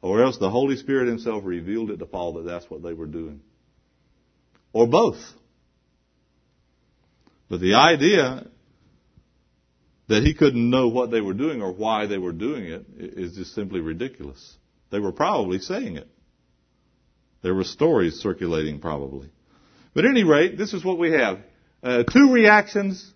or 0.00 0.22
else 0.22 0.38
the 0.38 0.50
Holy 0.50 0.76
Spirit 0.76 1.08
himself 1.08 1.42
revealed 1.44 1.90
it 1.90 1.98
to 1.98 2.06
Paul 2.06 2.34
that 2.34 2.44
that's 2.44 2.70
what 2.70 2.82
they 2.82 2.92
were 2.92 3.06
doing. 3.06 3.40
Or 4.72 4.86
both. 4.86 5.18
But 7.48 7.60
the 7.60 7.74
idea 7.74 8.46
that 10.10 10.24
he 10.24 10.34
couldn't 10.34 10.68
know 10.68 10.88
what 10.88 11.12
they 11.12 11.20
were 11.20 11.34
doing 11.34 11.62
or 11.62 11.72
why 11.72 12.06
they 12.06 12.18
were 12.18 12.32
doing 12.32 12.64
it 12.64 12.84
is 12.98 13.36
just 13.36 13.54
simply 13.54 13.78
ridiculous. 13.78 14.56
They 14.90 14.98
were 14.98 15.12
probably 15.12 15.60
saying 15.60 15.98
it. 15.98 16.08
There 17.42 17.54
were 17.54 17.62
stories 17.62 18.16
circulating 18.16 18.80
probably. 18.80 19.30
But 19.94 20.04
at 20.04 20.10
any 20.10 20.24
rate, 20.24 20.58
this 20.58 20.72
is 20.72 20.84
what 20.84 20.98
we 20.98 21.12
have. 21.12 21.38
Uh, 21.80 22.02
two 22.02 22.32
reactions 22.32 23.08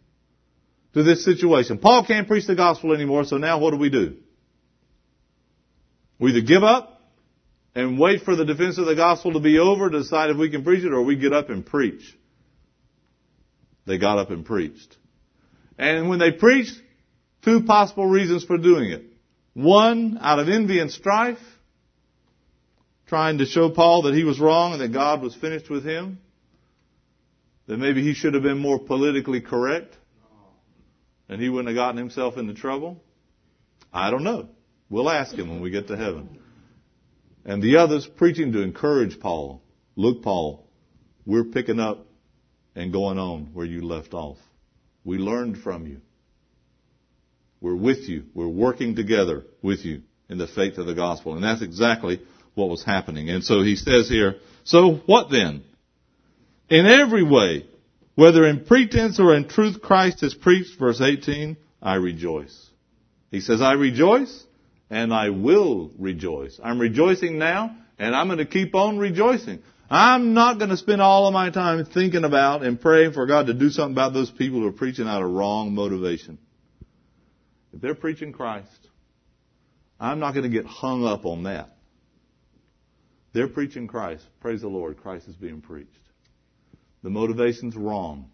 to 0.92 1.02
this 1.02 1.24
situation. 1.24 1.78
Paul 1.78 2.06
can't 2.06 2.28
preach 2.28 2.46
the 2.46 2.54
gospel 2.54 2.94
anymore, 2.94 3.24
so 3.24 3.38
now 3.38 3.58
what 3.58 3.72
do 3.72 3.76
we 3.76 3.90
do? 3.90 4.18
We 6.20 6.30
either 6.30 6.46
give 6.46 6.62
up 6.62 7.02
and 7.74 7.98
wait 7.98 8.22
for 8.22 8.36
the 8.36 8.44
defense 8.44 8.78
of 8.78 8.86
the 8.86 8.94
gospel 8.94 9.32
to 9.32 9.40
be 9.40 9.58
over 9.58 9.90
to 9.90 9.98
decide 9.98 10.30
if 10.30 10.36
we 10.36 10.48
can 10.48 10.62
preach 10.62 10.84
it, 10.84 10.92
or 10.92 11.02
we 11.02 11.16
get 11.16 11.32
up 11.32 11.50
and 11.50 11.66
preach. 11.66 12.16
They 13.84 13.98
got 13.98 14.18
up 14.18 14.30
and 14.30 14.46
preached. 14.46 14.96
And 15.76 16.08
when 16.08 16.20
they 16.20 16.30
preached, 16.30 16.80
two 17.44 17.62
possible 17.62 18.06
reasons 18.06 18.44
for 18.44 18.58
doing 18.58 18.90
it. 18.90 19.04
One, 19.52 20.18
out 20.20 20.38
of 20.38 20.48
envy 20.48 20.80
and 20.80 20.90
strife, 20.90 21.38
trying 23.06 23.38
to 23.38 23.46
show 23.46 23.70
Paul 23.70 24.02
that 24.02 24.14
he 24.14 24.24
was 24.24 24.40
wrong 24.40 24.72
and 24.72 24.80
that 24.80 24.92
God 24.92 25.22
was 25.22 25.34
finished 25.34 25.70
with 25.70 25.84
him. 25.84 26.18
That 27.66 27.78
maybe 27.78 28.02
he 28.02 28.14
should 28.14 28.34
have 28.34 28.42
been 28.42 28.58
more 28.58 28.78
politically 28.78 29.40
correct 29.40 29.96
and 31.28 31.40
he 31.40 31.48
wouldn't 31.48 31.68
have 31.68 31.76
gotten 31.76 31.96
himself 31.96 32.36
into 32.36 32.54
trouble. 32.54 33.02
I 33.92 34.10
don't 34.10 34.24
know. 34.24 34.48
We'll 34.90 35.08
ask 35.08 35.34
him 35.34 35.48
when 35.48 35.60
we 35.60 35.70
get 35.70 35.88
to 35.88 35.96
heaven. 35.96 36.38
And 37.44 37.62
the 37.62 37.76
others 37.76 38.06
preaching 38.06 38.52
to 38.52 38.62
encourage 38.62 39.20
Paul. 39.20 39.62
Look, 39.96 40.22
Paul, 40.22 40.66
we're 41.24 41.44
picking 41.44 41.80
up 41.80 42.06
and 42.74 42.92
going 42.92 43.18
on 43.18 43.50
where 43.52 43.66
you 43.66 43.82
left 43.82 44.14
off. 44.14 44.38
We 45.04 45.18
learned 45.18 45.58
from 45.58 45.86
you. 45.86 46.00
We're 47.64 47.74
with 47.74 48.10
you. 48.10 48.24
We're 48.34 48.46
working 48.46 48.94
together 48.94 49.42
with 49.62 49.86
you 49.86 50.02
in 50.28 50.36
the 50.36 50.46
faith 50.46 50.76
of 50.76 50.84
the 50.84 50.94
gospel. 50.94 51.34
And 51.34 51.42
that's 51.42 51.62
exactly 51.62 52.20
what 52.54 52.68
was 52.68 52.84
happening. 52.84 53.30
And 53.30 53.42
so 53.42 53.62
he 53.62 53.74
says 53.74 54.06
here, 54.06 54.34
so 54.64 54.96
what 55.06 55.30
then? 55.30 55.64
In 56.68 56.84
every 56.84 57.22
way, 57.22 57.64
whether 58.16 58.46
in 58.46 58.66
pretense 58.66 59.18
or 59.18 59.34
in 59.34 59.48
truth 59.48 59.80
Christ 59.80 60.22
is 60.22 60.34
preached, 60.34 60.78
verse 60.78 61.00
18, 61.00 61.56
I 61.80 61.94
rejoice. 61.94 62.68
He 63.30 63.40
says, 63.40 63.62
I 63.62 63.72
rejoice 63.72 64.44
and 64.90 65.10
I 65.14 65.30
will 65.30 65.90
rejoice. 65.98 66.60
I'm 66.62 66.78
rejoicing 66.78 67.38
now 67.38 67.74
and 67.98 68.14
I'm 68.14 68.26
going 68.26 68.40
to 68.40 68.44
keep 68.44 68.74
on 68.74 68.98
rejoicing. 68.98 69.60
I'm 69.88 70.34
not 70.34 70.58
going 70.58 70.68
to 70.68 70.76
spend 70.76 71.00
all 71.00 71.28
of 71.28 71.32
my 71.32 71.48
time 71.48 71.82
thinking 71.86 72.24
about 72.24 72.62
and 72.62 72.78
praying 72.78 73.14
for 73.14 73.24
God 73.24 73.46
to 73.46 73.54
do 73.54 73.70
something 73.70 73.94
about 73.94 74.12
those 74.12 74.30
people 74.30 74.60
who 74.60 74.66
are 74.66 74.72
preaching 74.72 75.08
out 75.08 75.22
of 75.22 75.30
wrong 75.30 75.74
motivation. 75.74 76.38
If 77.74 77.80
they're 77.80 77.96
preaching 77.96 78.32
Christ, 78.32 78.88
I'm 79.98 80.20
not 80.20 80.32
going 80.32 80.44
to 80.44 80.48
get 80.48 80.64
hung 80.64 81.04
up 81.04 81.26
on 81.26 81.42
that. 81.42 81.76
They're 83.32 83.48
preaching 83.48 83.88
Christ. 83.88 84.24
Praise 84.40 84.60
the 84.60 84.68
Lord. 84.68 84.96
Christ 84.96 85.26
is 85.26 85.34
being 85.34 85.60
preached. 85.60 85.90
The 87.02 87.10
motivation's 87.10 87.74
wrong. 87.74 88.30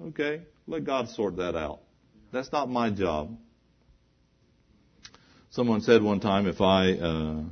Okay, 0.00 0.42
let 0.66 0.84
God 0.84 1.10
sort 1.10 1.36
that 1.36 1.54
out. 1.54 1.80
That's 2.32 2.50
not 2.50 2.70
my 2.70 2.88
job. 2.88 3.36
Someone 5.50 5.82
said 5.82 6.02
one 6.02 6.20
time 6.20 6.48
if 6.48 6.60
I 6.60 6.92
uh, 6.92 7.42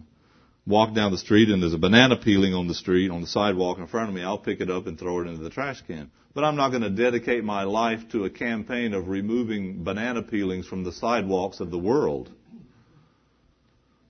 walk 0.66 0.94
down 0.94 1.10
the 1.12 1.18
street 1.18 1.48
and 1.48 1.62
there's 1.62 1.74
a 1.74 1.78
banana 1.78 2.16
peeling 2.16 2.54
on 2.54 2.68
the 2.68 2.74
street, 2.74 3.10
on 3.10 3.20
the 3.20 3.26
sidewalk 3.26 3.78
in 3.78 3.86
front 3.86 4.08
of 4.08 4.14
me, 4.14 4.22
I'll 4.22 4.38
pick 4.38 4.60
it 4.60 4.70
up 4.70 4.86
and 4.86 4.98
throw 4.98 5.20
it 5.20 5.26
into 5.26 5.42
the 5.42 5.50
trash 5.50 5.82
can. 5.86 6.10
But 6.34 6.44
I'm 6.44 6.56
not 6.56 6.70
going 6.70 6.82
to 6.82 6.90
dedicate 6.90 7.44
my 7.44 7.64
life 7.64 8.00
to 8.12 8.24
a 8.24 8.30
campaign 8.30 8.94
of 8.94 9.08
removing 9.08 9.84
banana 9.84 10.22
peelings 10.22 10.66
from 10.66 10.84
the 10.84 10.92
sidewalks 10.92 11.60
of 11.60 11.70
the 11.70 11.78
world. 11.78 12.30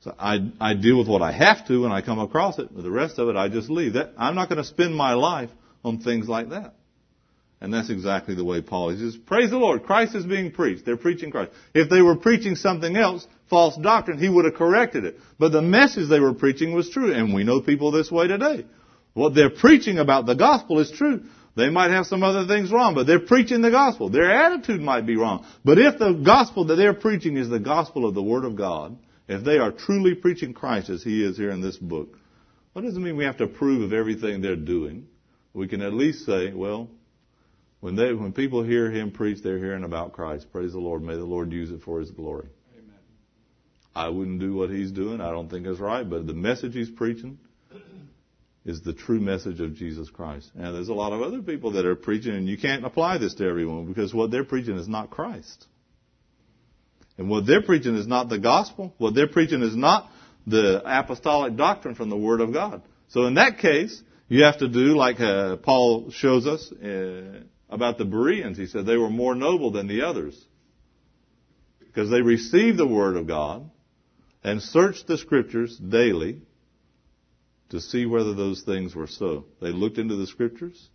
So 0.00 0.14
I, 0.18 0.50
I 0.60 0.74
deal 0.74 0.98
with 0.98 1.08
what 1.08 1.22
I 1.22 1.32
have 1.32 1.66
to 1.68 1.82
when 1.82 1.92
I 1.92 2.00
come 2.00 2.18
across 2.18 2.58
it. 2.58 2.74
But 2.74 2.82
the 2.82 2.90
rest 2.90 3.18
of 3.18 3.28
it, 3.28 3.36
I 3.36 3.48
just 3.48 3.70
leave. 3.70 3.94
That, 3.94 4.12
I'm 4.18 4.34
not 4.34 4.48
going 4.48 4.58
to 4.58 4.64
spend 4.64 4.94
my 4.94 5.14
life 5.14 5.50
on 5.84 6.00
things 6.00 6.28
like 6.28 6.50
that. 6.50 6.74
And 7.60 7.72
that's 7.72 7.90
exactly 7.90 8.34
the 8.34 8.44
way 8.44 8.60
Paul 8.60 8.90
is. 8.90 8.98
He 8.98 9.10
says, 9.10 9.16
praise 9.16 9.50
the 9.50 9.58
Lord. 9.58 9.84
Christ 9.84 10.16
is 10.16 10.26
being 10.26 10.50
preached. 10.50 10.84
They're 10.84 10.96
preaching 10.96 11.30
Christ. 11.30 11.52
If 11.72 11.88
they 11.88 12.02
were 12.02 12.16
preaching 12.16 12.56
something 12.56 12.96
else, 12.96 13.24
false 13.52 13.76
doctrine, 13.76 14.18
he 14.18 14.30
would 14.30 14.46
have 14.46 14.54
corrected 14.54 15.04
it. 15.04 15.18
But 15.38 15.52
the 15.52 15.60
message 15.60 16.08
they 16.08 16.20
were 16.20 16.32
preaching 16.32 16.72
was 16.74 16.88
true. 16.88 17.12
And 17.12 17.34
we 17.34 17.44
know 17.44 17.60
people 17.60 17.90
this 17.90 18.10
way 18.10 18.26
today. 18.26 18.64
What 19.12 19.34
they're 19.34 19.50
preaching 19.50 19.98
about 19.98 20.24
the 20.24 20.34
gospel 20.34 20.78
is 20.78 20.90
true. 20.90 21.24
They 21.54 21.68
might 21.68 21.90
have 21.90 22.06
some 22.06 22.22
other 22.22 22.46
things 22.46 22.72
wrong, 22.72 22.94
but 22.94 23.06
they're 23.06 23.20
preaching 23.20 23.60
the 23.60 23.70
gospel. 23.70 24.08
Their 24.08 24.32
attitude 24.32 24.80
might 24.80 25.04
be 25.04 25.16
wrong. 25.16 25.44
But 25.66 25.78
if 25.78 25.98
the 25.98 26.14
gospel 26.14 26.64
that 26.64 26.76
they're 26.76 26.94
preaching 26.94 27.36
is 27.36 27.50
the 27.50 27.60
gospel 27.60 28.06
of 28.06 28.14
the 28.14 28.22
Word 28.22 28.46
of 28.46 28.56
God, 28.56 28.96
if 29.28 29.44
they 29.44 29.58
are 29.58 29.70
truly 29.70 30.14
preaching 30.14 30.54
Christ 30.54 30.88
as 30.88 31.02
He 31.02 31.22
is 31.22 31.36
here 31.36 31.50
in 31.50 31.60
this 31.60 31.76
book, 31.76 32.16
what 32.72 32.86
does 32.86 32.96
it 32.96 33.00
mean 33.00 33.18
we 33.18 33.24
have 33.24 33.36
to 33.36 33.44
approve 33.44 33.82
of 33.82 33.92
everything 33.92 34.40
they're 34.40 34.56
doing? 34.56 35.08
We 35.52 35.68
can 35.68 35.82
at 35.82 35.92
least 35.92 36.24
say, 36.24 36.54
well, 36.54 36.88
when 37.80 37.96
they, 37.96 38.14
when 38.14 38.32
people 38.32 38.62
hear 38.62 38.90
Him 38.90 39.10
preach, 39.10 39.42
they're 39.42 39.58
hearing 39.58 39.84
about 39.84 40.14
Christ. 40.14 40.46
Praise 40.52 40.72
the 40.72 40.78
Lord. 40.78 41.02
May 41.02 41.16
the 41.16 41.24
Lord 41.24 41.52
use 41.52 41.70
it 41.70 41.82
for 41.82 42.00
His 42.00 42.10
glory. 42.10 42.48
I 43.94 44.08
wouldn't 44.08 44.40
do 44.40 44.54
what 44.54 44.70
He's 44.70 44.90
doing. 44.90 45.20
I 45.20 45.30
don't 45.30 45.50
think 45.50 45.66
it's 45.66 45.80
right, 45.80 46.08
but 46.08 46.26
the 46.26 46.34
message 46.34 46.74
He's 46.74 46.90
preaching, 46.90 47.38
is 48.64 48.82
the 48.82 48.92
true 48.92 49.20
message 49.20 49.60
of 49.60 49.74
Jesus 49.74 50.08
Christ. 50.08 50.50
And 50.54 50.74
there's 50.74 50.88
a 50.88 50.94
lot 50.94 51.12
of 51.12 51.20
other 51.20 51.42
people 51.42 51.72
that 51.72 51.84
are 51.84 51.96
preaching, 51.96 52.34
and 52.34 52.48
you 52.48 52.56
can't 52.56 52.84
apply 52.84 53.18
this 53.18 53.34
to 53.34 53.46
everyone 53.46 53.86
because 53.86 54.14
what 54.14 54.30
they're 54.30 54.44
preaching 54.44 54.76
is 54.76 54.88
not 54.88 55.10
Christ. 55.10 55.66
And 57.18 57.28
what 57.28 57.46
they're 57.46 57.62
preaching 57.62 57.96
is 57.96 58.06
not 58.06 58.28
the 58.28 58.38
gospel. 58.38 58.94
What 58.98 59.14
they're 59.14 59.28
preaching 59.28 59.62
is 59.62 59.76
not 59.76 60.10
the 60.46 60.80
apostolic 60.84 61.56
doctrine 61.56 61.94
from 61.94 62.08
the 62.08 62.16
Word 62.16 62.40
of 62.40 62.52
God. 62.52 62.82
So 63.08 63.26
in 63.26 63.34
that 63.34 63.58
case, 63.58 64.00
you 64.28 64.44
have 64.44 64.58
to 64.58 64.68
do 64.68 64.96
like 64.96 65.20
uh, 65.20 65.56
Paul 65.56 66.10
shows 66.10 66.46
us 66.46 66.72
uh, 66.72 67.42
about 67.68 67.98
the 67.98 68.04
Bereans. 68.04 68.56
He 68.56 68.66
said 68.66 68.86
they 68.86 68.96
were 68.96 69.10
more 69.10 69.34
noble 69.34 69.72
than 69.72 69.88
the 69.88 70.02
others 70.02 70.40
because 71.80 72.10
they 72.10 72.22
received 72.22 72.78
the 72.78 72.86
Word 72.86 73.16
of 73.16 73.26
God 73.26 73.68
and 74.44 74.62
searched 74.62 75.06
the 75.06 75.18
Scriptures 75.18 75.76
daily 75.76 76.40
to 77.70 77.80
see 77.80 78.06
whether 78.06 78.34
those 78.34 78.62
things 78.62 78.94
were 78.94 79.06
so. 79.06 79.46
They 79.60 79.70
looked 79.70 79.98
into 79.98 80.16
the 80.16 80.26
Scriptures 80.26 80.88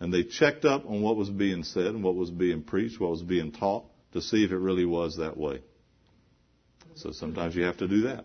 and 0.00 0.12
they 0.12 0.24
checked 0.24 0.64
up 0.64 0.84
on 0.86 1.02
what 1.02 1.16
was 1.16 1.30
being 1.30 1.64
said 1.64 1.86
and 1.86 2.02
what 2.02 2.14
was 2.14 2.30
being 2.30 2.62
preached, 2.62 3.00
what 3.00 3.10
was 3.10 3.22
being 3.22 3.52
taught 3.52 3.84
to 4.12 4.20
see 4.20 4.44
if 4.44 4.50
it 4.50 4.58
really 4.58 4.84
was 4.84 5.16
that 5.16 5.36
way. 5.36 5.60
So 6.94 7.12
sometimes 7.12 7.54
you 7.54 7.64
have 7.64 7.78
to 7.78 7.88
do 7.88 8.02
that. 8.02 8.24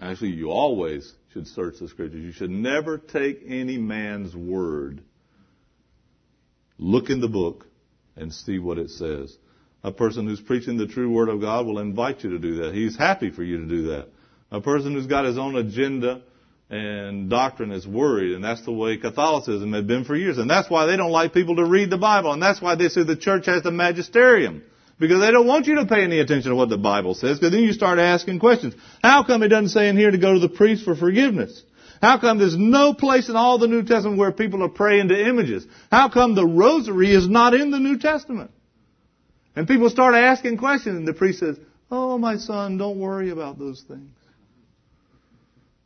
Actually, 0.00 0.30
you 0.30 0.50
always 0.50 1.12
should 1.32 1.46
search 1.46 1.76
the 1.80 1.88
scriptures. 1.88 2.22
You 2.22 2.32
should 2.32 2.50
never 2.50 2.98
take 2.98 3.42
any 3.46 3.78
man's 3.78 4.34
word. 4.34 5.02
Look 6.78 7.10
in 7.10 7.20
the 7.20 7.28
book 7.28 7.66
and 8.16 8.32
see 8.32 8.58
what 8.58 8.78
it 8.78 8.90
says. 8.90 9.36
A 9.84 9.92
person 9.92 10.26
who's 10.26 10.40
preaching 10.40 10.78
the 10.78 10.86
true 10.86 11.12
word 11.12 11.28
of 11.28 11.42
God 11.42 11.66
will 11.66 11.78
invite 11.78 12.24
you 12.24 12.30
to 12.30 12.38
do 12.38 12.62
that. 12.62 12.74
He's 12.74 12.96
happy 12.96 13.30
for 13.30 13.42
you 13.42 13.58
to 13.58 13.66
do 13.66 13.82
that. 13.88 14.08
A 14.50 14.60
person 14.60 14.94
who's 14.94 15.06
got 15.06 15.26
his 15.26 15.36
own 15.36 15.56
agenda 15.56 16.22
and 16.70 17.28
doctrine 17.28 17.70
is 17.70 17.86
worried, 17.86 18.32
and 18.32 18.42
that's 18.42 18.64
the 18.64 18.72
way 18.72 18.96
Catholicism 18.96 19.74
has 19.74 19.84
been 19.84 20.04
for 20.06 20.16
years. 20.16 20.38
And 20.38 20.48
that's 20.48 20.70
why 20.70 20.86
they 20.86 20.96
don't 20.96 21.10
like 21.10 21.34
people 21.34 21.56
to 21.56 21.66
read 21.66 21.90
the 21.90 21.98
Bible, 21.98 22.32
and 22.32 22.42
that's 22.42 22.62
why 22.62 22.76
they 22.76 22.88
say 22.88 23.04
the 23.04 23.14
church 23.14 23.44
has 23.44 23.62
the 23.62 23.70
magisterium. 23.70 24.62
Because 24.98 25.20
they 25.20 25.30
don't 25.30 25.46
want 25.46 25.66
you 25.66 25.74
to 25.74 25.86
pay 25.86 26.02
any 26.02 26.18
attention 26.18 26.50
to 26.50 26.56
what 26.56 26.70
the 26.70 26.78
Bible 26.78 27.14
says, 27.14 27.38
because 27.38 27.52
then 27.52 27.62
you 27.62 27.72
start 27.72 27.98
asking 27.98 28.38
questions. 28.38 28.74
How 29.02 29.22
come 29.22 29.42
it 29.42 29.48
doesn't 29.48 29.68
say 29.68 29.90
in 29.90 29.98
here 29.98 30.10
to 30.10 30.18
go 30.18 30.32
to 30.32 30.40
the 30.40 30.48
priest 30.48 30.84
for 30.84 30.96
forgiveness? 30.96 31.62
How 32.00 32.18
come 32.18 32.38
there's 32.38 32.56
no 32.56 32.94
place 32.94 33.28
in 33.28 33.36
all 33.36 33.58
the 33.58 33.66
New 33.66 33.82
Testament 33.82 34.18
where 34.18 34.32
people 34.32 34.62
are 34.62 34.68
praying 34.70 35.08
to 35.08 35.28
images? 35.28 35.66
How 35.90 36.08
come 36.08 36.34
the 36.34 36.46
rosary 36.46 37.14
is 37.14 37.28
not 37.28 37.52
in 37.52 37.70
the 37.70 37.80
New 37.80 37.98
Testament? 37.98 38.50
And 39.56 39.68
people 39.68 39.88
start 39.88 40.14
asking 40.14 40.58
questions, 40.58 40.96
and 40.96 41.06
the 41.06 41.14
priest 41.14 41.40
says, 41.40 41.56
Oh, 41.90 42.18
my 42.18 42.36
son, 42.36 42.76
don't 42.76 42.98
worry 42.98 43.30
about 43.30 43.58
those 43.58 43.82
things. 43.86 44.10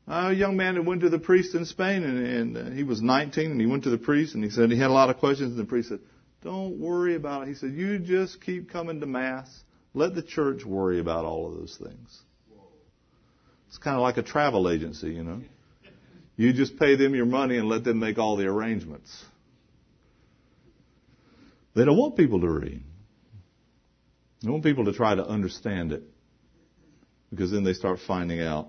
A 0.06 0.32
young 0.32 0.56
man 0.56 0.74
who 0.74 0.82
went 0.82 1.02
to 1.02 1.10
the 1.10 1.18
priest 1.18 1.54
in 1.54 1.66
Spain, 1.66 2.02
and, 2.02 2.26
and 2.26 2.56
uh, 2.56 2.70
he 2.70 2.82
was 2.82 3.02
19, 3.02 3.50
and 3.50 3.60
he 3.60 3.66
went 3.66 3.84
to 3.84 3.90
the 3.90 3.98
priest, 3.98 4.34
and 4.34 4.42
he 4.42 4.48
said 4.48 4.70
he 4.70 4.78
had 4.78 4.88
a 4.88 4.92
lot 4.92 5.10
of 5.10 5.18
questions, 5.18 5.50
and 5.50 5.58
the 5.58 5.68
priest 5.68 5.90
said, 5.90 5.98
don't 6.42 6.78
worry 6.78 7.14
about 7.14 7.42
it. 7.42 7.48
He 7.48 7.54
said, 7.54 7.72
you 7.72 7.98
just 7.98 8.40
keep 8.40 8.70
coming 8.70 9.00
to 9.00 9.06
Mass. 9.06 9.48
Let 9.92 10.14
the 10.14 10.22
church 10.22 10.64
worry 10.64 10.98
about 11.00 11.24
all 11.24 11.48
of 11.48 11.58
those 11.58 11.76
things. 11.76 12.20
It's 13.68 13.78
kind 13.78 13.96
of 13.96 14.02
like 14.02 14.16
a 14.16 14.22
travel 14.22 14.70
agency, 14.70 15.10
you 15.10 15.24
know. 15.24 15.42
You 16.36 16.52
just 16.52 16.78
pay 16.78 16.96
them 16.96 17.14
your 17.14 17.26
money 17.26 17.58
and 17.58 17.68
let 17.68 17.84
them 17.84 17.98
make 17.98 18.16
all 18.16 18.36
the 18.36 18.46
arrangements. 18.46 19.24
They 21.74 21.84
don't 21.84 21.98
want 21.98 22.16
people 22.16 22.40
to 22.40 22.48
read. 22.48 22.82
They 24.43 24.51
want 24.51 24.62
people 24.62 24.84
to 24.86 24.93
try 24.93 25.14
to 25.14 25.26
understand 25.26 25.93
it. 25.93 26.03
Because 27.30 27.51
then 27.51 27.64
they 27.64 27.74
start 27.74 27.99
finding 28.07 28.41
out 28.41 28.68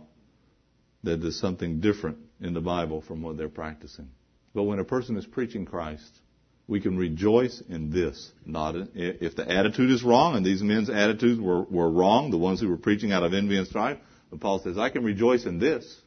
that 1.04 1.22
there's 1.22 1.40
something 1.40 1.80
different 1.80 2.18
in 2.42 2.54
the 2.54 2.62
Bible 2.62 3.02
from 3.02 3.22
what 3.22 3.38
they're 3.38 3.48
practicing. 3.50 4.10
But 4.54 4.64
when 4.64 4.80
a 4.80 4.84
person 4.84 5.16
is 5.18 5.26
preaching 5.26 5.66
Christ, 5.66 6.20
we 6.68 6.82
can 6.82 6.98
rejoice 6.98 7.62
in 7.70 7.90
this. 7.90 8.32
Not 8.46 8.76
in, 8.76 8.90
if 8.94 9.36
the 9.36 9.50
attitude 9.50 9.92
is 9.92 10.04
wrong, 10.04 10.36
and 10.36 10.46
these 10.46 10.62
men's 10.62 10.90
attitudes 10.90 11.40
were, 11.40 11.64
were 11.64 11.90
wrong, 11.90 12.32
the 12.32 12.38
ones 12.38 12.60
who 12.60 12.68
were 12.68 12.78
preaching 12.78 13.12
out 13.12 13.24
of 13.24 13.34
envy 13.34 13.58
and 13.58 13.68
strife, 13.68 13.98
but 14.30 14.40
Paul 14.40 14.60
says, 14.60 14.78
I 14.78 14.90
can 14.90 15.04
rejoice 15.04 15.46
in 15.46 15.60
this, 15.60 16.00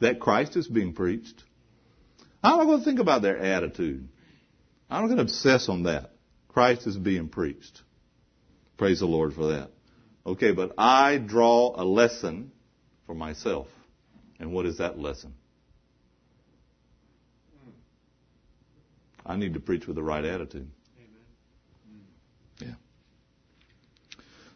that 0.00 0.20
Christ 0.20 0.56
is 0.56 0.68
being 0.68 0.92
preached. 0.92 1.42
I'm 2.42 2.58
not 2.58 2.64
going 2.64 2.78
to 2.78 2.84
think 2.84 3.00
about 3.00 3.22
their 3.22 3.38
attitude. 3.38 4.08
I'm 4.88 5.02
not 5.02 5.06
going 5.08 5.18
to 5.18 5.24
obsess 5.24 5.68
on 5.68 5.84
that. 5.84 6.12
Christ 6.48 6.86
is 6.86 6.96
being 6.96 7.28
preached. 7.28 7.82
Praise 8.80 9.00
the 9.00 9.06
Lord 9.06 9.34
for 9.34 9.48
that. 9.48 9.68
Okay, 10.24 10.52
but 10.52 10.72
I 10.78 11.18
draw 11.18 11.78
a 11.78 11.84
lesson 11.84 12.50
for 13.04 13.14
myself. 13.14 13.66
And 14.38 14.54
what 14.54 14.64
is 14.64 14.78
that 14.78 14.98
lesson? 14.98 15.34
I 19.26 19.36
need 19.36 19.52
to 19.52 19.60
preach 19.60 19.86
with 19.86 19.96
the 19.96 20.02
right 20.02 20.24
attitude. 20.24 20.70
Yeah. 22.58 22.72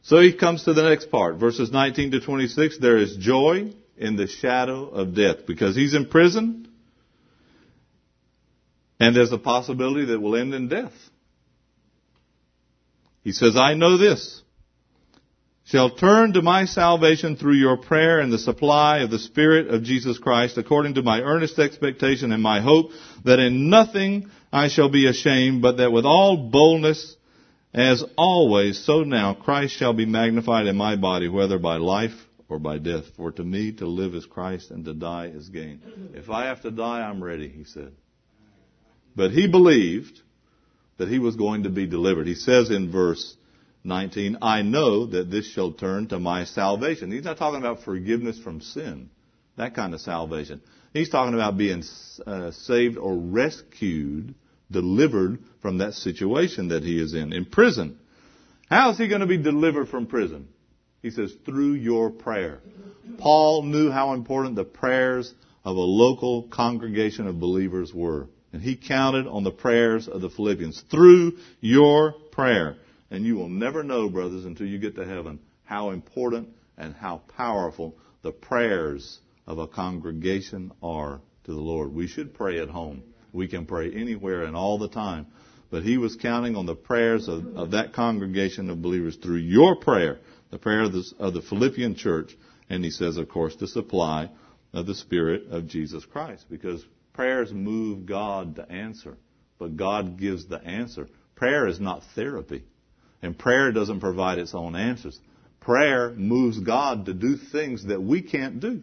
So 0.00 0.20
he 0.20 0.32
comes 0.32 0.64
to 0.64 0.72
the 0.72 0.88
next 0.88 1.10
part, 1.10 1.36
verses 1.36 1.70
19 1.70 2.12
to 2.12 2.20
26. 2.20 2.78
There 2.78 2.96
is 2.96 3.18
joy 3.18 3.74
in 3.98 4.16
the 4.16 4.26
shadow 4.26 4.88
of 4.88 5.14
death 5.14 5.44
because 5.46 5.76
he's 5.76 5.92
in 5.92 6.08
prison 6.08 6.66
and 8.98 9.14
there's 9.14 9.32
a 9.32 9.38
possibility 9.38 10.06
that 10.06 10.18
will 10.18 10.34
end 10.34 10.54
in 10.54 10.68
death. 10.68 10.94
He 13.24 13.32
says, 13.32 13.56
I 13.56 13.74
know 13.74 13.98
this 13.98 14.42
shall 15.66 15.90
turn 15.90 16.34
to 16.34 16.42
my 16.42 16.66
salvation 16.66 17.36
through 17.36 17.54
your 17.54 17.78
prayer 17.78 18.20
and 18.20 18.30
the 18.30 18.38
supply 18.38 18.98
of 18.98 19.10
the 19.10 19.18
Spirit 19.18 19.68
of 19.68 19.82
Jesus 19.82 20.18
Christ 20.18 20.58
according 20.58 20.94
to 20.94 21.02
my 21.02 21.22
earnest 21.22 21.58
expectation 21.58 22.32
and 22.32 22.42
my 22.42 22.60
hope 22.60 22.90
that 23.24 23.38
in 23.38 23.70
nothing 23.70 24.30
I 24.52 24.68
shall 24.68 24.90
be 24.90 25.08
ashamed, 25.08 25.62
but 25.62 25.78
that 25.78 25.90
with 25.90 26.04
all 26.04 26.50
boldness, 26.50 27.16
as 27.72 28.04
always, 28.16 28.84
so 28.84 29.02
now 29.02 29.34
Christ 29.34 29.74
shall 29.74 29.94
be 29.94 30.06
magnified 30.06 30.66
in 30.66 30.76
my 30.76 30.94
body, 30.96 31.28
whether 31.28 31.58
by 31.58 31.78
life 31.78 32.14
or 32.48 32.58
by 32.58 32.78
death. 32.78 33.04
For 33.16 33.32
to 33.32 33.42
me 33.42 33.72
to 33.72 33.86
live 33.86 34.14
is 34.14 34.26
Christ 34.26 34.70
and 34.70 34.84
to 34.84 34.94
die 34.94 35.32
is 35.34 35.48
gain. 35.48 35.80
If 36.14 36.30
I 36.30 36.44
have 36.44 36.60
to 36.62 36.70
die, 36.70 37.00
I'm 37.00 37.24
ready, 37.24 37.48
he 37.48 37.64
said. 37.64 37.92
But 39.16 39.32
he 39.32 39.48
believed 39.48 40.20
that 40.98 41.08
he 41.08 41.18
was 41.18 41.36
going 41.36 41.64
to 41.64 41.70
be 41.70 41.86
delivered. 41.86 42.26
He 42.26 42.34
says 42.34 42.70
in 42.70 42.90
verse 42.90 43.36
19, 43.84 44.38
I 44.40 44.62
know 44.62 45.06
that 45.06 45.30
this 45.30 45.46
shall 45.46 45.72
turn 45.72 46.08
to 46.08 46.18
my 46.18 46.44
salvation. 46.44 47.10
He's 47.10 47.24
not 47.24 47.38
talking 47.38 47.60
about 47.60 47.82
forgiveness 47.82 48.38
from 48.38 48.60
sin, 48.60 49.10
that 49.56 49.74
kind 49.74 49.94
of 49.94 50.00
salvation. 50.00 50.62
He's 50.92 51.10
talking 51.10 51.34
about 51.34 51.58
being 51.58 51.82
uh, 52.26 52.52
saved 52.52 52.96
or 52.96 53.16
rescued 53.16 54.34
delivered 54.70 55.38
from 55.60 55.78
that 55.78 55.94
situation 55.94 56.68
that 56.68 56.82
he 56.82 57.00
is 57.00 57.14
in, 57.14 57.32
in 57.32 57.44
prison. 57.44 57.98
How 58.70 58.90
is 58.90 58.98
he 58.98 59.08
going 59.08 59.20
to 59.20 59.26
be 59.26 59.38
delivered 59.38 59.88
from 59.88 60.06
prison? 60.06 60.48
He 61.02 61.10
says, 61.10 61.34
through 61.44 61.74
your 61.74 62.10
prayer. 62.10 62.60
Paul 63.18 63.62
knew 63.64 63.90
how 63.90 64.14
important 64.14 64.56
the 64.56 64.64
prayers 64.64 65.34
of 65.64 65.76
a 65.76 65.80
local 65.80 66.44
congregation 66.44 67.26
of 67.26 67.38
believers 67.38 67.92
were. 67.92 68.28
And 68.54 68.62
he 68.62 68.76
counted 68.76 69.26
on 69.26 69.42
the 69.42 69.50
prayers 69.50 70.06
of 70.06 70.20
the 70.20 70.30
Philippians. 70.30 70.84
Through 70.88 71.38
your 71.58 72.12
prayer. 72.30 72.76
And 73.10 73.24
you 73.24 73.34
will 73.34 73.48
never 73.48 73.82
know, 73.82 74.08
brothers, 74.08 74.44
until 74.44 74.68
you 74.68 74.78
get 74.78 74.94
to 74.94 75.04
heaven, 75.04 75.40
how 75.64 75.90
important 75.90 76.50
and 76.78 76.94
how 76.94 77.22
powerful 77.36 77.96
the 78.22 78.30
prayers 78.30 79.18
of 79.48 79.58
a 79.58 79.66
congregation 79.66 80.70
are 80.84 81.20
to 81.46 81.52
the 81.52 81.58
Lord. 81.58 81.92
We 81.92 82.06
should 82.06 82.32
pray 82.32 82.60
at 82.60 82.68
home. 82.68 83.02
We 83.32 83.48
can 83.48 83.66
pray 83.66 83.92
anywhere 83.92 84.44
and 84.44 84.54
all 84.54 84.78
the 84.78 84.88
time. 84.88 85.26
But 85.72 85.82
he 85.82 85.98
was 85.98 86.14
counting 86.14 86.54
on 86.54 86.66
the 86.66 86.76
prayers 86.76 87.26
of, 87.26 87.56
of 87.56 87.72
that 87.72 87.92
congregation 87.92 88.70
of 88.70 88.80
believers 88.80 89.16
through 89.16 89.38
your 89.38 89.74
prayer, 89.74 90.20
the 90.52 90.58
prayer 90.58 90.82
of 90.82 90.92
the, 90.92 91.04
of 91.18 91.34
the 91.34 91.42
Philippian 91.42 91.96
church, 91.96 92.36
and 92.70 92.84
he 92.84 92.92
says, 92.92 93.16
of 93.16 93.28
course, 93.28 93.56
the 93.56 93.66
supply 93.66 94.30
of 94.72 94.86
the 94.86 94.94
Spirit 94.94 95.48
of 95.50 95.66
Jesus 95.66 96.04
Christ. 96.04 96.44
Because 96.48 96.84
prayers 97.14 97.52
move 97.52 98.04
God 98.04 98.56
to 98.56 98.70
answer, 98.70 99.16
but 99.58 99.76
God 99.76 100.18
gives 100.18 100.46
the 100.46 100.62
answer. 100.62 101.08
Prayer 101.34 101.66
is 101.66 101.80
not 101.80 102.02
therapy, 102.14 102.64
and 103.22 103.38
prayer 103.38 103.72
doesn't 103.72 104.00
provide 104.00 104.38
its 104.38 104.54
own 104.54 104.76
answers. 104.76 105.18
Prayer 105.60 106.10
moves 106.10 106.60
God 106.60 107.06
to 107.06 107.14
do 107.14 107.36
things 107.36 107.86
that 107.86 108.02
we 108.02 108.20
can't 108.20 108.60
do. 108.60 108.82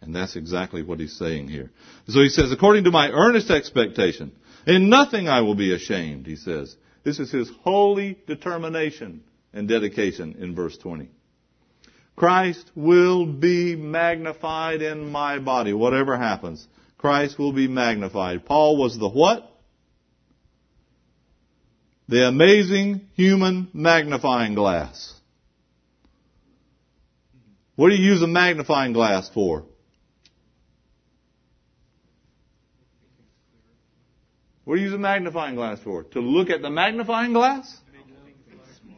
And 0.00 0.14
that's 0.14 0.36
exactly 0.36 0.82
what 0.82 1.00
he's 1.00 1.18
saying 1.18 1.48
here. 1.48 1.70
So 2.06 2.20
he 2.20 2.28
says, 2.28 2.52
according 2.52 2.84
to 2.84 2.90
my 2.90 3.10
earnest 3.10 3.50
expectation, 3.50 4.32
in 4.66 4.88
nothing 4.88 5.28
I 5.28 5.40
will 5.40 5.54
be 5.54 5.74
ashamed, 5.74 6.26
he 6.26 6.36
says. 6.36 6.76
This 7.02 7.18
is 7.18 7.30
his 7.30 7.50
holy 7.62 8.18
determination 8.26 9.22
and 9.52 9.68
dedication 9.68 10.36
in 10.38 10.54
verse 10.54 10.76
20. 10.78 11.08
Christ 12.16 12.70
will 12.74 13.26
be 13.26 13.76
magnified 13.76 14.82
in 14.82 15.10
my 15.10 15.38
body, 15.38 15.72
whatever 15.72 16.16
happens. 16.16 16.66
Christ 17.00 17.38
will 17.38 17.54
be 17.54 17.66
magnified. 17.66 18.44
Paul 18.44 18.76
was 18.76 18.98
the 18.98 19.08
what? 19.08 19.50
The 22.08 22.28
amazing 22.28 23.08
human 23.14 23.68
magnifying 23.72 24.54
glass. 24.54 25.14
What 27.74 27.88
do 27.88 27.94
you 27.94 28.04
use 28.04 28.20
a 28.20 28.26
magnifying 28.26 28.92
glass 28.92 29.30
for? 29.32 29.64
What 34.64 34.74
do 34.74 34.80
you 34.82 34.88
use 34.88 34.94
a 34.94 34.98
magnifying 34.98 35.54
glass 35.54 35.80
for? 35.82 36.02
To 36.02 36.20
look 36.20 36.50
at 36.50 36.60
the 36.60 36.68
magnifying 36.68 37.32
glass? 37.32 37.78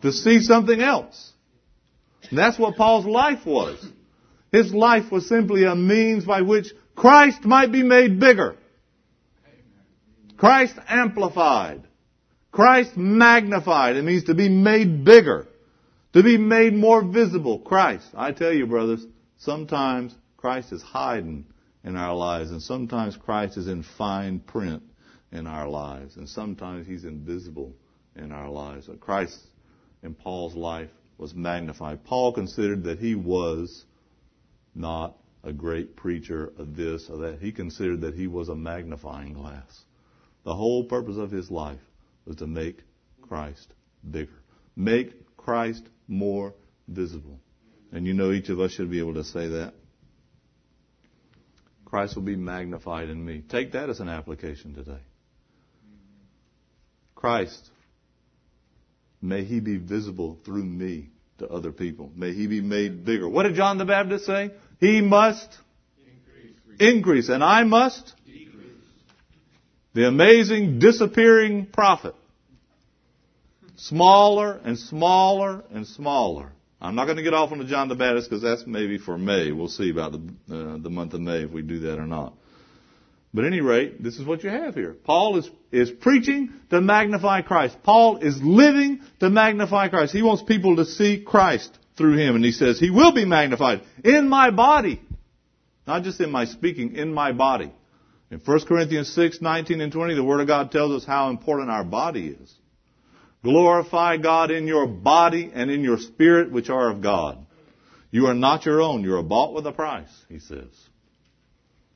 To 0.00 0.10
see 0.10 0.40
something 0.40 0.80
else. 0.80 1.30
And 2.30 2.36
that's 2.36 2.58
what 2.58 2.74
Paul's 2.74 3.06
life 3.06 3.46
was. 3.46 3.78
His 4.50 4.74
life 4.74 5.12
was 5.12 5.28
simply 5.28 5.62
a 5.62 5.76
means 5.76 6.24
by 6.24 6.42
which 6.42 6.72
Christ 6.94 7.44
might 7.44 7.72
be 7.72 7.82
made 7.82 8.20
bigger. 8.20 8.56
Christ 10.36 10.74
amplified. 10.88 11.82
Christ 12.50 12.96
magnified. 12.96 13.96
It 13.96 14.02
means 14.02 14.24
to 14.24 14.34
be 14.34 14.48
made 14.48 15.04
bigger. 15.04 15.48
To 16.12 16.22
be 16.22 16.36
made 16.36 16.74
more 16.74 17.02
visible. 17.02 17.58
Christ. 17.60 18.06
I 18.14 18.32
tell 18.32 18.52
you, 18.52 18.66
brothers, 18.66 19.06
sometimes 19.38 20.14
Christ 20.36 20.72
is 20.72 20.82
hiding 20.82 21.46
in 21.84 21.96
our 21.96 22.14
lives, 22.14 22.50
and 22.50 22.60
sometimes 22.60 23.16
Christ 23.16 23.56
is 23.56 23.68
in 23.68 23.82
fine 23.82 24.40
print 24.40 24.82
in 25.32 25.46
our 25.46 25.68
lives, 25.68 26.16
and 26.16 26.28
sometimes 26.28 26.86
He's 26.86 27.04
invisible 27.04 27.72
in 28.16 28.32
our 28.32 28.50
lives. 28.50 28.88
Christ 29.00 29.38
in 30.02 30.14
Paul's 30.14 30.54
life 30.54 30.90
was 31.18 31.34
magnified. 31.34 32.04
Paul 32.04 32.32
considered 32.32 32.84
that 32.84 32.98
he 32.98 33.14
was 33.14 33.84
not 34.74 35.16
a 35.44 35.52
great 35.52 35.96
preacher 35.96 36.52
of 36.58 36.76
this 36.76 37.08
or 37.10 37.18
that. 37.18 37.38
He 37.40 37.52
considered 37.52 38.02
that 38.02 38.14
he 38.14 38.26
was 38.26 38.48
a 38.48 38.54
magnifying 38.54 39.32
glass. 39.32 39.84
The 40.44 40.54
whole 40.54 40.84
purpose 40.84 41.16
of 41.16 41.30
his 41.30 41.50
life 41.50 41.80
was 42.24 42.36
to 42.36 42.46
make 42.46 42.80
Christ 43.20 43.72
bigger, 44.08 44.42
make 44.76 45.36
Christ 45.36 45.82
more 46.08 46.54
visible. 46.88 47.40
And 47.92 48.06
you 48.06 48.14
know 48.14 48.32
each 48.32 48.48
of 48.48 48.60
us 48.60 48.72
should 48.72 48.90
be 48.90 49.00
able 49.00 49.14
to 49.14 49.24
say 49.24 49.48
that. 49.48 49.74
Christ 51.84 52.16
will 52.16 52.22
be 52.22 52.36
magnified 52.36 53.10
in 53.10 53.22
me. 53.22 53.42
Take 53.46 53.72
that 53.72 53.90
as 53.90 54.00
an 54.00 54.08
application 54.08 54.74
today. 54.74 55.00
Christ, 57.14 57.70
may 59.20 59.44
he 59.44 59.60
be 59.60 59.76
visible 59.76 60.38
through 60.44 60.64
me 60.64 61.10
to 61.38 61.48
other 61.48 61.70
people. 61.70 62.10
May 62.16 62.32
he 62.32 62.46
be 62.46 62.60
made 62.60 63.04
bigger. 63.04 63.28
What 63.28 63.42
did 63.42 63.54
John 63.54 63.78
the 63.78 63.84
Baptist 63.84 64.24
say? 64.24 64.52
He 64.82 65.00
must 65.00 65.48
increase, 66.04 66.80
increase 66.80 67.28
and 67.28 67.44
I 67.44 67.62
must 67.62 68.14
decrease. 68.26 68.66
The 69.94 70.08
amazing 70.08 70.80
disappearing 70.80 71.66
prophet. 71.66 72.16
Smaller 73.76 74.58
and 74.64 74.76
smaller 74.76 75.62
and 75.72 75.86
smaller. 75.86 76.50
I'm 76.80 76.96
not 76.96 77.04
going 77.04 77.16
to 77.16 77.22
get 77.22 77.32
off 77.32 77.52
on 77.52 77.58
the 77.58 77.64
John 77.64 77.88
the 77.88 77.94
Baptist 77.94 78.28
because 78.28 78.42
that's 78.42 78.66
maybe 78.66 78.98
for 78.98 79.16
May. 79.16 79.52
We'll 79.52 79.68
see 79.68 79.88
about 79.88 80.12
the, 80.12 80.18
uh, 80.18 80.78
the 80.78 80.90
month 80.90 81.14
of 81.14 81.20
May 81.20 81.44
if 81.44 81.52
we 81.52 81.62
do 81.62 81.78
that 81.80 82.00
or 82.00 82.06
not. 82.08 82.34
But 83.32 83.44
any 83.44 83.60
rate, 83.60 84.02
this 84.02 84.18
is 84.18 84.26
what 84.26 84.42
you 84.42 84.50
have 84.50 84.74
here. 84.74 84.96
Paul 85.04 85.38
is, 85.38 85.48
is 85.70 85.92
preaching 85.92 86.54
to 86.70 86.80
magnify 86.80 87.42
Christ. 87.42 87.76
Paul 87.84 88.16
is 88.16 88.42
living 88.42 89.02
to 89.20 89.30
magnify 89.30 89.90
Christ. 89.90 90.12
He 90.12 90.22
wants 90.22 90.42
people 90.42 90.74
to 90.76 90.84
see 90.84 91.22
Christ 91.24 91.78
through 92.02 92.16
him. 92.16 92.34
And 92.34 92.44
he 92.44 92.50
says, 92.50 92.80
He 92.80 92.90
will 92.90 93.12
be 93.12 93.24
magnified 93.24 93.82
in 94.04 94.28
my 94.28 94.50
body. 94.50 95.00
Not 95.86 96.02
just 96.02 96.20
in 96.20 96.30
my 96.30 96.46
speaking, 96.46 96.96
in 96.96 97.14
my 97.14 97.32
body. 97.32 97.72
In 98.30 98.40
1 98.44 98.60
Corinthians 98.66 99.12
6, 99.14 99.40
19 99.40 99.80
and 99.80 99.92
20, 99.92 100.14
the 100.14 100.24
Word 100.24 100.40
of 100.40 100.46
God 100.46 100.72
tells 100.72 100.92
us 100.92 101.06
how 101.06 101.30
important 101.30 101.70
our 101.70 101.84
body 101.84 102.28
is. 102.28 102.54
Glorify 103.44 104.16
God 104.16 104.50
in 104.50 104.66
your 104.66 104.86
body 104.86 105.50
and 105.52 105.70
in 105.70 105.82
your 105.82 105.98
spirit, 105.98 106.50
which 106.50 106.70
are 106.70 106.90
of 106.90 107.02
God. 107.02 107.44
You 108.10 108.26
are 108.26 108.34
not 108.34 108.66
your 108.66 108.80
own. 108.80 109.04
You 109.04 109.16
are 109.16 109.22
bought 109.22 109.54
with 109.54 109.66
a 109.66 109.72
price, 109.72 110.12
he 110.28 110.38
says. 110.38 110.68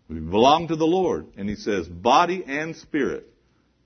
We 0.08 0.20
belong 0.20 0.68
to 0.68 0.76
the 0.76 0.86
Lord. 0.86 1.26
And 1.36 1.48
he 1.48 1.56
says 1.56 1.88
body 1.88 2.44
and 2.46 2.76
spirit. 2.76 3.26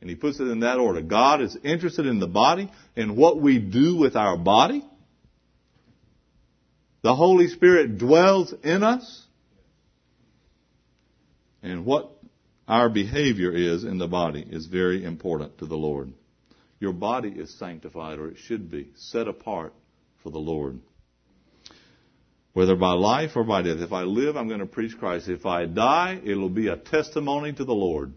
And 0.01 0.09
he 0.09 0.17
puts 0.17 0.41
it 0.41 0.45
in 0.45 0.61
that 0.61 0.79
order. 0.79 1.03
God 1.03 1.43
is 1.43 1.57
interested 1.63 2.07
in 2.07 2.21
the 2.21 2.27
body 2.27 2.71
and 2.97 3.17
what 3.17 3.41
we 3.41 3.59
do 3.59 3.97
with 3.97 4.17
our 4.17 4.37
body. 4.37 4.85
The 7.03 7.15
Holy 7.15 7.49
Spirit 7.49 7.99
dwells 7.99 8.55
in 8.63 8.83
us. 8.83 9.27
And 11.63 11.85
what 11.85 12.11
our 12.69 12.89
behavior 12.89 13.53
is 13.53 13.85
in 13.85 13.99
the 13.99 14.09
body 14.09 14.47
is 14.49 14.67
very 14.67 15.05
important 15.05 15.59
to 15.59 15.67
the 15.67 15.77
Lord. 15.77 16.13
Your 16.79 16.93
body 16.93 17.31
is 17.31 17.59
sanctified, 17.59 18.19
or 18.19 18.29
it 18.29 18.39
should 18.39 18.71
be, 18.71 18.91
set 18.97 19.29
apart 19.29 19.75
for 20.23 20.31
the 20.31 20.39
Lord 20.39 20.81
whether 22.53 22.77
by 22.77 22.93
life 22.93 23.33
or 23.37 23.45
by 23.45 23.63
death. 23.63 23.79
If 23.79 23.93
I 23.93 24.03
live, 24.03 24.37
I'm 24.37 24.49
going 24.49 24.61
to 24.61 24.67
preach 24.67 24.99
Christ. 24.99 25.29
If 25.29 25.47
I 25.47 25.67
die, 25.67 26.21
it'll 26.25 26.49
be 26.49 26.69
a 26.69 26.77
testimony 26.77 27.53
to 27.53 27.65
the 27.65 27.73
Lord. 27.73 28.13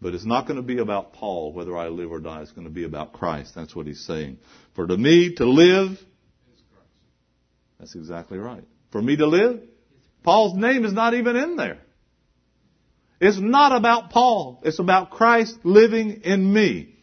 But 0.00 0.14
it's 0.14 0.26
not 0.26 0.46
going 0.46 0.56
to 0.56 0.62
be 0.62 0.78
about 0.78 1.14
Paul, 1.14 1.52
whether 1.52 1.76
I 1.76 1.88
live 1.88 2.12
or 2.12 2.20
die. 2.20 2.42
It's 2.42 2.52
going 2.52 2.66
to 2.66 2.72
be 2.72 2.84
about 2.84 3.14
Christ. 3.14 3.54
That's 3.54 3.74
what 3.74 3.86
he's 3.86 4.04
saying. 4.04 4.38
For 4.74 4.86
to 4.86 4.96
me 4.96 5.34
to 5.36 5.46
live, 5.46 5.98
that's 7.78 7.94
exactly 7.94 8.38
right. 8.38 8.64
For 8.90 9.02
me 9.02 9.16
to 9.16 9.26
live, 9.26 9.60
Paul's 10.22 10.56
name 10.56 10.84
is 10.84 10.92
not 10.92 11.14
even 11.14 11.36
in 11.36 11.56
there. 11.56 11.78
It's 13.20 13.38
not 13.38 13.72
about 13.72 14.10
Paul. 14.10 14.60
It's 14.64 14.78
about 14.78 15.10
Christ 15.10 15.58
living 15.64 16.22
in 16.24 16.52
me. 16.52 16.96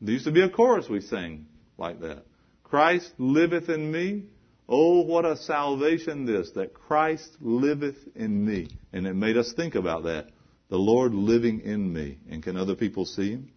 There 0.00 0.14
used 0.14 0.24
to 0.24 0.32
be 0.32 0.42
a 0.42 0.50
chorus 0.50 0.88
we 0.88 1.00
sang 1.00 1.46
like 1.78 2.00
that. 2.00 2.24
Christ 2.64 3.12
liveth 3.18 3.68
in 3.68 3.92
me. 3.92 4.24
Oh, 4.68 5.02
what 5.02 5.24
a 5.24 5.36
salvation 5.36 6.24
this, 6.24 6.50
that 6.52 6.74
Christ 6.74 7.36
liveth 7.40 7.98
in 8.16 8.44
me. 8.44 8.72
And 8.92 9.06
it 9.06 9.14
made 9.14 9.36
us 9.36 9.52
think 9.52 9.74
about 9.74 10.04
that. 10.04 10.28
The 10.70 10.78
Lord 10.78 11.14
living 11.14 11.60
in 11.60 11.92
me. 11.92 12.18
And 12.30 12.42
can 12.42 12.56
other 12.56 12.74
people 12.74 13.04
see 13.04 13.32
Him? 13.32 13.52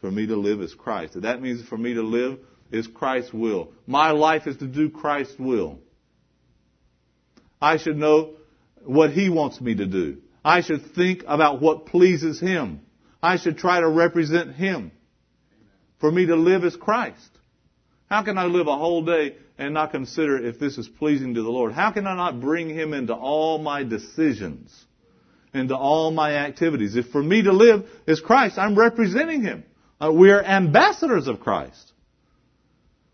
For 0.00 0.10
me 0.10 0.26
to 0.26 0.36
live 0.36 0.62
is 0.62 0.74
Christ. 0.74 1.20
That 1.20 1.42
means 1.42 1.62
for 1.68 1.76
me 1.76 1.94
to 1.94 2.02
live 2.02 2.38
is 2.70 2.86
Christ's 2.86 3.32
will. 3.32 3.72
My 3.86 4.10
life 4.10 4.46
is 4.46 4.56
to 4.58 4.66
do 4.66 4.90
Christ's 4.90 5.38
will. 5.38 5.78
I 7.60 7.76
should 7.76 7.96
know 7.96 8.34
what 8.84 9.10
He 9.10 9.28
wants 9.28 9.60
me 9.60 9.74
to 9.74 9.86
do. 9.86 10.18
I 10.44 10.60
should 10.60 10.94
think 10.94 11.24
about 11.26 11.60
what 11.60 11.86
pleases 11.86 12.40
Him. 12.40 12.80
I 13.22 13.36
should 13.36 13.58
try 13.58 13.80
to 13.80 13.88
represent 13.88 14.54
Him. 14.54 14.92
For 16.00 16.10
me 16.10 16.26
to 16.26 16.36
live 16.36 16.64
as 16.64 16.76
Christ. 16.76 17.28
How 18.08 18.22
can 18.22 18.38
I 18.38 18.44
live 18.44 18.68
a 18.68 18.76
whole 18.76 19.04
day 19.04 19.36
and 19.58 19.74
not 19.74 19.90
consider 19.90 20.38
if 20.38 20.58
this 20.58 20.78
is 20.78 20.88
pleasing 20.88 21.34
to 21.34 21.42
the 21.42 21.50
Lord? 21.50 21.72
How 21.72 21.90
can 21.90 22.06
I 22.06 22.14
not 22.14 22.40
bring 22.40 22.70
Him 22.70 22.94
into 22.94 23.14
all 23.14 23.58
my 23.58 23.82
decisions, 23.82 24.72
into 25.52 25.76
all 25.76 26.12
my 26.12 26.36
activities? 26.36 26.96
If 26.96 27.08
for 27.08 27.22
me 27.22 27.42
to 27.42 27.52
live 27.52 27.88
is 28.06 28.20
Christ, 28.20 28.56
I'm 28.56 28.78
representing 28.78 29.42
Him. 29.42 29.64
Uh, 30.00 30.12
we 30.12 30.30
are 30.30 30.42
ambassadors 30.42 31.26
of 31.26 31.40
Christ. 31.40 31.92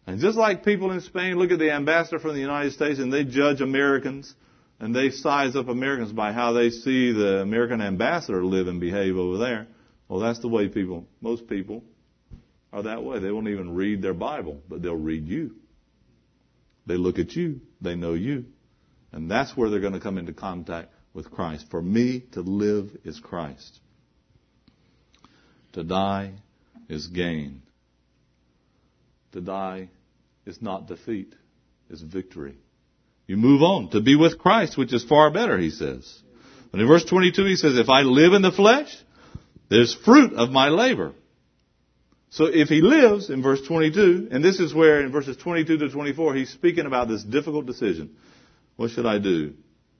And 0.07 0.20
just 0.20 0.36
like 0.36 0.64
people 0.64 0.90
in 0.90 1.00
Spain 1.00 1.36
look 1.36 1.50
at 1.50 1.59
the 1.59 1.72
ambassador 1.72 2.18
from 2.18 2.34
the 2.34 2.40
United 2.40 2.72
States 2.72 2.98
and 2.98 3.12
they 3.12 3.24
judge 3.24 3.61
Americans 3.61 4.34
and 4.78 4.94
they 4.94 5.11
size 5.11 5.57
up 5.57 5.68
Americans 5.68 6.12
by 6.12 6.32
how 6.32 6.52
they 6.52 6.70
see 6.70 7.12
the 7.12 7.40
American 7.40 7.80
ambassador 7.80 8.44
live 8.44 8.68
and 8.68 8.80
behave 8.80 9.16
over 9.16 9.38
there. 9.38 9.66
Well, 10.09 10.20
that's 10.20 10.40
the 10.40 10.48
way 10.48 10.68
people, 10.68 11.07
most 11.20 11.46
people, 11.48 11.82
are 12.72 12.82
that 12.82 13.02
way. 13.02 13.18
They 13.20 13.30
won't 13.30 13.48
even 13.48 13.74
read 13.74 14.02
their 14.02 14.14
Bible, 14.14 14.61
but 14.68 14.82
they'll 14.82 14.96
read 14.96 15.26
you. 15.26 15.55
They 16.86 16.96
look 16.96 17.18
at 17.18 17.32
you. 17.32 17.61
They 17.80 17.94
know 17.94 18.12
you. 18.12 18.44
And 19.12 19.30
that's 19.30 19.57
where 19.57 19.70
they're 19.70 19.80
going 19.80 19.94
to 19.94 20.00
come 20.00 20.18
into 20.18 20.32
contact 20.32 20.92
with 21.14 21.30
Christ. 21.30 21.66
For 21.70 21.80
me 21.80 22.24
to 22.32 22.40
live 22.40 22.90
is 23.05 23.20
Christ. 23.20 23.80
To 25.72 25.84
die 25.84 26.34
is 26.88 27.07
gain. 27.07 27.62
To 29.35 29.41
die 29.41 29.89
is 30.47 30.62
not 30.62 30.87
defeat, 30.87 31.35
it's 31.91 32.01
victory. 32.01 32.55
You 33.26 33.37
move 33.37 33.62
on 33.62 33.91
to 33.91 34.01
be 34.01 34.14
with 34.14 34.39
Christ, 34.39 34.78
which 34.78 34.93
is 34.93 35.05
far 35.05 35.32
better, 35.32 35.59
he 35.59 35.70
says. 35.70 36.22
But 36.70 36.80
in 36.80 36.87
verse 36.87 37.05
22 37.05 37.45
he 37.45 37.57
says, 37.57 37.76
if 37.76 37.89
I 37.89 38.03
live 38.03 38.32
in 38.32 38.43
the 38.43 38.53
flesh, 38.53 38.97
there's 39.68 39.93
fruit 39.93 40.35
of 40.35 40.51
my 40.51 40.68
labor. 40.68 41.14
So 42.30 42.45
if 42.45 42.68
he 42.68 42.80
lives 42.80 43.28
in 43.28 43.43
verse 43.43 43.61
22, 43.66 44.28
and 44.30 44.45
this 44.45 44.61
is 44.61 44.72
where 44.72 45.01
in 45.01 45.11
verses 45.11 45.37
22 45.37 45.78
to 45.78 45.89
24 45.89 46.37
he's 46.37 46.51
speaking 46.51 46.87
about 46.87 47.09
this 47.09 47.24
difficult 47.24 47.66
decision. 47.66 48.14
What 48.76 48.93
should 48.93 49.07
I 49.07 49.18
do? 49.18 49.55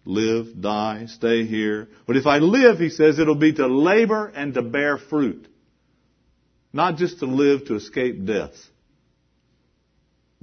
Live, 0.05 0.61
die, 0.61 1.07
stay 1.07 1.45
here. 1.45 1.89
But 2.07 2.16
if 2.16 2.26
I 2.26 2.39
live, 2.39 2.78
he 2.78 2.91
says, 2.91 3.18
it'll 3.18 3.35
be 3.35 3.55
to 3.55 3.66
labor 3.66 4.28
and 4.28 4.55
to 4.55 4.62
bear 4.62 4.97
fruit. 4.97 5.49
Not 6.72 6.99
just 6.99 7.18
to 7.18 7.26
live 7.26 7.66
to 7.66 7.74
escape 7.74 8.24
death. 8.24 8.53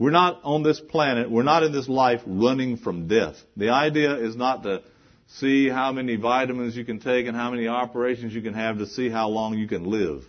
We're 0.01 0.09
not 0.09 0.39
on 0.43 0.63
this 0.63 0.79
planet, 0.79 1.29
we're 1.29 1.43
not 1.43 1.61
in 1.61 1.73
this 1.73 1.87
life 1.87 2.21
running 2.25 2.77
from 2.77 3.07
death. 3.07 3.35
The 3.55 3.69
idea 3.69 4.15
is 4.15 4.35
not 4.35 4.63
to 4.63 4.81
see 5.27 5.69
how 5.69 5.91
many 5.91 6.15
vitamins 6.15 6.75
you 6.75 6.83
can 6.83 6.99
take 6.99 7.27
and 7.27 7.37
how 7.37 7.51
many 7.51 7.67
operations 7.67 8.33
you 8.33 8.41
can 8.41 8.55
have 8.55 8.79
to 8.79 8.87
see 8.87 9.11
how 9.11 9.29
long 9.29 9.59
you 9.59 9.67
can 9.67 9.83
live. 9.83 10.23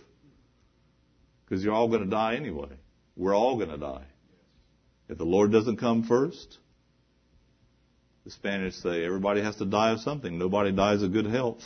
Because 1.43 1.63
you're 1.63 1.73
all 1.73 1.87
going 1.87 2.03
to 2.03 2.07
die 2.07 2.35
anyway. 2.35 2.69
We're 3.17 3.35
all 3.35 3.55
going 3.55 3.71
to 3.71 3.79
die. 3.79 4.05
If 5.09 5.17
the 5.17 5.25
Lord 5.25 5.51
doesn't 5.51 5.77
come 5.77 6.03
first, 6.03 6.59
the 8.25 8.29
Spanish 8.29 8.75
say 8.75 9.03
everybody 9.03 9.41
has 9.41 9.55
to 9.55 9.65
die 9.65 9.89
of 9.89 10.01
something. 10.01 10.37
Nobody 10.37 10.71
dies 10.71 11.01
of 11.01 11.11
good 11.11 11.25
health. 11.25 11.63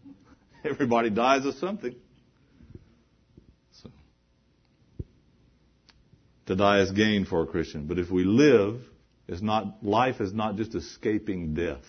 everybody 0.64 1.10
dies 1.10 1.44
of 1.44 1.56
something. 1.56 1.94
To 6.46 6.56
die 6.56 6.80
is 6.80 6.92
gain 6.92 7.24
for 7.24 7.42
a 7.42 7.46
Christian. 7.46 7.86
But 7.86 7.98
if 7.98 8.10
we 8.10 8.24
live, 8.24 8.80
is 9.28 9.42
not 9.42 9.82
life 9.82 10.20
is 10.20 10.32
not 10.32 10.56
just 10.56 10.74
escaping 10.74 11.54
death. 11.54 11.84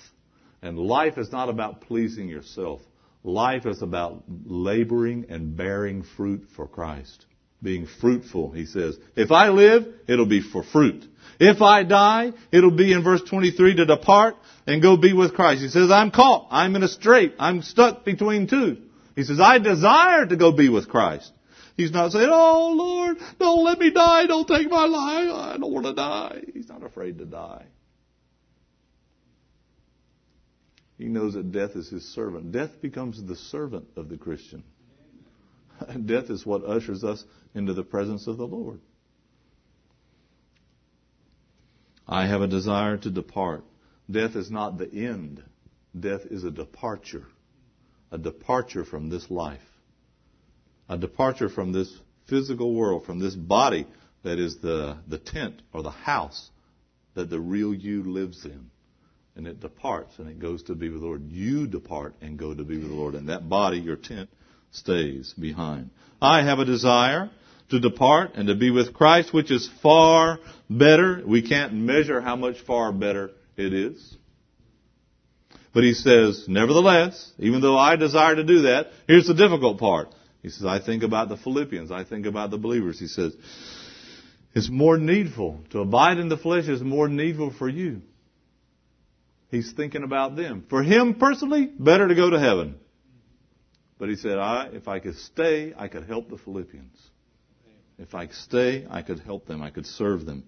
And 0.62 0.80
life 0.80 1.18
is 1.18 1.32
not 1.32 1.50
about 1.50 1.82
pleasing 1.82 2.28
yourself. 2.28 2.82
Life 3.24 3.66
is 3.66 3.82
about 3.82 4.24
laboring 4.46 5.26
and 5.30 5.56
bearing 5.56 6.04
fruit 6.04 6.46
for 6.56 6.68
Christ. 6.68 7.26
Being 7.62 7.88
fruitful, 7.88 8.52
he 8.52 8.66
says. 8.66 8.98
If 9.16 9.32
I 9.32 9.50
live, 9.50 9.88
it'll 10.08 10.28
be 10.28 10.42
for 10.42 10.64
fruit. 10.64 11.06
If 11.40 11.62
I 11.62 11.84
die, 11.84 12.34
it'll 12.52 12.72
be 12.72 12.94
in 12.94 13.04
verse 13.04 13.22
23 13.24 13.78
to 13.78 13.86
depart 13.86 14.36
and 14.68 14.82
go 14.82 14.98
be 14.98 15.14
with 15.14 15.34
Christ. 15.34 15.62
He 15.62 15.70
says, 15.70 15.92
I'm 15.92 16.12
caught. 16.12 16.48
I'm 16.52 16.76
in 16.76 16.84
a 16.84 16.88
strait. 16.88 17.34
I'm 17.40 17.62
stuck 17.62 18.06
between 18.06 18.48
two. 18.48 18.78
He 19.16 19.24
says, 19.24 19.40
I 19.40 19.60
desire 19.60 20.26
to 20.26 20.36
go 20.36 20.52
be 20.52 20.70
with 20.70 20.88
Christ. 20.88 21.32
He's 21.78 21.92
not 21.92 22.12
saying, 22.12 22.30
oh 22.32 22.72
Lord, 22.74 23.18
don't 23.38 23.64
let 23.64 23.80
me 23.80 23.92
die. 23.92 24.28
Don't 24.28 24.48
take 24.48 24.70
my 24.70 24.86
life. 24.86 25.30
I 25.34 25.58
don't 25.60 25.74
want 25.74 25.86
to 25.86 25.94
die. 25.94 26.42
He's 26.54 26.70
not 26.70 26.84
afraid 26.84 27.18
to 27.18 27.26
die. 27.26 27.66
He 30.98 31.06
knows 31.06 31.34
that 31.34 31.52
death 31.52 31.76
is 31.76 31.90
his 31.90 32.06
servant. 32.14 32.54
Death 32.54 32.82
becomes 32.82 33.22
the 33.22 33.36
servant 33.36 33.88
of 33.98 34.08
the 34.08 34.18
Christian. 34.18 34.64
death 36.06 36.30
is 36.30 36.46
what 36.46 36.64
ushers 36.64 37.04
us 37.04 37.24
into 37.54 37.74
the 37.74 37.84
presence 37.84 38.28
of 38.28 38.38
the 38.38 38.48
Lord. 38.48 38.80
I 42.08 42.28
have 42.28 42.42
a 42.42 42.48
desire 42.48 42.98
to 42.98 43.10
depart. 43.10 43.66
Death 44.10 44.36
is 44.36 44.50
not 44.50 44.78
the 44.78 44.90
end. 44.90 45.44
Death 46.00 46.22
is 46.26 46.46
a 46.46 46.52
departure. 46.52 47.26
A 48.12 48.18
departure 48.18 48.86
from 48.86 49.10
this 49.10 49.30
life. 49.30 49.60
A 50.88 50.98
departure 50.98 51.50
from 51.50 51.72
this 51.72 51.92
physical 52.28 52.74
world, 52.74 53.06
from 53.06 53.20
this 53.20 53.36
body 53.36 53.88
that 54.24 54.40
is 54.40 54.58
the, 54.58 54.98
the 55.08 55.18
tent 55.18 55.62
or 55.74 55.84
the 55.84 55.92
house 55.92 56.50
that 57.16 57.30
the 57.30 57.40
real 57.40 57.74
you 57.74 58.04
lives 58.04 58.46
in 58.46 58.70
and 59.36 59.48
it 59.48 59.60
departs 59.60 60.18
and 60.18 60.30
it 60.30 60.40
goes 60.40 60.64
to 60.64 60.76
be 60.76 60.90
with 60.90 61.02
the 61.02 61.06
Lord. 61.06 61.30
You 61.30 61.68
depart 61.68 62.16
and 62.22 62.40
go 62.40 62.54
to 62.54 62.64
be 62.64 62.78
with 62.78 62.88
the 62.88 62.94
Lord, 62.94 63.16
and 63.16 63.30
that 63.30 63.50
body, 63.50 63.78
your 63.80 63.98
tent, 63.98 64.30
stays 64.72 65.34
behind. 65.34 65.90
I 66.22 66.44
have 66.44 66.60
a 66.60 66.66
desire 66.66 67.30
to 67.70 67.80
depart 67.80 68.32
and 68.36 68.48
to 68.48 68.56
be 68.56 68.72
with 68.72 68.94
Christ, 68.94 69.34
which 69.34 69.52
is 69.52 69.70
far 69.82 70.40
better. 70.70 71.22
We 71.26 71.42
can't 71.42 71.74
measure 71.74 72.22
how 72.22 72.36
much 72.36 72.62
far 72.62 72.92
better 72.92 73.32
it 73.58 73.74
is. 73.74 74.18
But 75.74 75.84
he 75.84 75.94
says, 75.94 76.46
nevertheless, 76.48 77.34
even 77.38 77.60
though 77.60 77.78
I 77.78 77.98
desire 77.98 78.36
to 78.36 78.44
do 78.44 78.62
that, 78.64 78.88
here's 79.08 79.28
the 79.28 79.34
difficult 79.34 79.78
part. 79.78 80.08
He 80.46 80.52
says, 80.52 80.64
I 80.64 80.80
think 80.80 81.02
about 81.02 81.28
the 81.28 81.38
Philippians. 81.38 81.90
I 81.90 82.04
think 82.04 82.28
about 82.28 82.52
the 82.52 82.60
believers. 82.60 83.00
He 83.00 83.08
says, 83.08 83.36
it's 84.54 84.70
more 84.70 84.96
needful. 84.96 85.62
To 85.72 85.80
abide 85.80 86.20
in 86.20 86.30
the 86.30 86.38
flesh 86.38 86.68
is 86.68 86.84
more 86.84 87.10
needful 87.10 87.52
for 87.52 87.68
you. 87.68 88.04
He's 89.50 89.72
thinking 89.72 90.04
about 90.04 90.36
them. 90.36 90.64
For 90.70 90.84
him 90.84 91.16
personally, 91.16 91.66
better 91.66 92.08
to 92.08 92.14
go 92.14 92.30
to 92.30 92.40
heaven. 92.40 92.76
But 93.98 94.10
he 94.10 94.18
said, 94.18 94.38
I, 94.38 94.70
if 94.72 94.88
I 94.88 95.00
could 95.00 95.16
stay, 95.16 95.74
I 95.76 95.88
could 95.88 96.06
help 96.06 96.30
the 96.30 96.38
Philippians. 96.38 96.96
If 97.98 98.14
I 98.14 98.28
stay, 98.28 98.86
I 98.88 99.02
could 99.02 99.22
help 99.22 99.48
them. 99.48 99.64
I 99.64 99.72
could 99.72 99.88
serve 99.88 100.28
them. 100.28 100.44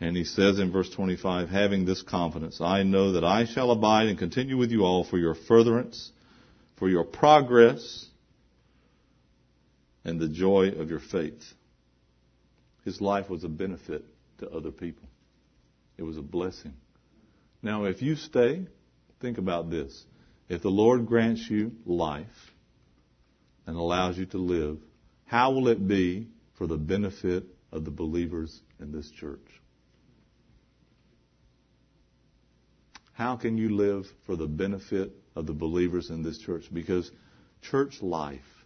And 0.00 0.16
he 0.16 0.24
says 0.24 0.58
in 0.58 0.72
verse 0.72 0.90
25, 0.90 1.48
having 1.48 1.84
this 1.84 2.02
confidence, 2.02 2.60
I 2.60 2.82
know 2.82 3.12
that 3.12 3.22
I 3.22 3.44
shall 3.44 3.70
abide 3.70 4.08
and 4.08 4.18
continue 4.18 4.56
with 4.56 4.72
you 4.72 4.82
all 4.82 5.04
for 5.04 5.16
your 5.16 5.36
furtherance, 5.36 6.10
for 6.76 6.88
your 6.88 7.04
progress, 7.04 8.07
and 10.08 10.18
the 10.18 10.28
joy 10.28 10.70
of 10.70 10.88
your 10.88 11.00
faith. 11.00 11.52
His 12.84 12.98
life 13.00 13.28
was 13.28 13.44
a 13.44 13.48
benefit 13.48 14.04
to 14.38 14.48
other 14.48 14.70
people. 14.70 15.06
It 15.98 16.02
was 16.02 16.16
a 16.16 16.22
blessing. 16.22 16.72
Now, 17.62 17.84
if 17.84 18.00
you 18.00 18.16
stay, 18.16 18.66
think 19.20 19.36
about 19.36 19.68
this. 19.68 20.06
If 20.48 20.62
the 20.62 20.70
Lord 20.70 21.06
grants 21.06 21.50
you 21.50 21.72
life 21.84 22.54
and 23.66 23.76
allows 23.76 24.16
you 24.16 24.24
to 24.26 24.38
live, 24.38 24.78
how 25.26 25.52
will 25.52 25.68
it 25.68 25.86
be 25.86 26.28
for 26.54 26.66
the 26.66 26.78
benefit 26.78 27.44
of 27.70 27.84
the 27.84 27.90
believers 27.90 28.62
in 28.80 28.90
this 28.90 29.10
church? 29.10 29.46
How 33.12 33.36
can 33.36 33.58
you 33.58 33.76
live 33.76 34.06
for 34.24 34.36
the 34.36 34.46
benefit 34.46 35.12
of 35.36 35.46
the 35.46 35.52
believers 35.52 36.08
in 36.08 36.22
this 36.22 36.38
church? 36.38 36.64
Because 36.72 37.10
church 37.60 38.00
life, 38.00 38.57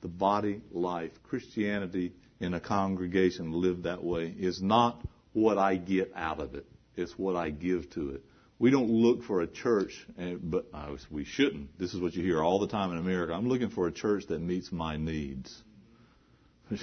the 0.00 0.08
body 0.08 0.60
life, 0.72 1.12
Christianity 1.22 2.12
in 2.40 2.54
a 2.54 2.60
congregation 2.60 3.52
lived 3.52 3.84
that 3.84 4.02
way 4.02 4.34
is 4.38 4.62
not 4.62 5.00
what 5.32 5.58
I 5.58 5.76
get 5.76 6.12
out 6.14 6.40
of 6.40 6.54
it. 6.54 6.66
It's 6.96 7.18
what 7.18 7.36
I 7.36 7.50
give 7.50 7.90
to 7.90 8.10
it. 8.10 8.22
We 8.58 8.70
don't 8.70 8.90
look 8.90 9.22
for 9.24 9.40
a 9.40 9.46
church, 9.46 10.06
but 10.42 10.66
uh, 10.74 10.96
we 11.10 11.24
shouldn't. 11.24 11.78
This 11.78 11.94
is 11.94 12.00
what 12.00 12.14
you 12.14 12.22
hear 12.22 12.42
all 12.42 12.58
the 12.58 12.68
time 12.68 12.92
in 12.92 12.98
America. 12.98 13.32
I'm 13.32 13.48
looking 13.48 13.70
for 13.70 13.86
a 13.86 13.92
church 13.92 14.24
that 14.28 14.40
meets 14.40 14.70
my 14.70 14.98
needs. 14.98 15.62
you 16.70 16.78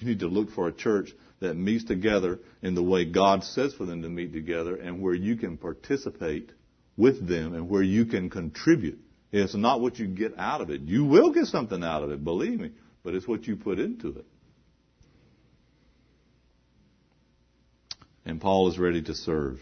need 0.00 0.20
to 0.20 0.28
look 0.28 0.52
for 0.52 0.68
a 0.68 0.72
church 0.72 1.10
that 1.40 1.54
meets 1.54 1.84
together 1.84 2.38
in 2.62 2.74
the 2.74 2.82
way 2.82 3.04
God 3.04 3.44
says 3.44 3.74
for 3.74 3.84
them 3.84 4.02
to 4.02 4.08
meet 4.08 4.32
together 4.32 4.76
and 4.76 5.02
where 5.02 5.14
you 5.14 5.36
can 5.36 5.58
participate 5.58 6.50
with 6.96 7.26
them 7.26 7.54
and 7.54 7.68
where 7.68 7.82
you 7.82 8.06
can 8.06 8.30
contribute. 8.30 8.98
It's 9.32 9.54
not 9.54 9.80
what 9.80 9.98
you 9.98 10.06
get 10.06 10.38
out 10.38 10.60
of 10.60 10.70
it. 10.70 10.82
You 10.82 11.04
will 11.04 11.32
get 11.32 11.46
something 11.46 11.82
out 11.82 12.02
of 12.02 12.10
it, 12.10 12.24
believe 12.24 12.60
me, 12.60 12.70
but 13.02 13.14
it's 13.14 13.26
what 13.26 13.46
you 13.46 13.56
put 13.56 13.78
into 13.78 14.08
it. 14.10 14.26
And 18.24 18.40
Paul 18.40 18.68
is 18.68 18.78
ready 18.78 19.02
to 19.02 19.14
serve. 19.14 19.60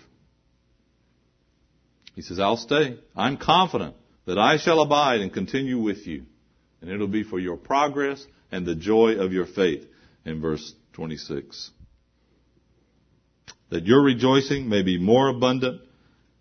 He 2.15 2.23
says, 2.23 2.39
I'll 2.39 2.57
stay. 2.57 2.99
I'm 3.15 3.37
confident 3.37 3.97
that 4.27 4.39
I 4.39 4.57
shall 4.57 4.81
abide 4.81 5.21
and 5.21 5.33
continue 5.33 5.79
with 5.79 6.07
you. 6.07 6.25
And 6.81 6.91
it'll 6.91 7.09
be 7.09 7.25
for 7.25 7.39
your 7.39 7.57
progress 7.57 8.25
and 8.51 8.65
the 8.65 8.75
joy 8.75 9.17
of 9.17 9.33
your 9.33 9.47
faith 9.47 9.85
in 10.25 10.41
verse 10.41 10.75
26. 10.95 11.71
That 13.71 13.85
your 13.87 14.03
rejoicing 14.03 14.69
may 14.69 14.83
be 14.83 14.99
more 14.99 15.29
abundant 15.29 15.83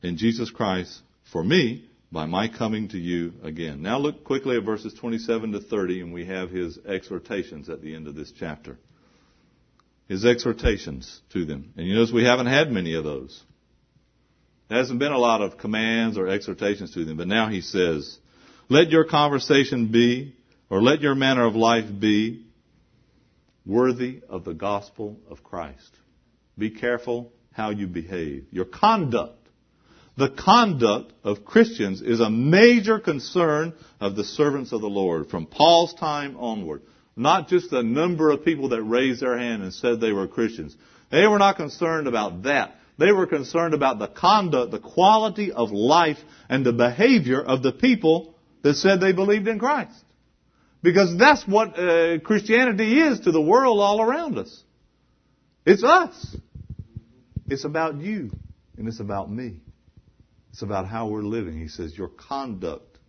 in 0.01 0.17
Jesus 0.17 0.51
Christ 0.51 1.01
for 1.31 1.43
me 1.43 1.89
by 2.13 2.27
my 2.27 2.47
coming 2.47 2.89
to 2.89 2.97
you 2.97 3.33
again. 3.43 3.81
Now 3.81 3.97
look 3.97 4.23
quickly 4.23 4.55
at 4.55 4.63
verses 4.63 4.93
27 4.93 5.53
to 5.53 5.59
30 5.59 6.01
and 6.01 6.13
we 6.13 6.27
have 6.27 6.51
his 6.51 6.77
exhortations 6.87 7.69
at 7.69 7.81
the 7.81 7.95
end 7.95 8.07
of 8.07 8.13
this 8.13 8.31
chapter. 8.39 8.77
His 10.07 10.23
exhortations 10.23 11.21
to 11.31 11.43
them. 11.43 11.73
And 11.75 11.87
you 11.87 11.95
notice 11.95 12.13
we 12.13 12.23
haven't 12.23 12.45
had 12.45 12.71
many 12.71 12.93
of 12.93 13.03
those. 13.03 13.43
There 14.69 14.77
hasn't 14.77 14.99
been 14.99 15.11
a 15.11 15.17
lot 15.17 15.41
of 15.41 15.57
commands 15.57 16.17
or 16.17 16.27
exhortations 16.27 16.93
to 16.93 17.03
them, 17.03 17.17
but 17.17 17.27
now 17.27 17.49
he 17.49 17.61
says, 17.61 18.19
let 18.69 18.91
your 18.91 19.05
conversation 19.05 19.91
be, 19.91 20.35
or 20.69 20.81
let 20.81 21.01
your 21.01 21.15
manner 21.15 21.45
of 21.45 21.55
life 21.55 21.85
be, 21.99 22.45
worthy 23.65 24.21
of 24.29 24.43
the 24.43 24.53
gospel 24.53 25.17
of 25.29 25.43
Christ. 25.43 25.97
Be 26.57 26.69
careful 26.69 27.31
how 27.51 27.71
you 27.71 27.87
behave. 27.87 28.45
Your 28.51 28.65
conduct. 28.65 29.42
The 30.15 30.29
conduct 30.29 31.11
of 31.23 31.43
Christians 31.43 32.01
is 32.01 32.19
a 32.19 32.29
major 32.29 32.99
concern 32.99 33.73
of 33.99 34.15
the 34.15 34.23
servants 34.23 34.71
of 34.71 34.81
the 34.81 34.89
Lord 34.89 35.29
from 35.29 35.47
Paul's 35.47 35.93
time 35.95 36.37
onward. 36.37 36.83
Not 37.15 37.47
just 37.47 37.71
the 37.71 37.83
number 37.83 38.29
of 38.29 38.45
people 38.45 38.69
that 38.69 38.83
raised 38.83 39.21
their 39.21 39.37
hand 39.37 39.63
and 39.63 39.73
said 39.73 39.99
they 39.99 40.11
were 40.11 40.27
Christians. 40.27 40.75
They 41.11 41.27
were 41.27 41.39
not 41.39 41.57
concerned 41.57 42.07
about 42.07 42.43
that. 42.43 42.75
They 42.97 43.11
were 43.11 43.25
concerned 43.25 43.73
about 43.73 43.97
the 43.97 44.07
conduct, 44.07 44.71
the 44.71 44.79
quality 44.79 45.51
of 45.51 45.71
life, 45.71 46.17
and 46.47 46.63
the 46.63 46.73
behavior 46.73 47.41
of 47.41 47.63
the 47.63 47.71
people 47.71 48.35
that 48.61 48.75
said 48.75 49.01
they 49.01 49.13
believed 49.13 49.47
in 49.47 49.57
Christ. 49.57 50.03
Because 50.83 51.17
that's 51.17 51.47
what 51.47 51.79
uh, 51.79 52.19
Christianity 52.19 52.99
is 52.99 53.21
to 53.21 53.31
the 53.31 53.41
world 53.41 53.79
all 53.79 54.01
around 54.01 54.37
us. 54.37 54.63
It's 55.65 55.83
us. 55.83 56.35
It's 57.47 57.65
about 57.65 57.95
you, 57.95 58.31
and 58.77 58.87
it's 58.87 58.99
about 58.99 59.31
me. 59.31 59.57
It's 60.53 60.61
about 60.61 60.87
how 60.87 61.07
we're 61.07 61.23
living. 61.23 61.59
He 61.59 61.67
says, 61.67 61.97
your 61.97 62.07
conduct 62.07 62.99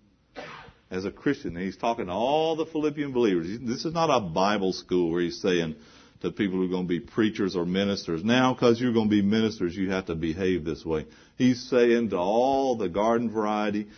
as 0.91 1.05
a 1.05 1.11
Christian. 1.11 1.57
And 1.57 1.65
he's 1.65 1.77
talking 1.77 2.07
to 2.07 2.13
all 2.13 2.57
the 2.57 2.67
Philippian 2.67 3.13
believers. 3.13 3.47
This 3.61 3.85
is 3.85 3.93
not 3.93 4.09
a 4.11 4.21
Bible 4.21 4.73
school 4.73 5.13
where 5.13 5.21
he's 5.21 5.41
saying, 5.41 5.77
to 6.23 6.31
people 6.31 6.57
who 6.57 6.65
are 6.65 6.69
going 6.69 6.85
to 6.85 6.89
be 6.89 7.01
preachers 7.01 7.55
or 7.55 7.67
ministers. 7.67 8.25
Now, 8.25 8.55
because 8.55 8.81
you're 8.81 8.95
going 8.95 9.11
to 9.11 9.15
be 9.15 9.21
ministers, 9.21 9.77
you 9.77 9.91
have 9.91 10.07
to 10.07 10.15
behave 10.15 10.65
this 10.65 10.87
way. 10.87 11.07
He's 11.37 11.69
saying 11.69 12.11
to 12.11 12.17
all 12.17 12.79
the 12.79 12.89
garden 12.89 13.31
variety, 13.31 13.89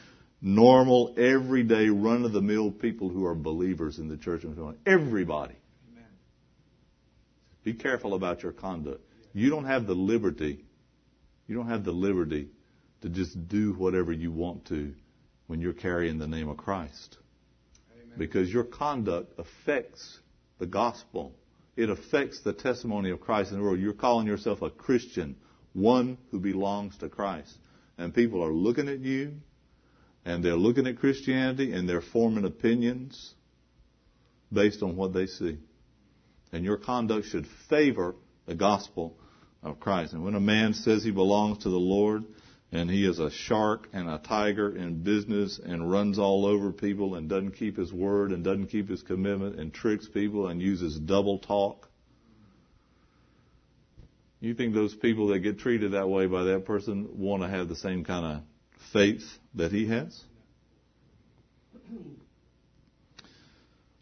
normal, 0.43 1.15
everyday, 1.17 1.89
run-of-the-mill 1.89 2.73
people 2.73 3.11
who 3.11 3.27
are 3.27 3.37
believers 3.37 4.01
in 4.01 4.09
the 4.09 4.17
church. 4.17 4.43
Everybody. 4.85 5.55
Amen. 5.93 6.11
Be 7.63 7.75
careful 7.75 8.15
about 8.15 8.43
your 8.43 8.51
conduct. 8.51 9.03
You 9.33 9.51
don't 9.51 9.67
have 9.67 9.87
the 9.87 9.95
liberty. 9.95 10.65
You 11.47 11.55
don't 11.55 11.69
have 11.69 11.85
the 11.85 11.93
liberty 11.93 12.49
to 13.03 13.09
just 13.09 13.49
do 13.49 13.73
whatever 13.75 14.13
you 14.13 14.33
want 14.33 14.67
to 14.67 14.95
when 15.47 15.61
you're 15.61 15.73
carrying 15.73 16.19
the 16.19 16.27
name 16.27 16.49
of 16.49 16.57
Christ. 16.57 17.19
Amen. 17.93 18.19
Because 18.19 18.53
your 18.53 18.65
conduct 18.65 19.39
affects 19.39 20.19
the 20.59 20.67
gospel 20.67 21.35
it 21.77 21.91
affects 21.91 22.41
the 22.41 22.55
testimony 22.55 23.11
of 23.11 23.21
Christ 23.21 23.53
in 23.53 23.59
the 23.59 23.63
world. 23.63 23.79
You're 23.79 23.93
calling 23.93 24.27
yourself 24.27 24.63
a 24.63 24.71
Christian, 24.71 25.37
one 25.75 26.17
who 26.31 26.41
belongs 26.41 26.97
to 26.99 27.09
Christ. 27.11 27.57
And 27.99 28.15
people 28.15 28.43
are 28.43 28.53
looking 28.53 28.89
at 28.89 29.01
you 29.01 29.35
and 30.25 30.43
they're 30.43 30.57
looking 30.57 30.87
at 30.87 30.99
Christianity 30.99 31.73
and 31.73 31.89
they're 31.89 32.01
forming 32.01 32.47
opinions 32.47 33.35
based 34.51 34.83
on 34.83 34.97
what 34.97 35.13
they 35.13 35.27
see. 35.27 35.59
And 36.51 36.65
your 36.65 36.79
conduct 36.79 37.27
should 37.27 37.47
favor 37.69 38.15
the 38.47 38.55
gospel 38.55 39.19
of 39.63 39.79
Christ. 39.79 40.15
And 40.15 40.25
when 40.25 40.35
a 40.35 40.41
man 40.41 40.73
says 40.73 41.05
he 41.05 41.11
belongs 41.11 41.59
to 41.65 41.69
the 41.69 41.77
Lord 41.77 42.25
and 42.73 42.91
he 42.91 43.07
is 43.07 43.19
a 43.19 43.31
shark 43.31 43.89
and 43.93 44.09
a 44.09 44.19
tiger 44.19 44.75
in 44.75 45.03
business 45.03 45.61
and 45.65 45.91
runs 45.91 46.19
all 46.19 46.45
over 46.45 46.73
people 46.73 47.15
and 47.15 47.29
doesn't 47.29 47.53
keep 47.53 47.77
his 47.77 47.93
word 47.93 48.33
and 48.33 48.43
doesn't 48.43 48.67
keep 48.67 48.89
his 48.89 49.03
commitment 49.03 49.59
and 49.59 49.73
tricks 49.73 50.09
people 50.09 50.49
and 50.49 50.61
uses 50.61 50.99
double 50.99 51.39
talk, 51.39 51.89
you 54.41 54.55
think 54.55 54.75
those 54.75 54.95
people 54.95 55.29
that 55.29 55.41
get 55.41 55.59
treated 55.59 55.93
that 55.93 56.09
way 56.09 56.27
by 56.27 56.45
that 56.45 56.65
person 56.65 57.09
want 57.19 57.43
to 57.43 57.49
have 57.49 57.69
the 57.69 57.77
same 57.77 58.05
kind 58.05 58.37
of 58.37 58.43
faith 58.93 59.25
that 59.55 59.73
he 59.73 59.89
has? 59.89 60.23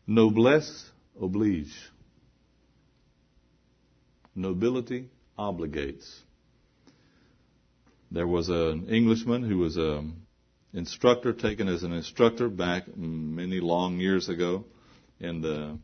Noblesse 0.07 0.91
oblige. 1.21 1.73
Nobility 4.35 5.09
obligates. 5.39 6.24
There 8.15 8.29
was 8.29 8.49
an 8.49 8.91
Englishman 8.91 9.43
who 9.43 9.59
was 9.59 9.77
an 9.77 10.15
instructor, 10.73 11.33
taken 11.33 11.67
as 11.67 11.83
an 11.83 11.93
instructor 11.93 12.49
back 12.49 12.97
many 12.97 13.59
long 13.59 13.99
years 13.99 14.29
ago 14.29 14.67
in 15.19 15.41
the 15.41 15.81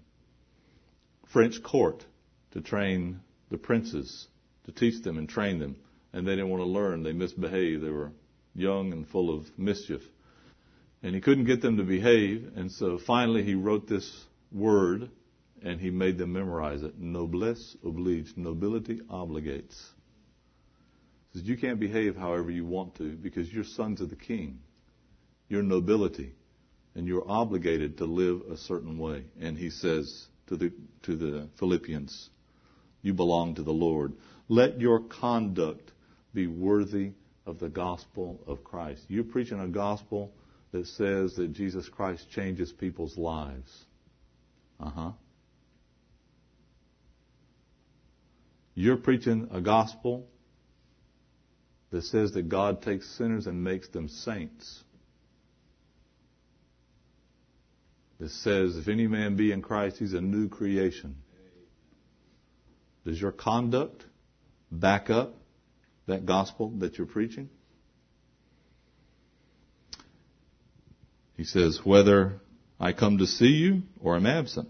French 1.32 1.60
court 1.60 2.06
to 2.52 2.60
train 2.60 3.18
the 3.50 3.58
princes, 3.58 4.28
to 4.66 4.70
teach 4.70 5.02
them 5.02 5.18
and 5.18 5.28
train 5.28 5.58
them. 5.58 5.74
And 6.12 6.24
they 6.24 6.36
didn't 6.36 6.50
want 6.50 6.62
to 6.62 6.68
learn. 6.68 7.02
They 7.02 7.12
misbehaved. 7.12 7.82
They 7.82 7.90
were 7.90 8.12
young 8.54 8.92
and 8.92 9.08
full 9.08 9.36
of 9.36 9.46
mischief. 9.58 10.02
And 11.02 11.16
he 11.16 11.20
couldn't 11.20 11.46
get 11.46 11.62
them 11.62 11.78
to 11.78 11.82
behave. 11.82 12.52
And 12.54 12.70
so 12.70 12.98
finally 12.98 13.42
he 13.42 13.56
wrote 13.56 13.88
this 13.88 14.08
word 14.52 15.10
and 15.64 15.80
he 15.80 15.90
made 15.90 16.16
them 16.16 16.32
memorize 16.34 16.84
it. 16.84 16.96
Noblesse 16.96 17.76
oblige. 17.84 18.36
Nobility 18.36 19.00
obligates. 19.10 19.94
Says 21.32 21.42
you 21.42 21.56
can't 21.56 21.78
behave 21.78 22.16
however 22.16 22.50
you 22.50 22.64
want 22.64 22.96
to 22.96 23.16
because 23.16 23.52
you're 23.52 23.64
sons 23.64 24.00
of 24.00 24.10
the 24.10 24.16
king. 24.16 24.58
You're 25.48 25.62
nobility. 25.62 26.32
And 26.94 27.06
you're 27.06 27.28
obligated 27.28 27.98
to 27.98 28.04
live 28.04 28.42
a 28.50 28.56
certain 28.56 28.98
way. 28.98 29.24
And 29.40 29.56
he 29.56 29.70
says 29.70 30.26
to 30.48 30.56
the, 30.56 30.72
to 31.04 31.16
the 31.16 31.48
Philippians, 31.58 32.30
you 33.02 33.14
belong 33.14 33.54
to 33.54 33.62
the 33.62 33.72
Lord. 33.72 34.14
Let 34.48 34.80
your 34.80 35.00
conduct 35.00 35.92
be 36.34 36.46
worthy 36.48 37.12
of 37.46 37.58
the 37.58 37.68
gospel 37.68 38.40
of 38.46 38.64
Christ. 38.64 39.02
You're 39.08 39.24
preaching 39.24 39.60
a 39.60 39.68
gospel 39.68 40.32
that 40.72 40.86
says 40.86 41.34
that 41.34 41.52
Jesus 41.52 41.88
Christ 41.88 42.28
changes 42.30 42.72
people's 42.72 43.16
lives. 43.16 43.84
Uh 44.78 44.90
huh. 44.90 45.10
You're 48.74 48.96
preaching 48.96 49.48
a 49.52 49.60
gospel 49.60 50.26
that 51.90 52.02
says 52.02 52.32
that 52.32 52.48
God 52.48 52.82
takes 52.82 53.08
sinners 53.16 53.46
and 53.46 53.64
makes 53.64 53.88
them 53.88 54.08
saints. 54.08 54.84
That 58.18 58.30
says, 58.30 58.76
if 58.76 58.88
any 58.88 59.06
man 59.06 59.36
be 59.36 59.50
in 59.50 59.62
Christ, 59.62 59.96
he's 59.98 60.12
a 60.12 60.20
new 60.20 60.48
creation. 60.48 61.16
Does 63.04 63.20
your 63.20 63.32
conduct 63.32 64.04
back 64.70 65.10
up 65.10 65.34
that 66.06 66.26
gospel 66.26 66.70
that 66.78 66.98
you're 66.98 67.06
preaching? 67.06 67.48
He 71.36 71.44
says, 71.44 71.80
whether 71.82 72.40
I 72.78 72.92
come 72.92 73.18
to 73.18 73.26
see 73.26 73.46
you 73.46 73.82
or 74.00 74.16
I'm 74.16 74.26
absent. 74.26 74.68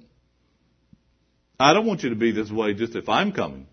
I 1.58 1.74
don't 1.74 1.86
want 1.86 2.02
you 2.02 2.10
to 2.10 2.16
be 2.16 2.30
this 2.30 2.50
way 2.50 2.74
just 2.74 2.94
if 2.94 3.08
I'm 3.08 3.32
coming. 3.32 3.66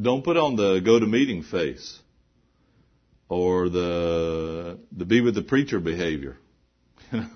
Don't 0.00 0.24
put 0.24 0.36
on 0.36 0.56
the 0.56 0.80
go 0.80 0.98
to 0.98 1.06
meeting 1.06 1.42
face 1.42 2.00
or 3.28 3.68
the 3.68 4.78
the 4.90 5.04
be 5.04 5.20
with 5.20 5.34
the 5.34 5.42
preacher 5.42 5.80
behavior. 5.80 6.38
and 7.10 7.28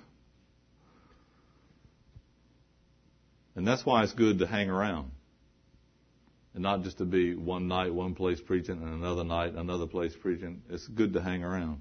that's 3.57 3.85
why 3.85 4.03
it's 4.03 4.13
good 4.13 4.39
to 4.39 4.47
hang 4.47 4.71
around. 4.71 5.11
And 6.55 6.63
not 6.63 6.83
just 6.83 6.97
to 6.99 7.05
be 7.05 7.35
one 7.35 7.69
night 7.69 7.93
one 7.93 8.15
place 8.15 8.41
preaching 8.41 8.81
and 8.83 8.95
another 8.95 9.25
night 9.25 9.55
another 9.55 9.87
place 9.87 10.15
preaching. 10.15 10.63
It's 10.71 10.87
good 10.89 11.13
to 11.13 11.23
hang 11.23 11.45
around. 11.45 11.81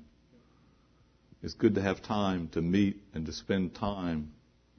It's 1.42 1.54
good 1.54 1.76
to 1.76 1.82
have 1.82 2.02
time 2.02 2.50
to 2.50 2.62
meet 2.62 3.02
and 3.14 3.26
to 3.28 3.32
spend 3.32 3.76
time 3.76 4.34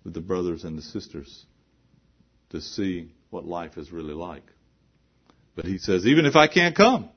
with 0.04 0.12
the 0.12 0.20
brothers 0.20 0.64
and 0.64 0.76
the 0.76 0.82
sisters 0.82 1.46
to 2.50 2.60
see 2.60 3.12
what 3.30 3.46
life 3.46 3.78
is 3.78 3.92
really 3.92 4.14
like. 4.14 4.44
But 5.56 5.64
he 5.64 5.78
says, 5.78 6.06
even 6.06 6.26
if 6.26 6.36
I 6.36 6.46
can't 6.46 6.76
come, 6.76 7.08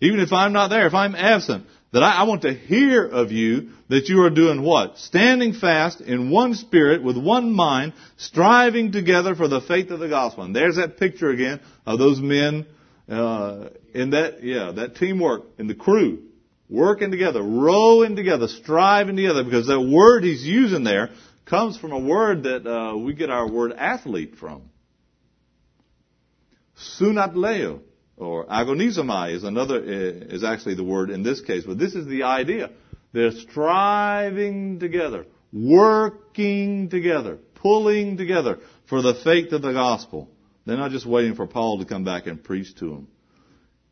even 0.00 0.18
if 0.18 0.32
I'm 0.32 0.52
not 0.52 0.68
there, 0.68 0.86
if 0.86 0.94
I'm 0.94 1.14
absent, 1.14 1.66
that 1.92 2.02
I, 2.02 2.16
I, 2.16 2.22
want 2.24 2.42
to 2.42 2.52
hear 2.52 3.06
of 3.06 3.30
you 3.30 3.70
that 3.88 4.08
you 4.08 4.22
are 4.22 4.30
doing 4.30 4.62
what? 4.62 4.98
Standing 4.98 5.52
fast 5.52 6.00
in 6.00 6.30
one 6.30 6.54
spirit 6.54 7.04
with 7.04 7.16
one 7.16 7.52
mind, 7.52 7.92
striving 8.16 8.90
together 8.90 9.36
for 9.36 9.46
the 9.46 9.60
faith 9.60 9.90
of 9.90 10.00
the 10.00 10.08
gospel. 10.08 10.42
And 10.42 10.56
there's 10.56 10.76
that 10.76 10.98
picture 10.98 11.30
again 11.30 11.60
of 11.86 11.98
those 11.98 12.18
men 12.18 12.66
uh, 13.08 13.68
in 13.94 14.10
that, 14.10 14.42
yeah, 14.42 14.72
that 14.72 14.96
teamwork 14.96 15.44
in 15.58 15.68
the 15.68 15.74
crew, 15.74 16.22
working 16.68 17.10
together, 17.10 17.42
rowing 17.42 18.16
together, 18.16 18.48
striving 18.48 19.16
together, 19.16 19.44
because 19.44 19.68
that 19.68 19.80
word 19.80 20.24
he's 20.24 20.42
using 20.42 20.82
there 20.82 21.10
comes 21.44 21.76
from 21.76 21.92
a 21.92 21.98
word 21.98 22.44
that 22.44 22.66
uh, 22.66 22.96
we 22.96 23.12
get 23.14 23.30
our 23.30 23.48
word 23.48 23.72
athlete 23.72 24.36
from. 24.36 24.70
Sunatleo 26.98 27.80
or 28.16 28.46
agonizomai 28.46 29.34
is 29.34 29.44
another 29.44 29.78
eh, 29.82 30.34
is 30.34 30.44
actually 30.44 30.74
the 30.74 30.84
word 30.84 31.10
in 31.10 31.22
this 31.22 31.40
case, 31.40 31.64
but 31.66 31.78
this 31.78 31.94
is 31.94 32.06
the 32.06 32.24
idea. 32.24 32.70
They're 33.12 33.32
striving 33.32 34.78
together, 34.80 35.26
working 35.52 36.88
together, 36.88 37.38
pulling 37.54 38.16
together 38.16 38.58
for 38.88 39.02
the 39.02 39.14
faith 39.14 39.52
of 39.52 39.62
the 39.62 39.72
gospel. 39.72 40.28
They're 40.66 40.76
not 40.76 40.90
just 40.90 41.06
waiting 41.06 41.34
for 41.34 41.46
Paul 41.46 41.78
to 41.78 41.84
come 41.84 42.04
back 42.04 42.26
and 42.26 42.42
preach 42.42 42.74
to 42.76 42.86
them. 42.86 43.08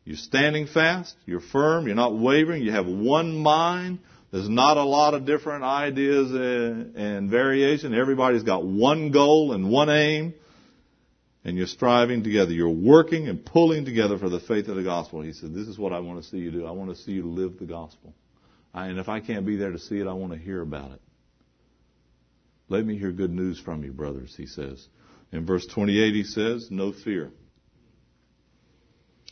You're 0.05 0.17
standing 0.17 0.67
fast, 0.67 1.15
you're 1.25 1.39
firm, 1.39 1.85
you're 1.85 1.95
not 1.95 2.17
wavering, 2.17 2.63
you 2.63 2.71
have 2.71 2.87
one 2.87 3.37
mind. 3.37 3.99
There's 4.31 4.49
not 4.49 4.77
a 4.77 4.83
lot 4.83 5.13
of 5.13 5.25
different 5.25 5.63
ideas 5.63 6.31
eh, 6.33 7.01
and 7.01 7.29
variation. 7.29 7.93
Everybody's 7.93 8.43
got 8.43 8.65
one 8.65 9.11
goal 9.11 9.53
and 9.53 9.69
one 9.69 9.89
aim 9.89 10.33
and 11.45 11.57
you're 11.57 11.67
striving 11.67 12.23
together. 12.23 12.51
You're 12.51 12.69
working 12.69 13.27
and 13.27 13.45
pulling 13.45 13.85
together 13.85 14.17
for 14.17 14.29
the 14.29 14.39
faith 14.39 14.67
of 14.67 14.75
the 14.75 14.83
gospel. 14.83 15.21
He 15.21 15.33
said, 15.33 15.53
This 15.53 15.67
is 15.67 15.77
what 15.77 15.93
I 15.93 15.99
want 15.99 16.23
to 16.23 16.29
see 16.29 16.37
you 16.37 16.51
do. 16.51 16.65
I 16.65 16.71
want 16.71 16.89
to 16.89 16.95
see 16.95 17.11
you 17.11 17.29
live 17.29 17.59
the 17.59 17.65
gospel. 17.65 18.13
I, 18.73 18.87
and 18.87 18.99
if 18.99 19.09
I 19.09 19.19
can't 19.19 19.45
be 19.45 19.55
there 19.55 19.71
to 19.71 19.79
see 19.79 19.99
it, 19.99 20.07
I 20.07 20.13
want 20.13 20.33
to 20.33 20.39
hear 20.39 20.61
about 20.61 20.91
it. 20.91 21.01
Let 22.69 22.85
me 22.85 22.97
hear 22.97 23.11
good 23.11 23.31
news 23.31 23.59
from 23.59 23.83
you, 23.83 23.91
brothers, 23.91 24.33
he 24.35 24.47
says. 24.47 24.87
In 25.31 25.45
verse 25.45 25.65
28, 25.67 26.13
he 26.13 26.23
says, 26.23 26.69
No 26.71 26.93
fear. 26.93 27.31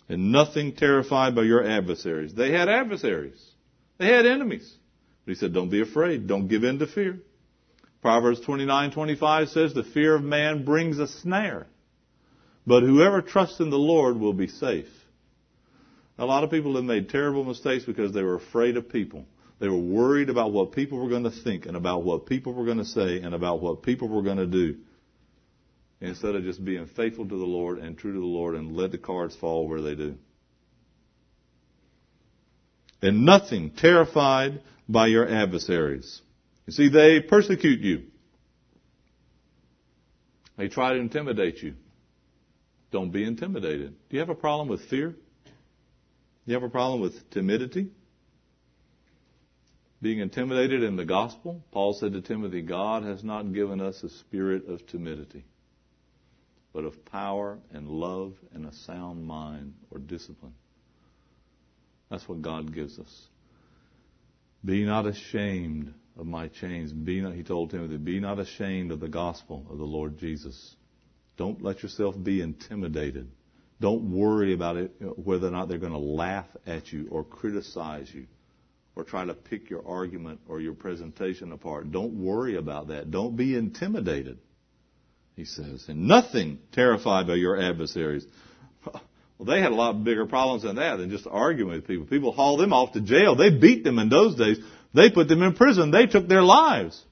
And 0.10 0.32
nothing 0.32 0.76
terrified 0.76 1.36
by 1.36 1.44
your 1.44 1.66
adversaries. 1.66 2.34
They 2.34 2.52
had 2.52 2.68
adversaries. 2.68 3.42
They 3.98 4.08
had 4.08 4.26
enemies. 4.26 4.76
But 5.26 5.32
he 5.32 5.36
said, 5.36 5.54
Don't 5.54 5.70
be 5.70 5.82
afraid. 5.82 6.28
Don't 6.28 6.48
give 6.48 6.64
in 6.64 6.80
to 6.80 6.88
fear. 6.88 7.20
Proverbs 8.02 8.42
29:25 8.42 9.50
says, 9.50 9.74
The 9.74 9.84
fear 9.84 10.16
of 10.16 10.24
man 10.24 10.66
brings 10.66 11.00
a 11.00 11.08
snare. 11.08 11.68
But 12.66 12.84
whoever 12.84 13.22
trusts 13.22 13.60
in 13.60 13.70
the 13.70 13.78
Lord 13.78 14.20
will 14.20 14.34
be 14.34 14.48
safe. 14.48 14.90
A 16.18 16.26
lot 16.26 16.44
of 16.44 16.52
people 16.52 16.76
have 16.76 16.84
made 16.84 17.10
terrible 17.10 17.44
mistakes 17.44 17.86
because 17.86 18.14
they 18.14 18.22
were 18.22 18.36
afraid 18.36 18.78
of 18.78 18.90
people. 18.90 19.26
They 19.60 19.68
were 19.68 19.78
worried 19.78 20.30
about 20.30 20.52
what 20.52 20.72
people 20.72 21.00
were 21.00 21.10
going 21.10 21.24
to 21.24 21.32
think 21.32 21.66
and 21.66 21.76
about 21.76 22.04
what 22.04 22.26
people 22.26 22.54
were 22.54 22.66
going 22.66 22.78
to 22.78 22.86
say 22.86 23.22
and 23.22 23.34
about 23.34 23.62
what 23.62 23.84
people 23.84 24.08
were 24.08 24.22
going 24.22 24.38
to 24.38 24.48
do. 24.48 24.78
Instead 26.00 26.36
of 26.36 26.44
just 26.44 26.64
being 26.64 26.88
faithful 26.88 27.28
to 27.28 27.38
the 27.38 27.46
Lord 27.46 27.78
and 27.78 27.98
true 27.98 28.14
to 28.14 28.20
the 28.20 28.26
Lord 28.26 28.56
and 28.56 28.76
let 28.76 28.92
the 28.92 28.98
cards 28.98 29.36
fall 29.36 29.68
where 29.68 29.82
they 29.82 29.96
do. 29.96 30.16
And 33.04 33.26
nothing 33.26 33.72
terrified 33.72 34.62
by 34.88 35.08
your 35.08 35.28
adversaries. 35.28 36.22
You 36.66 36.74
see, 36.74 36.90
they 36.90 37.20
persecute 37.20 37.82
you. 37.82 38.04
They 40.58 40.68
try 40.68 40.94
to 40.94 41.00
intimidate 41.00 41.64
you. 41.64 41.76
Don't 42.92 43.12
be 43.12 43.24
intimidated. 43.24 43.96
Do 44.10 44.16
you 44.16 44.20
have 44.20 44.30
a 44.30 44.36
problem 44.36 44.68
with 44.68 44.82
fear? 44.86 45.10
Do 45.10 45.18
you 46.46 46.54
have 46.54 46.64
a 46.64 46.70
problem 46.70 47.02
with 47.02 47.30
timidity? 47.30 47.88
Being 50.02 50.20
intimidated 50.20 50.84
in 50.84 50.96
the 50.96 51.06
gospel? 51.06 51.64
Paul 51.72 51.94
said 51.94 52.14
to 52.14 52.22
Timothy, 52.22 52.62
God 52.62 53.04
has 53.04 53.24
not 53.24 53.54
given 53.54 53.80
us 53.80 54.04
a 54.04 54.10
spirit 54.10 54.68
of 54.68 54.86
timidity, 54.88 55.46
but 56.74 56.86
of 56.86 57.06
power 57.06 57.60
and 57.72 57.88
love 57.88 58.34
and 58.54 58.66
a 58.66 58.74
sound 58.74 59.26
mind 59.26 59.76
or 59.92 60.00
discipline. 60.00 60.56
That's 62.10 62.28
what 62.28 62.42
God 62.42 62.74
gives 62.74 63.00
us. 63.00 63.28
Be 64.66 64.84
not 64.84 65.06
ashamed 65.06 65.94
of 66.18 66.26
my 66.26 66.48
chains. 66.48 66.92
Be 66.92 67.22
not, 67.22 67.34
he 67.34 67.44
told 67.44 67.70
Timothy, 67.70 67.98
be 67.98 68.20
not 68.20 68.40
ashamed 68.40 68.92
of 68.92 69.00
the 69.00 69.08
gospel 69.08 69.66
of 69.70 69.78
the 69.78 69.86
Lord 69.86 70.18
Jesus. 70.18 70.76
Don't 71.42 71.64
let 71.64 71.82
yourself 71.82 72.14
be 72.22 72.40
intimidated. 72.40 73.28
Don't 73.80 74.12
worry 74.12 74.54
about 74.54 74.78
it, 74.78 74.92
whether 75.00 75.48
or 75.48 75.50
not 75.50 75.70
they're 75.70 75.80
going 75.80 75.92
to 75.92 75.98
laugh 75.98 76.46
at 76.68 76.94
you 76.94 77.08
or 77.10 77.24
criticize 77.24 78.14
you 78.14 78.28
or 78.96 79.04
try 79.04 79.26
to 79.26 79.34
pick 79.34 79.68
your 79.68 79.82
argument 79.88 80.42
or 80.48 80.62
your 80.62 80.76
presentation 80.76 81.52
apart. 81.52 81.92
Don't 81.92 82.14
worry 82.14 82.58
about 82.58 82.90
that. 82.90 83.10
Don't 83.10 83.36
be 83.36 83.56
intimidated, 83.56 84.38
he 85.36 85.46
says. 85.46 85.86
And 85.88 86.08
nothing 86.08 86.60
terrified 86.74 87.26
by 87.26 87.34
your 87.36 87.60
adversaries. 87.60 88.24
Well, 89.40 89.56
they 89.56 89.60
had 89.60 89.72
a 89.72 89.76
lot 89.76 90.04
bigger 90.04 90.28
problems 90.28 90.62
than 90.62 90.76
that 90.76 90.98
than 90.98 91.10
just 91.10 91.26
arguing 91.26 91.72
with 91.72 91.88
people. 91.88 92.06
People 92.06 92.32
hauled 92.32 92.60
them 92.60 92.74
off 92.74 92.92
to 92.92 93.02
jail. 93.02 93.36
They 93.36 93.50
beat 93.50 93.84
them 93.84 93.98
in 93.98 94.08
those 94.08 94.36
days. 94.36 94.60
They 94.94 95.10
put 95.10 95.28
them 95.28 95.42
in 95.42 95.56
prison. 95.56 95.90
They 95.90 96.06
took 96.06 96.28
their 96.28 96.44
lives. 96.44 97.04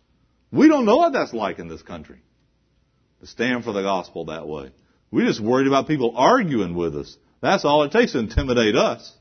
We 0.51 0.67
don't 0.67 0.85
know 0.85 0.97
what 0.97 1.13
that's 1.13 1.33
like 1.33 1.57
in 1.57 1.69
this 1.69 1.81
country 1.81 2.21
to 3.19 3.27
stand 3.27 3.63
for 3.63 3.73
the 3.73 3.81
gospel 3.81 4.25
that 4.25 4.47
way. 4.47 4.71
We're 5.11 5.27
just 5.27 5.41
worried 5.41 5.67
about 5.67 5.87
people 5.87 6.13
arguing 6.15 6.75
with 6.75 6.95
us. 6.95 7.17
That's 7.41 7.65
all 7.65 7.83
it 7.83 7.91
takes 7.91 8.13
to 8.13 8.19
intimidate 8.19 8.75
us. 8.75 9.15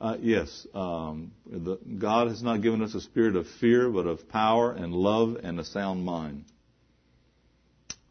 Uh, 0.00 0.18
yes, 0.20 0.66
um, 0.74 1.32
the, 1.46 1.78
God 1.98 2.28
has 2.28 2.42
not 2.42 2.60
given 2.60 2.82
us 2.82 2.94
a 2.94 3.00
spirit 3.00 3.36
of 3.36 3.46
fear, 3.48 3.88
but 3.88 4.06
of 4.06 4.28
power 4.28 4.70
and 4.70 4.92
love 4.92 5.36
and 5.42 5.58
a 5.58 5.64
sound 5.64 6.04
mind. 6.04 6.44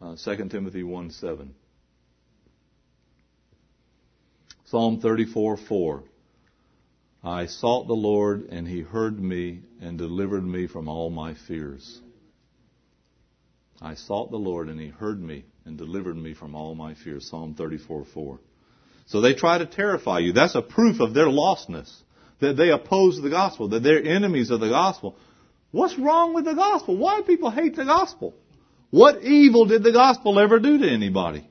Uh, 0.01 0.15
2 0.15 0.49
Timothy 0.49 0.81
1 0.81 1.11
7. 1.11 1.53
Psalm 4.65 5.01
34 5.01 5.57
4. 5.57 6.03
I 7.23 7.45
sought 7.45 7.87
the 7.87 7.93
Lord, 7.93 8.49
and 8.49 8.67
he 8.67 8.81
heard 8.81 9.17
me 9.17 9.61
and 9.79 9.97
delivered 9.97 10.45
me 10.45 10.67
from 10.67 10.89
all 10.89 11.09
my 11.09 11.35
fears. 11.47 12.01
I 13.81 13.95
sought 13.95 14.29
the 14.29 14.37
Lord, 14.37 14.67
and 14.67 14.79
he 14.79 14.89
heard 14.89 15.21
me 15.21 15.45
and 15.65 15.77
delivered 15.77 16.17
me 16.17 16.33
from 16.33 16.53
all 16.53 16.75
my 16.75 16.95
fears. 16.95 17.29
Psalm 17.29 17.55
34 17.55 18.05
4. 18.05 18.39
So 19.05 19.21
they 19.21 19.33
try 19.33 19.57
to 19.57 19.65
terrify 19.65 20.19
you. 20.19 20.33
That's 20.33 20.55
a 20.55 20.61
proof 20.61 20.99
of 20.99 21.13
their 21.13 21.27
lostness. 21.27 21.93
That 22.39 22.57
they 22.57 22.69
oppose 22.71 23.21
the 23.21 23.29
gospel, 23.29 23.69
that 23.69 23.83
they're 23.83 24.03
enemies 24.03 24.51
of 24.51 24.59
the 24.59 24.69
gospel. 24.69 25.15
What's 25.71 25.97
wrong 25.97 26.33
with 26.33 26.43
the 26.45 26.53
gospel? 26.53 26.97
Why 26.97 27.19
do 27.19 27.23
people 27.23 27.51
hate 27.51 27.75
the 27.75 27.85
gospel? 27.85 28.33
What 28.89 29.23
evil 29.23 29.65
did 29.65 29.81
the 29.81 29.93
gospel 29.93 30.39
ever 30.39 30.59
do 30.59 30.77
to 30.79 30.89
anybody? 30.89 31.47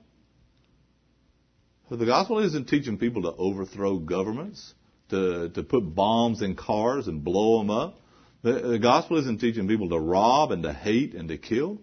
the 1.90 2.06
gospel 2.06 2.38
isn't 2.38 2.68
teaching 2.68 2.96
people 2.96 3.22
to 3.22 3.34
overthrow 3.36 3.98
governments, 3.98 4.72
to, 5.12 5.50
to 5.50 5.62
put 5.62 5.94
bombs 5.94 6.42
in 6.42 6.56
cars 6.56 7.06
and 7.06 7.22
blow 7.22 7.58
them 7.58 7.70
up. 7.70 8.00
The, 8.42 8.52
the 8.54 8.78
gospel 8.78 9.18
isn't 9.18 9.40
teaching 9.40 9.68
people 9.68 9.88
to 9.90 9.98
rob 9.98 10.50
and 10.50 10.64
to 10.64 10.72
hate 10.72 11.14
and 11.14 11.28
to 11.28 11.38
kill. 11.38 11.78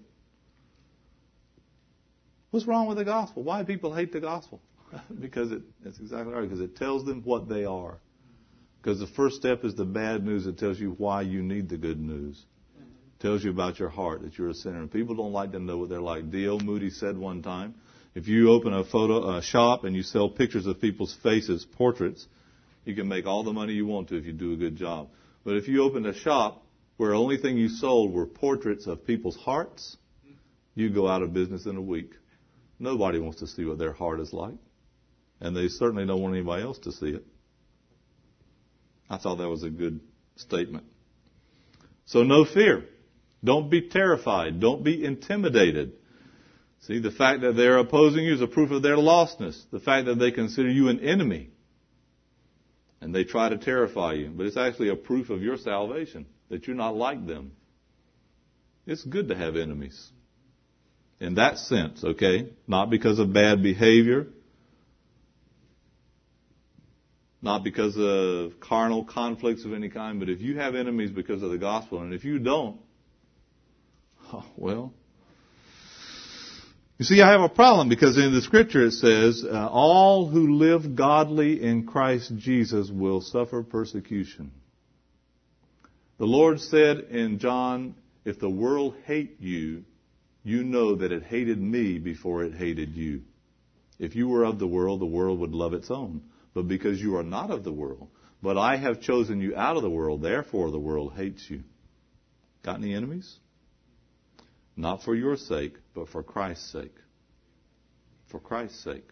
What's 2.52 2.68
wrong 2.68 2.88
with 2.88 2.98
the 2.98 3.06
gospel? 3.06 3.44
Why 3.44 3.62
do 3.62 3.66
people 3.66 3.94
hate 3.94 4.12
the 4.12 4.20
gospel? 4.20 4.62
because 5.20 5.52
it, 5.52 5.62
that's 5.84 6.00
exactly 6.00 6.34
right, 6.34 6.42
because 6.42 6.60
it 6.60 6.76
tells 6.76 7.06
them 7.06 7.22
what 7.24 7.48
they 7.48 7.64
are. 7.64 8.00
Because 8.82 9.00
the 9.00 9.08
first 9.08 9.36
step 9.36 9.64
is 9.64 9.76
the 9.76 9.86
bad 9.86 10.26
news. 10.26 10.48
It 10.48 10.58
tells 10.58 10.80
you 10.80 10.96
why 10.98 11.22
you 11.22 11.44
need 11.44 11.70
the 11.70 11.78
good 11.78 12.00
news. 12.00 12.44
It 12.78 13.22
tells 13.22 13.44
you 13.44 13.52
about 13.52 13.78
your 13.78 13.90
heart, 13.90 14.24
that 14.24 14.38
you're 14.38 14.50
a 14.50 14.54
sinner. 14.54 14.80
And 14.80 14.92
people 14.92 15.16
don't 15.16 15.34
like 15.34 15.52
to 15.52 15.60
know 15.60 15.78
what 15.78 15.90
they're 15.90 16.02
like. 16.02 16.32
D.L. 16.32 16.60
Moody 16.60 16.90
said 16.90 17.18
one 17.18 17.44
time, 17.44 17.76
if 18.16 18.28
you 18.28 18.52
open 18.52 18.74
a 18.74 18.84
photo 18.84 19.38
a 19.38 19.42
shop 19.42 19.84
and 19.84 19.96
you 19.96 20.02
sell 20.02 20.30
pictures 20.30 20.66
of 20.66 20.82
people's 20.82 21.16
faces, 21.22 21.66
portraits, 21.66 22.26
you 22.90 22.96
can 22.96 23.08
make 23.08 23.26
all 23.26 23.44
the 23.44 23.54
money 23.54 23.74
you 23.74 23.86
want 23.86 24.10
to 24.10 24.18
if 24.18 24.26
you 24.26 24.34
do 24.34 24.54
a 24.54 24.58
good 24.58 24.76
job. 24.76 25.10
But 25.46 25.56
if 25.56 25.68
you 25.68 25.84
opened 25.84 26.08
a 26.08 26.14
shop 26.14 26.66
where 26.98 27.12
the 27.12 27.18
only 27.18 27.38
thing 27.38 27.58
you 27.58 27.70
sold 27.70 28.14
were 28.14 28.26
portraits 28.26 28.88
of 28.88 29.06
people's 29.06 29.38
hearts, 29.38 29.96
you 30.76 30.90
go 30.90 31.08
out 31.08 31.22
of 31.22 31.34
business 31.34 31.66
in 31.66 31.78
a 31.78 31.82
week. 31.82 32.12
Nobody 32.80 33.20
wants 33.20 33.40
to 33.40 33.48
see 33.48 33.64
what 33.64 33.78
their 33.78 33.94
heart 33.94 34.20
is 34.20 34.34
like. 34.34 34.58
And 35.40 35.56
they 35.56 35.68
certainly 35.68 36.06
don't 36.06 36.22
want 36.22 36.34
anybody 36.36 36.64
else 36.64 36.80
to 36.80 36.92
see 36.92 37.12
it. 37.12 37.26
I 39.10 39.18
thought 39.18 39.38
that 39.38 39.50
was 39.50 39.64
a 39.64 39.70
good 39.70 40.02
statement. 40.36 40.86
So 42.06 42.24
no 42.24 42.44
fear. 42.44 42.86
Don't 43.44 43.70
be 43.70 43.90
terrified. 43.90 44.60
Don't 44.60 44.84
be 44.84 45.06
intimidated. 45.06 45.94
See, 46.82 47.00
the 47.00 47.12
fact 47.12 47.42
that 47.42 47.56
they're 47.56 47.78
opposing 47.78 48.24
you 48.26 48.34
is 48.34 48.42
a 48.42 48.48
proof 48.48 48.72
of 48.72 48.82
their 48.82 48.98
lostness. 48.98 49.62
The 49.72 49.80
fact 49.80 50.08
that 50.08 50.16
they 50.16 50.32
consider 50.32 50.70
you 50.70 50.90
an 50.90 51.00
enemy. 51.00 51.52
And 53.02 53.16
they 53.16 53.24
try 53.24 53.50
to 53.50 53.58
terrify 53.58 54.14
you. 54.14 54.32
But 54.36 54.46
it's 54.46 54.58
actually 54.58 54.90
a 54.90 54.96
proof 54.96 55.30
of 55.30 55.42
your 55.42 55.58
salvation, 55.58 56.26
that 56.50 56.68
you're 56.68 56.76
not 56.76 56.96
like 56.96 57.26
them. 57.26 57.54
It's 58.86 59.04
good 59.04 59.30
to 59.30 59.36
have 59.36 59.56
enemies. 59.56 60.12
In 61.20 61.36
that 61.36 61.58
sense, 61.58 62.04
okay? 62.04 62.50
Not 62.68 62.90
because 62.90 63.20
of 63.20 63.34
bad 63.34 63.62
behavior, 63.62 64.28
not 67.42 67.64
because 67.64 67.96
of 67.98 68.60
carnal 68.60 69.06
conflicts 69.06 69.66
of 69.66 69.74
any 69.74 69.90
kind, 69.90 70.20
but 70.20 70.30
if 70.30 70.42
you 70.42 70.58
have 70.58 70.76
enemies 70.76 71.12
because 71.12 71.42
of 71.42 71.52
the 71.52 71.58
gospel, 71.58 72.02
and 72.02 72.14
if 72.14 72.26
you 72.26 72.40
don't, 72.40 72.80
oh, 74.34 74.46
well, 74.58 74.94
you 77.00 77.06
see, 77.06 77.22
I 77.22 77.32
have 77.32 77.42
a 77.42 77.50
problem 77.50 77.90
because 77.90 78.18
in 78.18 78.34
the 78.34 78.42
scripture 78.42 78.86
it 78.86 78.92
says, 78.92 79.44
uh, 79.44 79.68
all 79.68 80.28
who 80.28 80.56
live 80.58 80.96
godly 80.96 81.64
in 81.64 81.88
Christ 81.88 82.32
Jesus 82.38 82.92
will 82.92 83.22
suffer 83.22 83.64
persecution. 83.64 84.52
The 86.20 86.26
Lord 86.26 86.60
said 86.60 87.00
in 87.10 87.40
John, 87.40 87.96
if 88.26 88.40
the 88.40 88.50
world 88.50 88.96
hate 89.06 89.40
you, 89.40 89.86
you 90.44 90.64
know 90.64 90.96
that 90.98 91.12
it 91.12 91.24
hated 91.24 91.60
me 91.60 91.98
before 91.98 92.44
it 92.44 92.54
hated 92.54 92.96
you. 92.96 93.22
If 93.98 94.16
you 94.16 94.28
were 94.28 94.44
of 94.44 94.60
the 94.60 94.68
world, 94.68 95.02
the 95.02 95.06
world 95.06 95.40
would 95.40 95.54
love 95.54 95.74
its 95.74 95.90
own 95.90 96.22
but 96.54 96.68
because 96.68 97.00
you 97.00 97.16
are 97.16 97.24
not 97.24 97.52
of 97.52 97.64
the 97.64 97.72
world. 97.72 98.10
But 98.42 98.58
I 98.58 98.78
have 98.78 99.02
chosen 99.02 99.42
you 99.42 99.56
out 99.56 99.76
of 99.76 99.82
the 99.82 99.90
world, 99.90 100.22
therefore 100.22 100.72
the 100.72 100.80
world 100.80 101.14
hates 101.16 101.46
you. 101.50 101.64
Got 102.64 102.78
any 102.78 102.94
enemies? 102.94 103.38
Not 104.76 105.04
for 105.04 105.16
your 105.16 105.36
sake, 105.36 105.74
but 106.00 106.08
for 106.08 106.24
Christ's 106.24 106.72
sake. 106.72 106.96
For 108.28 108.40
Christ's 108.40 108.82
sake. 108.86 109.10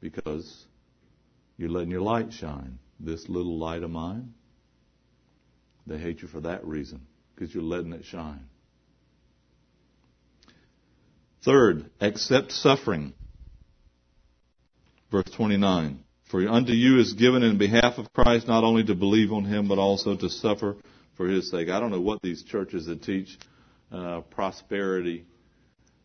Because 0.00 0.64
you're 1.56 1.68
letting 1.68 1.90
your 1.90 2.02
light 2.02 2.32
shine. 2.32 2.78
This 3.00 3.28
little 3.28 3.58
light 3.58 3.82
of 3.82 3.90
mine, 3.90 4.34
they 5.88 5.98
hate 5.98 6.22
you 6.22 6.28
for 6.28 6.40
that 6.42 6.64
reason, 6.64 7.00
because 7.34 7.52
you're 7.52 7.64
letting 7.64 7.92
it 7.92 8.04
shine. 8.04 8.44
Third, 11.44 11.90
accept 12.00 12.52
suffering. 12.52 13.14
Verse 15.10 15.28
29. 15.34 15.98
For 16.30 16.48
unto 16.48 16.72
you 16.72 17.00
is 17.00 17.14
given 17.14 17.42
in 17.42 17.58
behalf 17.58 17.98
of 17.98 18.12
Christ 18.12 18.46
not 18.46 18.62
only 18.62 18.84
to 18.84 18.94
believe 18.94 19.32
on 19.32 19.44
him, 19.44 19.66
but 19.66 19.78
also 19.78 20.14
to 20.16 20.28
suffer 20.28 20.76
for 21.16 21.26
his 21.26 21.50
sake. 21.50 21.68
I 21.68 21.80
don't 21.80 21.90
know 21.90 22.00
what 22.00 22.22
these 22.22 22.44
churches 22.44 22.86
that 22.86 23.02
teach 23.02 23.36
uh, 23.92 24.20
prosperity, 24.30 25.26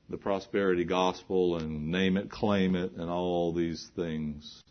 the 0.10 0.18
prosperity 0.18 0.84
gospel, 0.84 1.58
and 1.58 1.90
name 1.92 2.18
it, 2.18 2.30
claim 2.30 2.76
it, 2.76 2.92
and 2.94 3.10
all 3.10 3.54
these 3.54 3.90
things. 3.96 4.64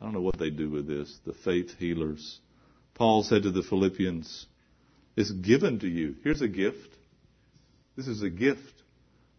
I 0.00 0.04
don't 0.04 0.14
know 0.14 0.20
what 0.20 0.38
they 0.38 0.50
do 0.50 0.68
with 0.68 0.86
this. 0.86 1.18
The 1.24 1.32
faith 1.32 1.78
healers. 1.78 2.40
Paul 2.94 3.22
said 3.22 3.44
to 3.44 3.50
the 3.50 3.62
Philippians, 3.62 4.46
It's 5.16 5.30
given 5.30 5.78
to 5.80 5.88
you. 5.88 6.16
Here's 6.22 6.42
a 6.42 6.48
gift. 6.48 6.90
This 7.96 8.08
is 8.08 8.22
a 8.22 8.30
gift. 8.30 8.82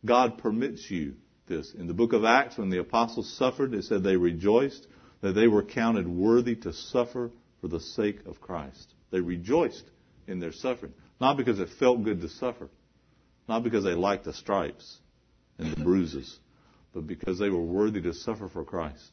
God 0.05 0.37
permits 0.37 0.89
you 0.89 1.15
this. 1.47 1.73
In 1.73 1.87
the 1.87 1.93
book 1.93 2.13
of 2.13 2.23
Acts, 2.23 2.57
when 2.57 2.69
the 2.69 2.79
apostles 2.79 3.31
suffered, 3.37 3.73
it 3.73 3.83
said 3.83 4.03
they 4.03 4.17
rejoiced 4.17 4.87
that 5.21 5.33
they 5.33 5.47
were 5.47 5.63
counted 5.63 6.07
worthy 6.07 6.55
to 6.55 6.73
suffer 6.73 7.31
for 7.61 7.67
the 7.67 7.79
sake 7.79 8.25
of 8.25 8.41
Christ. 8.41 8.93
They 9.11 9.19
rejoiced 9.19 9.83
in 10.27 10.39
their 10.39 10.51
suffering. 10.51 10.93
Not 11.19 11.37
because 11.37 11.59
it 11.59 11.69
felt 11.79 12.03
good 12.03 12.21
to 12.21 12.29
suffer, 12.29 12.69
not 13.47 13.63
because 13.63 13.83
they 13.83 13.93
liked 13.93 14.25
the 14.25 14.33
stripes 14.33 14.97
and 15.57 15.75
the 15.75 15.83
bruises, 15.83 16.37
but 16.93 17.07
because 17.07 17.39
they 17.39 17.49
were 17.49 17.61
worthy 17.61 18.01
to 18.01 18.13
suffer 18.13 18.47
for 18.47 18.63
Christ. 18.63 19.11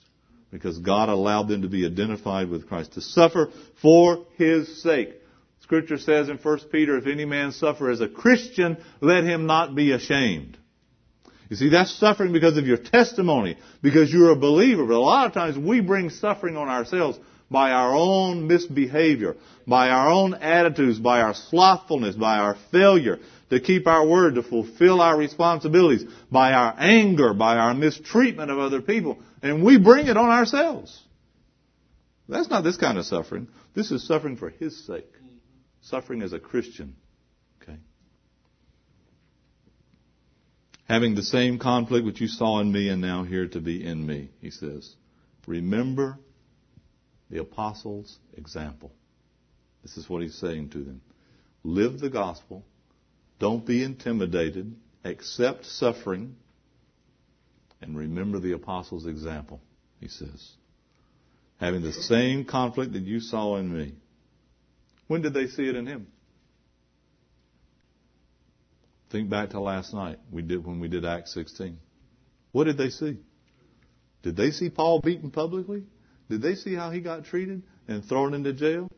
Because 0.51 0.79
God 0.79 1.09
allowed 1.09 1.49
them 1.49 1.63
to 1.63 1.69
be 1.69 1.87
identified 1.87 2.49
with 2.49 2.69
Christ, 2.69 2.93
to 2.95 3.01
suffer 3.01 3.51
for 3.81 4.27
His 4.37 4.83
sake. 4.83 5.15
Scripture 5.63 5.97
says 5.97 6.29
in 6.29 6.37
1 6.39 6.59
Peter, 6.71 6.99
if 6.99 7.07
any 7.07 7.25
man 7.25 7.53
suffer 7.53 7.91
as 7.91 8.01
a 8.01 8.09
Christian, 8.09 8.77
let 9.01 9.25
him 9.25 9.47
not 9.47 9.75
be 9.75 9.93
ashamed. 9.93 10.59
You 11.49 11.57
see, 11.57 11.69
that's 11.69 11.95
suffering 11.99 12.33
because 12.33 12.57
of 12.57 12.67
your 12.67 12.79
testimony, 12.79 13.57
because 13.81 14.13
you're 14.13 14.33
a 14.33 14.37
believer. 14.37 14.85
But 14.85 14.95
a 14.95 14.99
lot 14.99 15.27
of 15.27 15.33
times 15.33 15.57
we 15.57 15.81
bring 15.81 16.11
suffering 16.11 16.57
on 16.57 16.69
ourselves 16.69 17.19
by 17.53 17.71
our 17.71 17.95
own 17.95 18.47
misbehavior, 18.47 19.37
by 19.67 19.91
our 19.91 20.11
own 20.11 20.35
attitudes, 20.35 20.99
by 20.99 21.21
our 21.21 21.35
slothfulness, 21.35 22.17
by 22.17 22.39
our 22.39 22.57
failure 22.71 23.19
to 23.51 23.61
keep 23.61 23.87
our 23.87 24.07
word, 24.07 24.37
to 24.37 24.43
fulfill 24.43 25.01
our 25.01 25.17
responsibilities, 25.17 26.05
by 26.31 26.53
our 26.53 26.75
anger, 26.79 27.35
by 27.35 27.57
our 27.57 27.75
mistreatment 27.75 28.51
of 28.51 28.59
other 28.59 28.81
people, 28.81 29.19
and 29.43 29.63
we 29.63 29.79
bring 29.79 30.07
it 30.07 30.17
on 30.17 30.31
ourselves. 30.31 30.99
That's 32.29 32.49
not 32.49 32.65
this 32.65 32.79
kind 32.79 32.97
of 32.97 33.05
suffering. 33.05 33.49
This 33.75 33.91
is 33.91 34.07
suffering 34.07 34.37
for 34.37 34.49
His 34.49 34.87
sake. 34.87 35.07
Suffering 35.83 36.23
as 36.23 36.33
a 36.33 36.39
Christian. 36.39 36.97
Okay. 37.63 37.77
Having 40.89 41.17
the 41.17 41.23
same 41.23 41.59
conflict 41.59 42.07
which 42.07 42.21
you 42.21 42.29
saw 42.29 42.61
in 42.61 42.73
me 42.73 42.89
and 42.89 43.03
now 43.03 43.25
hear 43.25 43.49
to 43.49 43.61
be 43.61 43.85
in 43.85 44.07
me, 44.07 44.31
he 44.41 44.51
says. 44.51 44.95
Remember 45.47 46.19
the 47.33 47.41
apostles' 47.41 48.19
example. 48.37 48.93
This 49.83 49.97
is 49.97 50.09
what 50.09 50.21
he's 50.21 50.35
saying 50.35 50.69
to 50.71 50.79
them. 50.79 51.01
Live 51.65 51.99
the 51.99 52.11
gospel. 52.11 52.63
Don't 53.39 53.65
be 53.65 53.83
intimidated. 53.83 54.77
Accept 55.03 55.65
suffering. 55.65 56.37
And 57.81 57.97
remember 57.97 58.39
the 58.39 58.53
apostles' 58.53 59.07
example, 59.07 59.63
he 59.99 60.09
says. 60.09 60.53
Having 61.59 61.83
the 61.83 61.93
same 61.95 62.45
conflict 62.45 62.93
that 62.93 63.03
you 63.03 63.19
saw 63.19 63.57
in 63.57 63.75
me. 63.75 63.95
When 65.09 65.23
did 65.23 65.33
they 65.33 65.47
see 65.47 65.67
it 65.67 65.75
in 65.75 65.87
him? 65.87 66.09
Think 69.11 69.31
back 69.31 69.51
to 69.51 69.61
last 69.61 69.95
night 69.95 70.19
we 70.31 70.43
did 70.43 70.65
when 70.67 70.81
we 70.81 70.89
did 70.89 71.07
Acts 71.07 71.33
16. 71.33 71.79
What 72.53 72.65
did 72.65 72.77
they 72.77 72.91
see? 72.91 73.17
Did 74.23 74.37
they 74.37 74.51
see 74.51 74.69
Paul 74.69 75.01
beaten 75.01 75.31
publicly? 75.31 75.85
Did 76.29 76.43
they 76.43 76.55
see 76.55 76.75
how 76.75 76.91
he 76.91 77.01
got 77.01 77.25
treated 77.25 77.63
and 77.89 78.05
thrown 78.05 78.35
into 78.35 78.53
jail? 78.53 78.91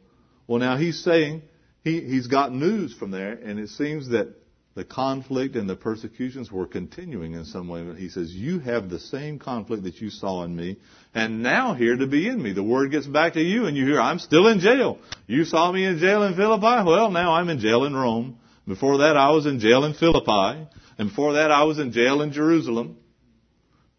Well, 0.46 0.60
now 0.60 0.76
he's 0.76 1.02
saying 1.02 1.42
he, 1.82 2.00
he's 2.00 2.26
got 2.26 2.52
news 2.52 2.94
from 2.94 3.10
there, 3.10 3.32
and 3.32 3.58
it 3.58 3.68
seems 3.70 4.10
that 4.10 4.34
the 4.74 4.84
conflict 4.84 5.54
and 5.54 5.70
the 5.70 5.76
persecutions 5.76 6.50
were 6.50 6.66
continuing 6.66 7.34
in 7.34 7.44
some 7.44 7.68
way. 7.68 7.94
He 7.96 8.08
says, 8.08 8.32
You 8.32 8.58
have 8.58 8.90
the 8.90 8.98
same 8.98 9.38
conflict 9.38 9.84
that 9.84 10.00
you 10.00 10.10
saw 10.10 10.42
in 10.42 10.54
me, 10.54 10.78
and 11.14 11.42
now 11.42 11.74
hear 11.74 11.96
to 11.96 12.06
be 12.06 12.28
in 12.28 12.42
me. 12.42 12.52
The 12.52 12.62
word 12.62 12.90
gets 12.90 13.06
back 13.06 13.34
to 13.34 13.40
you, 13.40 13.66
and 13.66 13.76
you 13.76 13.86
hear, 13.86 14.00
I'm 14.00 14.18
still 14.18 14.48
in 14.48 14.58
jail. 14.58 14.98
You 15.26 15.44
saw 15.44 15.70
me 15.70 15.84
in 15.84 15.98
jail 15.98 16.24
in 16.24 16.34
Philippi? 16.34 16.84
Well, 16.84 17.10
now 17.10 17.34
I'm 17.34 17.48
in 17.50 17.60
jail 17.60 17.84
in 17.84 17.94
Rome. 17.94 18.38
Before 18.66 18.98
that, 18.98 19.16
I 19.16 19.30
was 19.30 19.46
in 19.46 19.60
jail 19.60 19.84
in 19.84 19.94
Philippi. 19.94 20.66
And 20.98 21.08
before 21.08 21.34
that, 21.34 21.50
I 21.50 21.64
was 21.64 21.78
in 21.78 21.92
jail 21.92 22.22
in 22.22 22.32
Jerusalem. 22.32 22.96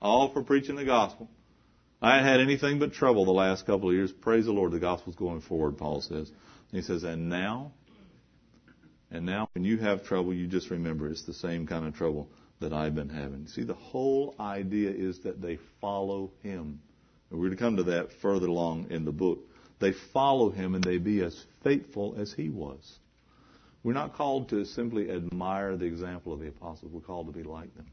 All 0.01 0.33
for 0.33 0.43
preaching 0.43 0.75
the 0.75 0.85
gospel. 0.85 1.29
I 2.05 2.21
had 2.21 2.39
anything 2.39 2.77
but 2.77 2.93
trouble 2.93 3.25
the 3.25 3.31
last 3.31 3.65
couple 3.65 3.89
of 3.89 3.95
years. 3.95 4.11
Praise 4.11 4.45
the 4.45 4.51
Lord, 4.51 4.71
the 4.71 4.79
gospel's 4.79 5.15
going 5.15 5.41
forward, 5.41 5.79
Paul 5.79 6.01
says. 6.01 6.29
And 6.29 6.79
he 6.79 6.81
says, 6.83 7.03
and 7.03 7.29
now, 7.29 7.71
and 9.09 9.25
now 9.25 9.49
when 9.55 9.63
you 9.63 9.79
have 9.79 10.03
trouble, 10.03 10.31
you 10.31 10.45
just 10.45 10.69
remember 10.69 11.09
it's 11.09 11.23
the 11.23 11.33
same 11.33 11.65
kind 11.65 11.83
of 11.87 11.95
trouble 11.95 12.29
that 12.59 12.73
I've 12.73 12.93
been 12.93 13.09
having. 13.09 13.47
See, 13.47 13.63
the 13.63 13.73
whole 13.73 14.35
idea 14.39 14.91
is 14.91 15.21
that 15.21 15.41
they 15.41 15.57
follow 15.81 16.29
him. 16.43 16.79
And 17.31 17.39
we're 17.39 17.47
going 17.47 17.57
to 17.57 17.63
come 17.63 17.77
to 17.77 17.83
that 17.85 18.09
further 18.21 18.49
along 18.49 18.91
in 18.91 19.03
the 19.03 19.11
book. 19.11 19.39
They 19.79 19.93
follow 20.13 20.51
him 20.51 20.75
and 20.75 20.83
they 20.83 20.99
be 20.99 21.23
as 21.23 21.43
faithful 21.63 22.17
as 22.19 22.31
he 22.31 22.49
was. 22.49 22.99
We're 23.81 23.93
not 23.93 24.13
called 24.13 24.49
to 24.49 24.63
simply 24.65 25.09
admire 25.09 25.75
the 25.75 25.85
example 25.85 26.33
of 26.33 26.39
the 26.39 26.49
apostles. 26.49 26.91
We're 26.91 27.01
called 27.01 27.33
to 27.33 27.33
be 27.33 27.41
like 27.41 27.75
them. 27.75 27.87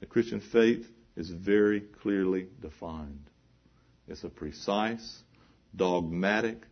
The 0.00 0.06
Christian 0.06 0.40
faith 0.40 0.86
is 1.18 1.30
very 1.30 1.80
clearly 1.80 2.46
defined. 2.62 3.28
It's 4.06 4.22
a 4.22 4.28
precise, 4.28 5.24
dogmatic, 5.74 6.62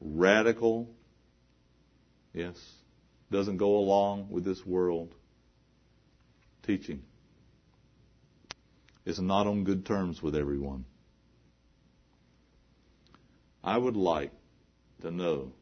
radical, 0.00 0.90
yes, 2.32 2.56
doesn't 3.30 3.56
go 3.56 3.76
along 3.76 4.30
with 4.30 4.44
this 4.44 4.66
world 4.66 5.14
teaching. 6.66 7.02
It's 9.06 9.20
not 9.20 9.46
on 9.46 9.62
good 9.62 9.86
terms 9.86 10.20
with 10.20 10.34
everyone. 10.34 10.86
I 13.62 13.78
would 13.78 13.96
like 13.96 14.32
to 15.02 15.12
know 15.12 15.52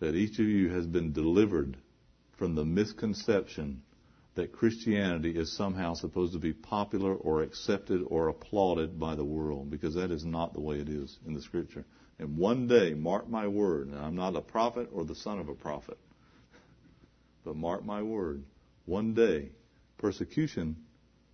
that 0.00 0.14
each 0.14 0.38
of 0.38 0.46
you 0.46 0.70
has 0.70 0.86
been 0.86 1.12
delivered 1.12 1.76
from 2.38 2.54
the 2.54 2.64
misconception 2.64 3.82
that 4.36 4.52
Christianity 4.52 5.30
is 5.30 5.50
somehow 5.56 5.94
supposed 5.94 6.34
to 6.34 6.38
be 6.38 6.52
popular 6.52 7.14
or 7.14 7.42
accepted 7.42 8.02
or 8.06 8.28
applauded 8.28 9.00
by 9.00 9.14
the 9.14 9.24
world, 9.24 9.70
because 9.70 9.94
that 9.94 10.10
is 10.10 10.24
not 10.24 10.52
the 10.52 10.60
way 10.60 10.76
it 10.76 10.90
is 10.90 11.18
in 11.26 11.32
the 11.34 11.40
Scripture. 11.40 11.84
And 12.18 12.36
one 12.36 12.68
day, 12.68 12.92
mark 12.94 13.28
my 13.28 13.48
word, 13.48 13.88
and 13.88 13.98
I'm 13.98 14.14
not 14.14 14.36
a 14.36 14.42
prophet 14.42 14.90
or 14.92 15.04
the 15.04 15.14
son 15.14 15.38
of 15.38 15.48
a 15.48 15.54
prophet, 15.54 15.98
but 17.44 17.56
mark 17.56 17.84
my 17.84 18.02
word, 18.02 18.44
one 18.84 19.14
day, 19.14 19.50
persecution 19.96 20.76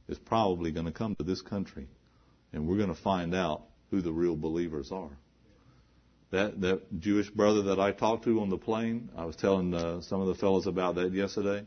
is 0.08 0.18
probably 0.18 0.70
going 0.70 0.86
to 0.86 0.92
come 0.92 1.16
to 1.16 1.24
this 1.24 1.42
country, 1.42 1.88
and 2.52 2.68
we're 2.68 2.76
going 2.76 2.94
to 2.94 3.02
find 3.02 3.34
out 3.34 3.64
who 3.90 4.00
the 4.00 4.12
real 4.12 4.36
believers 4.36 4.92
are. 4.92 5.18
That 6.30 6.60
that 6.62 7.00
Jewish 7.00 7.28
brother 7.30 7.62
that 7.62 7.80
I 7.80 7.92
talked 7.92 8.24
to 8.24 8.40
on 8.40 8.48
the 8.48 8.56
plane, 8.56 9.10
I 9.16 9.24
was 9.24 9.36
telling 9.36 9.74
uh, 9.74 10.00
some 10.02 10.20
of 10.20 10.28
the 10.28 10.34
fellows 10.34 10.66
about 10.66 10.94
that 10.94 11.12
yesterday 11.12 11.64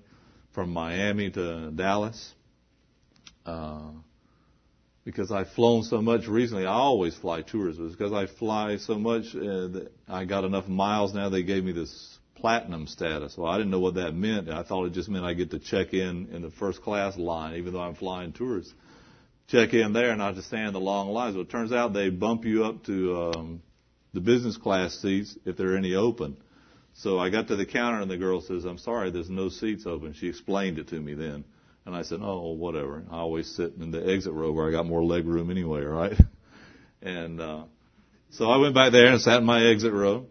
from 0.56 0.72
Miami 0.72 1.30
to 1.32 1.70
Dallas. 1.72 2.34
Uh, 3.46 3.92
because 5.04 5.32
I've 5.32 5.50
flown 5.50 5.84
so 5.84 6.02
much 6.02 6.28
recently. 6.28 6.66
I 6.66 6.74
always 6.74 7.16
fly 7.16 7.44
tours, 7.44 7.78
but 7.78 7.92
because 7.92 8.12
I 8.12 8.26
fly 8.26 8.78
so 8.78 8.98
much, 8.98 9.36
uh, 9.36 9.82
I 10.08 10.26
got 10.26 10.46
enough 10.46 10.68
miles 10.68 11.14
now. 11.14 11.30
They 11.30 11.44
gave 11.44 11.64
me 11.64 11.74
this 11.74 12.18
platinum 12.34 12.88
status. 12.88 13.38
Well, 13.38 13.52
I 13.52 13.58
didn't 13.58 13.70
know 13.70 13.80
what 13.80 13.96
that 13.96 14.14
meant. 14.14 14.50
I 14.50 14.64
thought 14.64 14.86
it 14.86 14.94
just 14.94 15.10
meant 15.10 15.24
I 15.24 15.36
get 15.36 15.52
to 15.52 15.60
check 15.60 15.94
in 15.94 16.30
in 16.34 16.42
the 16.42 16.50
first 16.50 16.82
class 16.82 17.18
line, 17.18 17.58
even 17.58 17.74
though 17.74 17.82
I'm 17.82 17.94
flying 17.94 18.34
tours. 18.34 18.74
Check 19.48 19.76
in 19.76 19.94
there 19.94 20.10
and 20.10 20.24
I 20.24 20.32
just 20.34 20.48
stand 20.48 20.74
the 20.74 20.80
long 20.80 21.10
lines. 21.10 21.36
Well, 21.36 21.44
it 21.44 21.52
turns 21.52 21.72
out 21.72 21.94
they 21.94 22.10
bump 22.10 22.46
you 22.46 22.66
up 22.66 22.84
to 22.86 23.32
um, 23.36 23.62
the 24.14 24.22
business 24.22 24.58
class 24.58 24.96
seats 25.00 25.38
if 25.46 25.56
there 25.56 25.74
are 25.74 25.78
any 25.78 25.94
open. 25.94 26.38
So 26.98 27.20
I 27.20 27.30
got 27.30 27.50
to 27.50 27.58
the 27.58 27.66
counter 27.66 28.00
and 28.00 28.10
the 28.10 28.18
girl 28.18 28.40
says, 28.40 28.64
I'm 28.64 28.78
sorry, 28.78 29.12
there's 29.12 29.30
no 29.30 29.50
seats 29.50 29.86
open. 29.86 30.14
She 30.14 30.30
explained 30.30 30.80
it 30.80 30.88
to 30.90 30.96
me 30.96 31.14
then. 31.14 31.44
And 31.86 31.94
I 31.94 32.04
said, 32.04 32.20
oh, 32.22 32.54
whatever. 32.54 33.04
I 33.12 33.18
always 33.18 33.54
sit 33.54 33.74
in 33.80 33.92
the 33.92 34.10
exit 34.10 34.32
row 34.32 34.52
where 34.54 34.68
I 34.68 34.72
got 34.72 34.86
more 34.86 35.04
leg 35.04 35.26
room 35.26 35.52
anyway, 35.52 35.82
right? 35.82 36.18
And, 37.02 37.40
uh, 37.40 37.66
so 38.32 38.50
I 38.50 38.58
went 38.58 38.74
back 38.74 38.92
there 38.92 39.12
and 39.12 39.22
sat 39.22 39.38
in 39.38 39.46
my 39.46 39.64
exit 39.64 39.94
row. 39.94 40.26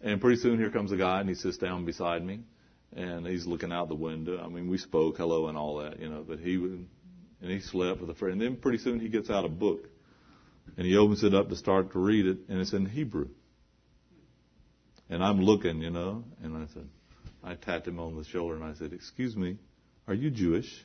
And 0.00 0.20
pretty 0.20 0.40
soon 0.40 0.56
here 0.56 0.70
comes 0.70 0.92
a 0.92 0.96
guy 0.96 1.18
and 1.18 1.28
he 1.28 1.34
sits 1.34 1.56
down 1.56 1.84
beside 1.84 2.24
me 2.24 2.40
and 2.94 3.26
he's 3.26 3.44
looking 3.44 3.72
out 3.72 3.88
the 3.88 3.96
window. 3.96 4.40
I 4.40 4.48
mean, 4.48 4.68
we 4.68 4.78
spoke 4.78 5.16
hello 5.16 5.48
and 5.48 5.58
all 5.58 5.78
that, 5.78 5.98
you 5.98 6.08
know, 6.08 6.24
but 6.26 6.38
he 6.38 6.58
would, 6.58 6.86
and 7.42 7.50
he 7.50 7.58
slept 7.58 8.00
with 8.00 8.10
a 8.10 8.14
friend. 8.14 8.34
And 8.34 8.42
then 8.42 8.56
pretty 8.60 8.78
soon 8.78 9.00
he 9.00 9.08
gets 9.08 9.30
out 9.30 9.44
a 9.44 9.48
book 9.48 9.88
and 10.76 10.86
he 10.86 10.96
opens 10.96 11.24
it 11.24 11.34
up 11.34 11.48
to 11.48 11.56
start 11.56 11.90
to 11.92 11.98
read 11.98 12.26
it 12.26 12.38
and 12.48 12.60
it's 12.60 12.72
in 12.72 12.86
Hebrew. 12.86 13.30
And 15.10 15.22
I'm 15.22 15.40
looking, 15.40 15.80
you 15.80 15.90
know, 15.90 16.24
and 16.42 16.56
I 16.56 16.66
said, 16.72 16.88
I 17.42 17.54
tapped 17.54 17.86
him 17.86 18.00
on 18.00 18.16
the 18.16 18.24
shoulder 18.24 18.54
and 18.54 18.64
I 18.64 18.74
said, 18.74 18.92
Excuse 18.92 19.36
me, 19.36 19.58
are 20.08 20.14
you 20.14 20.30
Jewish? 20.30 20.84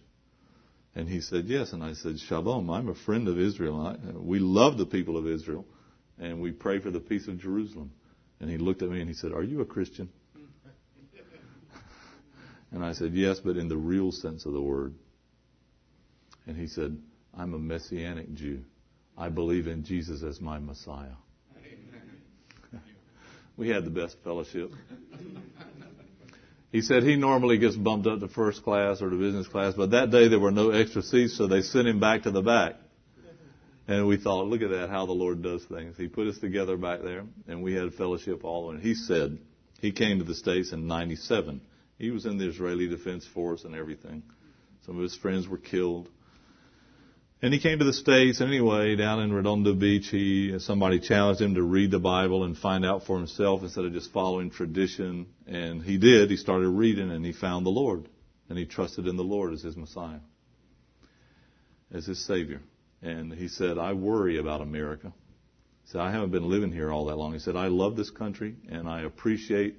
And 0.96 1.08
he 1.08 1.22
said, 1.22 1.46
Yes. 1.46 1.72
And 1.72 1.84
I 1.84 1.94
said, 1.94 2.20
Shalom, 2.20 2.70
I'm 2.70 2.90
a 2.90 2.96
friend 2.96 3.28
of 3.28 3.40
Israel. 3.40 3.88
I, 3.88 3.96
we 4.18 4.40
love 4.40 4.78
the 4.78 4.86
people 4.86 5.18
of 5.18 5.28
Israel 5.28 5.66
and 6.20 6.42
we 6.42 6.52
pray 6.52 6.80
for 6.80 6.92
the 6.92 7.00
peace 7.00 7.28
of 7.28 7.40
Jerusalem. 7.40 7.92
And 8.42 8.50
he 8.50 8.58
looked 8.58 8.82
at 8.82 8.90
me 8.90 9.00
and 9.00 9.10
he 9.10 9.16
said, 9.16 9.32
Are 9.32 9.44
you 9.44 9.62
a 9.62 9.66
Christian? 9.66 10.10
and 12.72 12.84
I 12.84 12.94
said, 12.94 13.14
Yes, 13.14 13.40
but 13.40 13.56
in 13.56 13.70
the 13.70 13.78
real 13.78 14.12
sense 14.12 14.46
of 14.46 14.54
the 14.54 14.62
word. 14.62 14.94
And 16.46 16.58
he 16.58 16.68
said, 16.68 16.98
I'm 17.38 17.54
a 17.54 17.60
Messianic 17.60 18.34
Jew. 18.34 18.64
I 19.18 19.30
believe 19.30 19.68
in 19.68 19.84
Jesus 19.84 20.24
as 20.24 20.42
my 20.42 20.60
Messiah. 20.60 21.16
We 23.60 23.68
had 23.68 23.84
the 23.84 23.90
best 23.90 24.16
fellowship. 24.24 24.72
He 26.72 26.82
said 26.82 27.04
he 27.04 27.18
normally 27.18 27.58
gets 27.58 27.76
bumped 27.76 28.08
up 28.08 28.22
to 28.22 28.30
first 28.30 28.64
class 28.64 29.02
or 29.02 29.10
to 29.10 29.18
business 29.18 29.50
class, 29.50 29.74
but 29.74 29.92
that 29.92 30.12
day 30.12 30.30
there 30.30 30.40
were 30.40 30.50
no 30.52 30.70
extra 30.70 31.02
seats, 31.02 31.38
so 31.38 31.46
they 31.46 31.60
sent 31.60 31.86
him 31.86 32.00
back 32.00 32.24
to 32.24 32.32
the 32.32 32.42
back. 32.42 32.76
And 33.86 34.08
we 34.08 34.16
thought, 34.16 34.48
look 34.48 34.62
at 34.62 34.70
that, 34.70 34.90
how 34.90 35.06
the 35.08 35.12
Lord 35.12 35.44
does 35.44 35.66
things. 35.66 35.98
He 35.98 36.08
put 36.08 36.28
us 36.28 36.38
together 36.38 36.78
back 36.78 37.02
there, 37.02 37.26
and 37.50 37.62
we 37.62 37.74
had 37.74 37.94
fellowship 37.96 38.46
all 38.46 38.70
way. 38.70 38.80
He 38.80 38.94
said 38.94 39.38
he 39.82 39.92
came 39.92 40.20
to 40.20 40.24
the 40.24 40.36
States 40.36 40.72
in 40.72 40.88
97. 40.88 41.60
He 41.98 42.12
was 42.12 42.26
in 42.26 42.38
the 42.38 42.48
Israeli 42.48 42.88
Defense 42.88 43.28
Force 43.34 43.66
and 43.66 43.76
everything. 43.76 44.24
Some 44.86 44.96
of 44.96 45.04
his 45.04 45.18
friends 45.18 45.50
were 45.50 45.58
killed. 45.58 46.08
And 47.42 47.54
he 47.54 47.60
came 47.62 47.80
to 47.80 47.86
the 47.86 47.94
States 47.94 48.42
anyway, 48.42 48.98
down 48.98 49.22
in 49.22 49.32
Redondo 49.32 49.74
Beach. 49.74 50.10
He, 50.10 50.60
somebody 50.60 51.00
challenged 51.00 51.42
him 51.42 51.56
to 51.56 51.64
read 51.64 51.90
the 51.90 52.00
Bible 52.00 52.44
and 52.44 52.58
find 52.58 52.86
out 52.86 53.06
for 53.06 53.18
himself 53.18 53.64
instead 53.64 53.86
of 53.86 53.94
just 53.94 54.12
following 54.12 54.50
tradition. 54.50 55.28
And 55.48 55.82
he 55.82 55.98
did. 55.98 56.30
He 56.30 56.36
started 56.36 56.68
reading 56.68 57.10
and 57.12 57.26
he 57.26 57.32
found 57.32 57.66
the 57.66 57.70
Lord. 57.72 58.10
And 58.50 58.58
he 58.58 58.66
trusted 58.66 59.08
in 59.08 59.16
the 59.16 59.24
Lord 59.24 59.54
as 59.54 59.62
his 59.62 59.78
Messiah, 59.78 60.20
as 61.94 62.06
his 62.06 62.26
Savior. 62.26 62.62
And 63.02 63.32
he 63.32 63.48
said, 63.48 63.78
I 63.78 63.94
worry 63.94 64.38
about 64.38 64.60
America. 64.60 65.14
He 65.84 65.92
said, 65.92 66.02
I 66.02 66.12
haven't 66.12 66.32
been 66.32 66.50
living 66.50 66.74
here 66.74 66.92
all 66.92 67.06
that 67.06 67.16
long. 67.16 67.32
He 67.32 67.40
said, 67.40 67.56
I 67.56 67.68
love 67.68 67.96
this 67.96 68.10
country 68.10 68.56
and 68.70 68.90
I 68.90 69.04
appreciate 69.04 69.78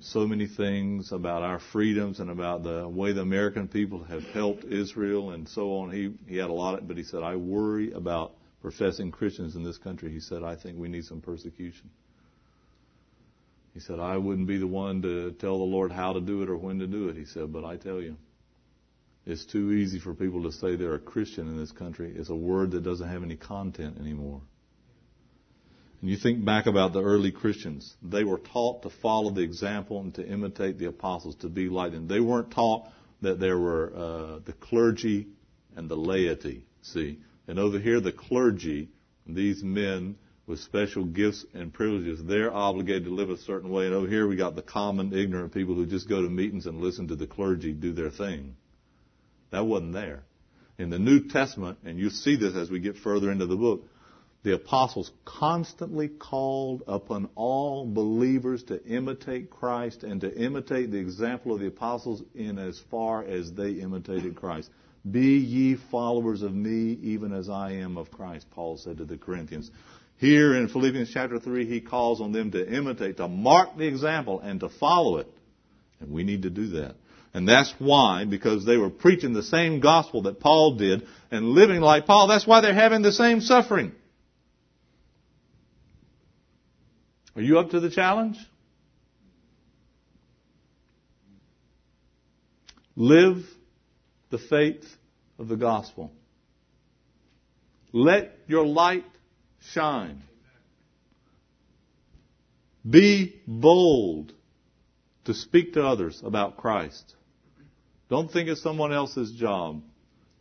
so 0.00 0.26
many 0.26 0.46
things 0.46 1.12
about 1.12 1.42
our 1.42 1.60
freedoms 1.72 2.20
and 2.20 2.30
about 2.30 2.62
the 2.62 2.88
way 2.88 3.12
the 3.12 3.20
American 3.20 3.68
people 3.68 4.02
have 4.04 4.24
helped 4.24 4.64
Israel 4.64 5.30
and 5.30 5.48
so 5.48 5.74
on. 5.74 5.90
He, 5.90 6.12
he 6.26 6.36
had 6.36 6.50
a 6.50 6.52
lot 6.52 6.78
of, 6.78 6.88
but 6.88 6.96
he 6.96 7.04
said, 7.04 7.22
I 7.22 7.36
worry 7.36 7.92
about 7.92 8.34
professing 8.60 9.10
Christians 9.10 9.56
in 9.56 9.62
this 9.62 9.78
country. 9.78 10.10
He 10.10 10.20
said, 10.20 10.42
I 10.42 10.56
think 10.56 10.78
we 10.78 10.88
need 10.88 11.04
some 11.04 11.20
persecution. 11.20 11.90
He 13.72 13.80
said, 13.80 14.00
I 14.00 14.16
wouldn't 14.16 14.48
be 14.48 14.58
the 14.58 14.66
one 14.66 15.02
to 15.02 15.30
tell 15.32 15.58
the 15.58 15.64
Lord 15.64 15.92
how 15.92 16.12
to 16.12 16.20
do 16.20 16.42
it 16.42 16.50
or 16.50 16.56
when 16.56 16.80
to 16.80 16.86
do 16.86 17.08
it. 17.08 17.16
He 17.16 17.24
said, 17.24 17.52
but 17.52 17.64
I 17.64 17.76
tell 17.76 18.00
you, 18.00 18.16
it's 19.24 19.44
too 19.44 19.70
easy 19.72 20.00
for 20.00 20.14
people 20.14 20.42
to 20.42 20.52
say 20.52 20.74
they're 20.74 20.94
a 20.94 20.98
Christian 20.98 21.46
in 21.46 21.56
this 21.56 21.70
country. 21.70 22.12
It's 22.16 22.30
a 22.30 22.34
word 22.34 22.72
that 22.72 22.82
doesn't 22.82 23.08
have 23.08 23.22
any 23.22 23.36
content 23.36 23.98
anymore. 24.00 24.40
And 26.00 26.08
you 26.08 26.16
think 26.16 26.44
back 26.44 26.66
about 26.66 26.92
the 26.92 27.02
early 27.02 27.30
Christians. 27.30 27.94
They 28.02 28.24
were 28.24 28.38
taught 28.38 28.82
to 28.82 28.90
follow 28.90 29.30
the 29.30 29.42
example 29.42 30.00
and 30.00 30.14
to 30.14 30.26
imitate 30.26 30.78
the 30.78 30.86
apostles, 30.86 31.36
to 31.36 31.48
be 31.48 31.68
like 31.68 31.92
them. 31.92 32.08
They 32.08 32.20
weren't 32.20 32.50
taught 32.50 32.88
that 33.20 33.38
there 33.38 33.58
were 33.58 33.92
uh, 33.94 34.38
the 34.44 34.54
clergy 34.54 35.28
and 35.76 35.90
the 35.90 35.96
laity. 35.96 36.64
See? 36.82 37.18
And 37.46 37.58
over 37.58 37.78
here, 37.78 38.00
the 38.00 38.12
clergy, 38.12 38.88
these 39.26 39.62
men 39.62 40.16
with 40.46 40.60
special 40.60 41.04
gifts 41.04 41.44
and 41.52 41.72
privileges, 41.72 42.20
they're 42.24 42.52
obligated 42.52 43.04
to 43.04 43.10
live 43.10 43.30
a 43.30 43.36
certain 43.36 43.70
way. 43.70 43.86
And 43.86 43.94
over 43.94 44.08
here, 44.08 44.26
we 44.26 44.36
got 44.36 44.56
the 44.56 44.62
common, 44.62 45.12
ignorant 45.12 45.52
people 45.52 45.74
who 45.74 45.86
just 45.86 46.08
go 46.08 46.22
to 46.22 46.28
meetings 46.28 46.66
and 46.66 46.80
listen 46.80 47.08
to 47.08 47.16
the 47.16 47.26
clergy 47.26 47.72
do 47.72 47.92
their 47.92 48.10
thing. 48.10 48.56
That 49.50 49.66
wasn't 49.66 49.92
there. 49.92 50.22
In 50.78 50.88
the 50.88 50.98
New 50.98 51.28
Testament, 51.28 51.78
and 51.84 51.98
you 51.98 52.08
see 52.08 52.36
this 52.36 52.56
as 52.56 52.70
we 52.70 52.80
get 52.80 52.96
further 52.96 53.30
into 53.30 53.46
the 53.46 53.56
book, 53.56 53.84
the 54.42 54.54
apostles 54.54 55.10
constantly 55.24 56.08
called 56.08 56.82
upon 56.86 57.28
all 57.34 57.86
believers 57.86 58.62
to 58.64 58.82
imitate 58.86 59.50
Christ 59.50 60.02
and 60.02 60.20
to 60.22 60.34
imitate 60.34 60.90
the 60.90 60.98
example 60.98 61.52
of 61.52 61.60
the 61.60 61.66
apostles 61.66 62.22
in 62.34 62.58
as 62.58 62.80
far 62.90 63.22
as 63.22 63.52
they 63.52 63.72
imitated 63.72 64.36
Christ. 64.36 64.70
Be 65.08 65.38
ye 65.38 65.76
followers 65.90 66.42
of 66.42 66.54
me, 66.54 66.98
even 67.02 67.32
as 67.32 67.48
I 67.48 67.72
am 67.72 67.98
of 67.98 68.10
Christ, 68.10 68.46
Paul 68.50 68.78
said 68.78 68.98
to 68.98 69.04
the 69.04 69.18
Corinthians. 69.18 69.70
Here 70.16 70.54
in 70.54 70.68
Philippians 70.68 71.10
chapter 71.12 71.38
3, 71.38 71.66
he 71.66 71.80
calls 71.80 72.20
on 72.20 72.32
them 72.32 72.50
to 72.50 72.70
imitate, 72.70 73.18
to 73.18 73.28
mark 73.28 73.76
the 73.76 73.86
example, 73.86 74.40
and 74.40 74.60
to 74.60 74.68
follow 74.68 75.18
it. 75.18 75.26
And 76.00 76.12
we 76.12 76.24
need 76.24 76.42
to 76.42 76.50
do 76.50 76.68
that. 76.68 76.96
And 77.32 77.48
that's 77.48 77.72
why, 77.78 78.24
because 78.24 78.64
they 78.64 78.76
were 78.76 78.90
preaching 78.90 79.32
the 79.32 79.42
same 79.42 79.80
gospel 79.80 80.22
that 80.22 80.40
Paul 80.40 80.76
did 80.76 81.06
and 81.30 81.50
living 81.50 81.80
like 81.80 82.06
Paul, 82.06 82.26
that's 82.26 82.46
why 82.46 82.60
they're 82.60 82.74
having 82.74 83.02
the 83.02 83.12
same 83.12 83.40
suffering. 83.40 83.92
Are 87.36 87.42
you 87.42 87.58
up 87.58 87.70
to 87.70 87.80
the 87.80 87.90
challenge? 87.90 88.36
Live 92.96 93.44
the 94.30 94.38
faith 94.38 94.84
of 95.38 95.48
the 95.48 95.56
gospel. 95.56 96.12
Let 97.92 98.36
your 98.46 98.66
light 98.66 99.04
shine. 99.72 100.22
Be 102.88 103.40
bold 103.46 104.32
to 105.24 105.34
speak 105.34 105.74
to 105.74 105.84
others 105.84 106.20
about 106.24 106.56
Christ. 106.56 107.14
Don't 108.08 108.30
think 108.30 108.48
it's 108.48 108.62
someone 108.62 108.92
else's 108.92 109.32
job. 109.32 109.82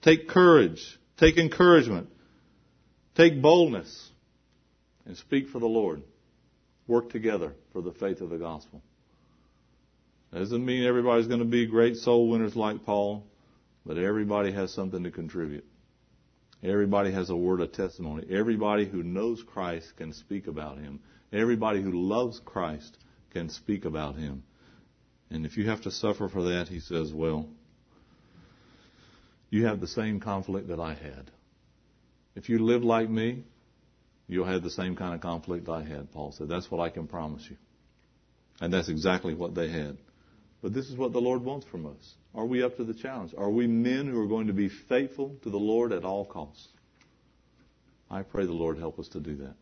Take 0.02 0.28
courage. 0.28 0.99
Take 1.18 1.38
encouragement. 1.38 2.10
Take 3.16 3.41
boldness 3.41 4.10
and 5.06 5.18
speak 5.18 5.49
for 5.49 5.60
the 5.60 5.68
Lord 5.68 6.02
work 6.90 7.10
together 7.10 7.53
for 7.72 7.82
the 7.82 7.94
faith 7.94 8.20
of 8.20 8.32
the 8.32 8.38
gospel. 8.38 8.82
That 10.32 10.40
doesn't 10.40 10.66
mean 10.66 10.86
everybody's 10.86 11.28
going 11.28 11.40
to 11.40 11.45
be 11.45 11.66
great 11.68 11.95
soul 11.95 12.30
winners 12.30 12.56
like 12.56 12.84
Paul, 12.84 13.26
but 13.86 13.98
everybody 13.98 14.52
has 14.52 14.74
something 14.74 15.03
to 15.03 15.11
contribute. 15.11 15.66
Everybody 16.64 17.11
has 17.11 17.30
a 17.30 17.36
word 17.36 17.61
of 17.61 17.72
testimony. 17.72 18.26
Everybody 18.30 18.86
who 18.86 19.02
knows 19.03 19.41
Christ 19.44 19.95
can 19.98 20.11
speak 20.11 20.48
about 20.48 20.78
him. 20.78 20.99
Everybody 21.32 21.82
who 21.82 21.91
loves 21.91 22.41
Christ 22.44 22.98
can 23.32 23.49
speak 23.49 23.86
about 23.86 24.16
him. 24.16 24.44
And 25.30 25.45
if 25.45 25.57
you 25.57 25.70
have 25.70 25.82
to 25.82 25.91
suffer 25.91 26.28
for 26.28 26.44
that, 26.44 26.68
he 26.68 26.80
says, 26.80 27.14
well, 27.14 27.48
you 29.52 29.68
have 29.68 29.80
the 29.80 29.88
same 29.88 30.20
conflict 30.20 30.68
that 30.68 30.80
I 30.80 30.95
had. 30.95 31.32
If 32.36 32.49
you 32.49 32.60
live 32.60 32.84
like 32.84 33.10
me, 33.10 33.44
you'll 34.30 34.46
have 34.46 34.64
the 34.64 34.70
same 34.70 34.96
kind 34.96 35.14
of 35.16 35.22
conflict 35.22 35.68
I 35.68 35.84
had, 35.84 36.14
Paul 36.14 36.32
said. 36.32 36.48
That's 36.48 36.72
what 36.72 36.80
I 36.80 36.90
can 36.90 37.08
promise 37.08 37.46
you. 37.50 37.58
And 38.62 38.72
that's 38.72 38.88
exactly 38.88 39.34
what 39.34 39.56
they 39.56 39.70
had. 39.70 39.98
But 40.62 40.74
this 40.74 40.90
is 40.90 40.96
what 40.96 41.12
the 41.14 41.20
Lord 41.20 41.44
wants 41.44 41.66
from 41.66 41.86
us. 41.86 42.16
Are 42.36 42.46
we 42.46 42.62
up 42.62 42.78
to 42.78 42.84
the 42.84 42.94
challenge? 42.94 43.34
Are 43.38 43.50
we 43.50 43.66
men 43.66 44.08
who 44.08 44.22
are 44.22 44.28
going 44.28 44.48
to 44.48 44.54
be 44.54 44.70
faithful 44.70 45.36
to 45.44 45.50
the 45.50 45.58
Lord 45.58 45.92
at 45.92 46.06
all 46.06 46.26
costs? 46.26 46.68
I 48.12 48.22
pray 48.22 48.46
the 48.46 48.52
Lord 48.52 48.78
help 48.78 49.00
us 49.00 49.08
to 49.10 49.20
do 49.20 49.36
that. 49.38 49.56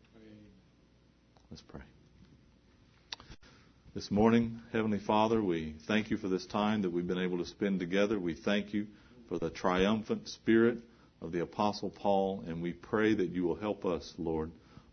Let's 1.50 1.62
pray. 1.62 1.80
This 3.94 4.10
morning, 4.10 4.60
Heavenly 4.72 4.98
Father, 4.98 5.42
we 5.42 5.74
thank 5.86 6.10
you 6.10 6.18
for 6.18 6.28
this 6.28 6.44
time 6.46 6.82
that 6.82 6.90
we've 6.90 7.06
been 7.06 7.18
able 7.18 7.38
to 7.38 7.46
spend 7.46 7.80
together. 7.80 8.18
We 8.18 8.34
thank 8.34 8.74
you 8.74 8.86
for 9.28 9.38
the 9.38 9.50
triumphant 9.50 10.28
spirit 10.28 10.78
of 11.20 11.32
the 11.32 11.40
Apostle 11.40 11.90
Paul, 11.90 12.44
and 12.46 12.62
we 12.62 12.72
pray 12.72 13.14
that 13.14 13.30
you 13.30 13.44
will 13.44 13.56
help 13.56 13.84
us, 13.84 14.14
Lord, 14.18 14.50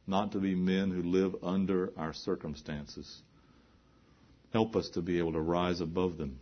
not 0.08 0.32
to 0.32 0.40
be 0.40 0.56
men 0.56 0.92
who 0.92 1.04
live 1.04 1.36
under 1.44 1.92
our 1.98 2.14
circumstances. 2.14 3.22
Help 4.54 4.76
us 4.76 4.90
to 4.90 5.02
be 5.02 5.18
able 5.18 5.34
to 5.34 5.42
rise 5.42 5.82
above 5.82 6.18
them 6.18 6.40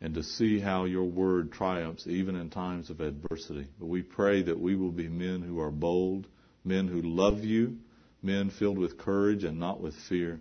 and 0.00 0.14
to 0.14 0.22
see 0.22 0.60
how 0.60 0.84
your 0.84 1.04
word 1.04 1.50
triumphs 1.52 2.06
even 2.06 2.36
in 2.36 2.50
times 2.50 2.90
of 2.90 3.00
adversity. 3.00 3.66
But 3.78 3.86
we 3.86 4.02
pray 4.02 4.42
that 4.42 4.58
we 4.58 4.76
will 4.76 4.92
be 4.92 5.08
men 5.08 5.40
who 5.40 5.60
are 5.60 5.70
bold, 5.70 6.26
men 6.64 6.88
who 6.88 7.00
love 7.00 7.42
you, 7.42 7.78
men 8.22 8.50
filled 8.50 8.78
with 8.78 8.98
courage 8.98 9.44
and 9.44 9.58
not 9.58 9.80
with 9.80 9.94
fear, 10.08 10.40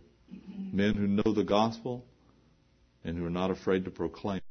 men 0.71 0.95
who 0.95 1.07
know 1.07 1.33
the 1.33 1.43
gospel 1.43 2.03
and 3.03 3.17
who 3.17 3.25
are 3.25 3.29
not 3.29 3.51
afraid 3.51 3.85
to 3.85 3.91
proclaim, 3.91 4.41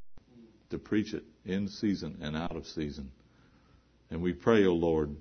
to 0.71 0.79
preach 0.79 1.13
it 1.13 1.25
in 1.45 1.69
season 1.69 2.19
and 2.23 2.37
out 2.37 2.57
of 2.57 2.67
season. 2.67 3.11
And 4.13 4.21
we 4.21 4.35
pray, 4.35 4.67
O 4.67 4.75
Lord, 4.75 5.17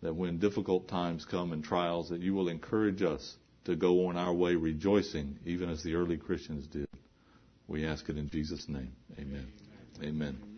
that 0.00 0.14
when 0.14 0.38
difficult 0.38 0.88
times 0.88 1.26
come 1.26 1.52
and 1.52 1.62
trials, 1.62 2.08
that 2.08 2.22
you 2.22 2.32
will 2.32 2.48
encourage 2.48 3.02
us 3.02 3.36
to 3.66 3.76
go 3.76 4.06
on 4.06 4.16
our 4.16 4.32
way 4.32 4.54
rejoicing, 4.54 5.38
even 5.44 5.68
as 5.68 5.82
the 5.82 5.94
early 5.94 6.16
Christians 6.16 6.66
did. 6.66 6.88
We 7.68 7.84
ask 7.84 8.08
it 8.08 8.16
in 8.16 8.30
Jesus' 8.30 8.66
name. 8.66 8.92
Amen. 9.18 9.46
Amen. 9.98 10.08
Amen. 10.08 10.49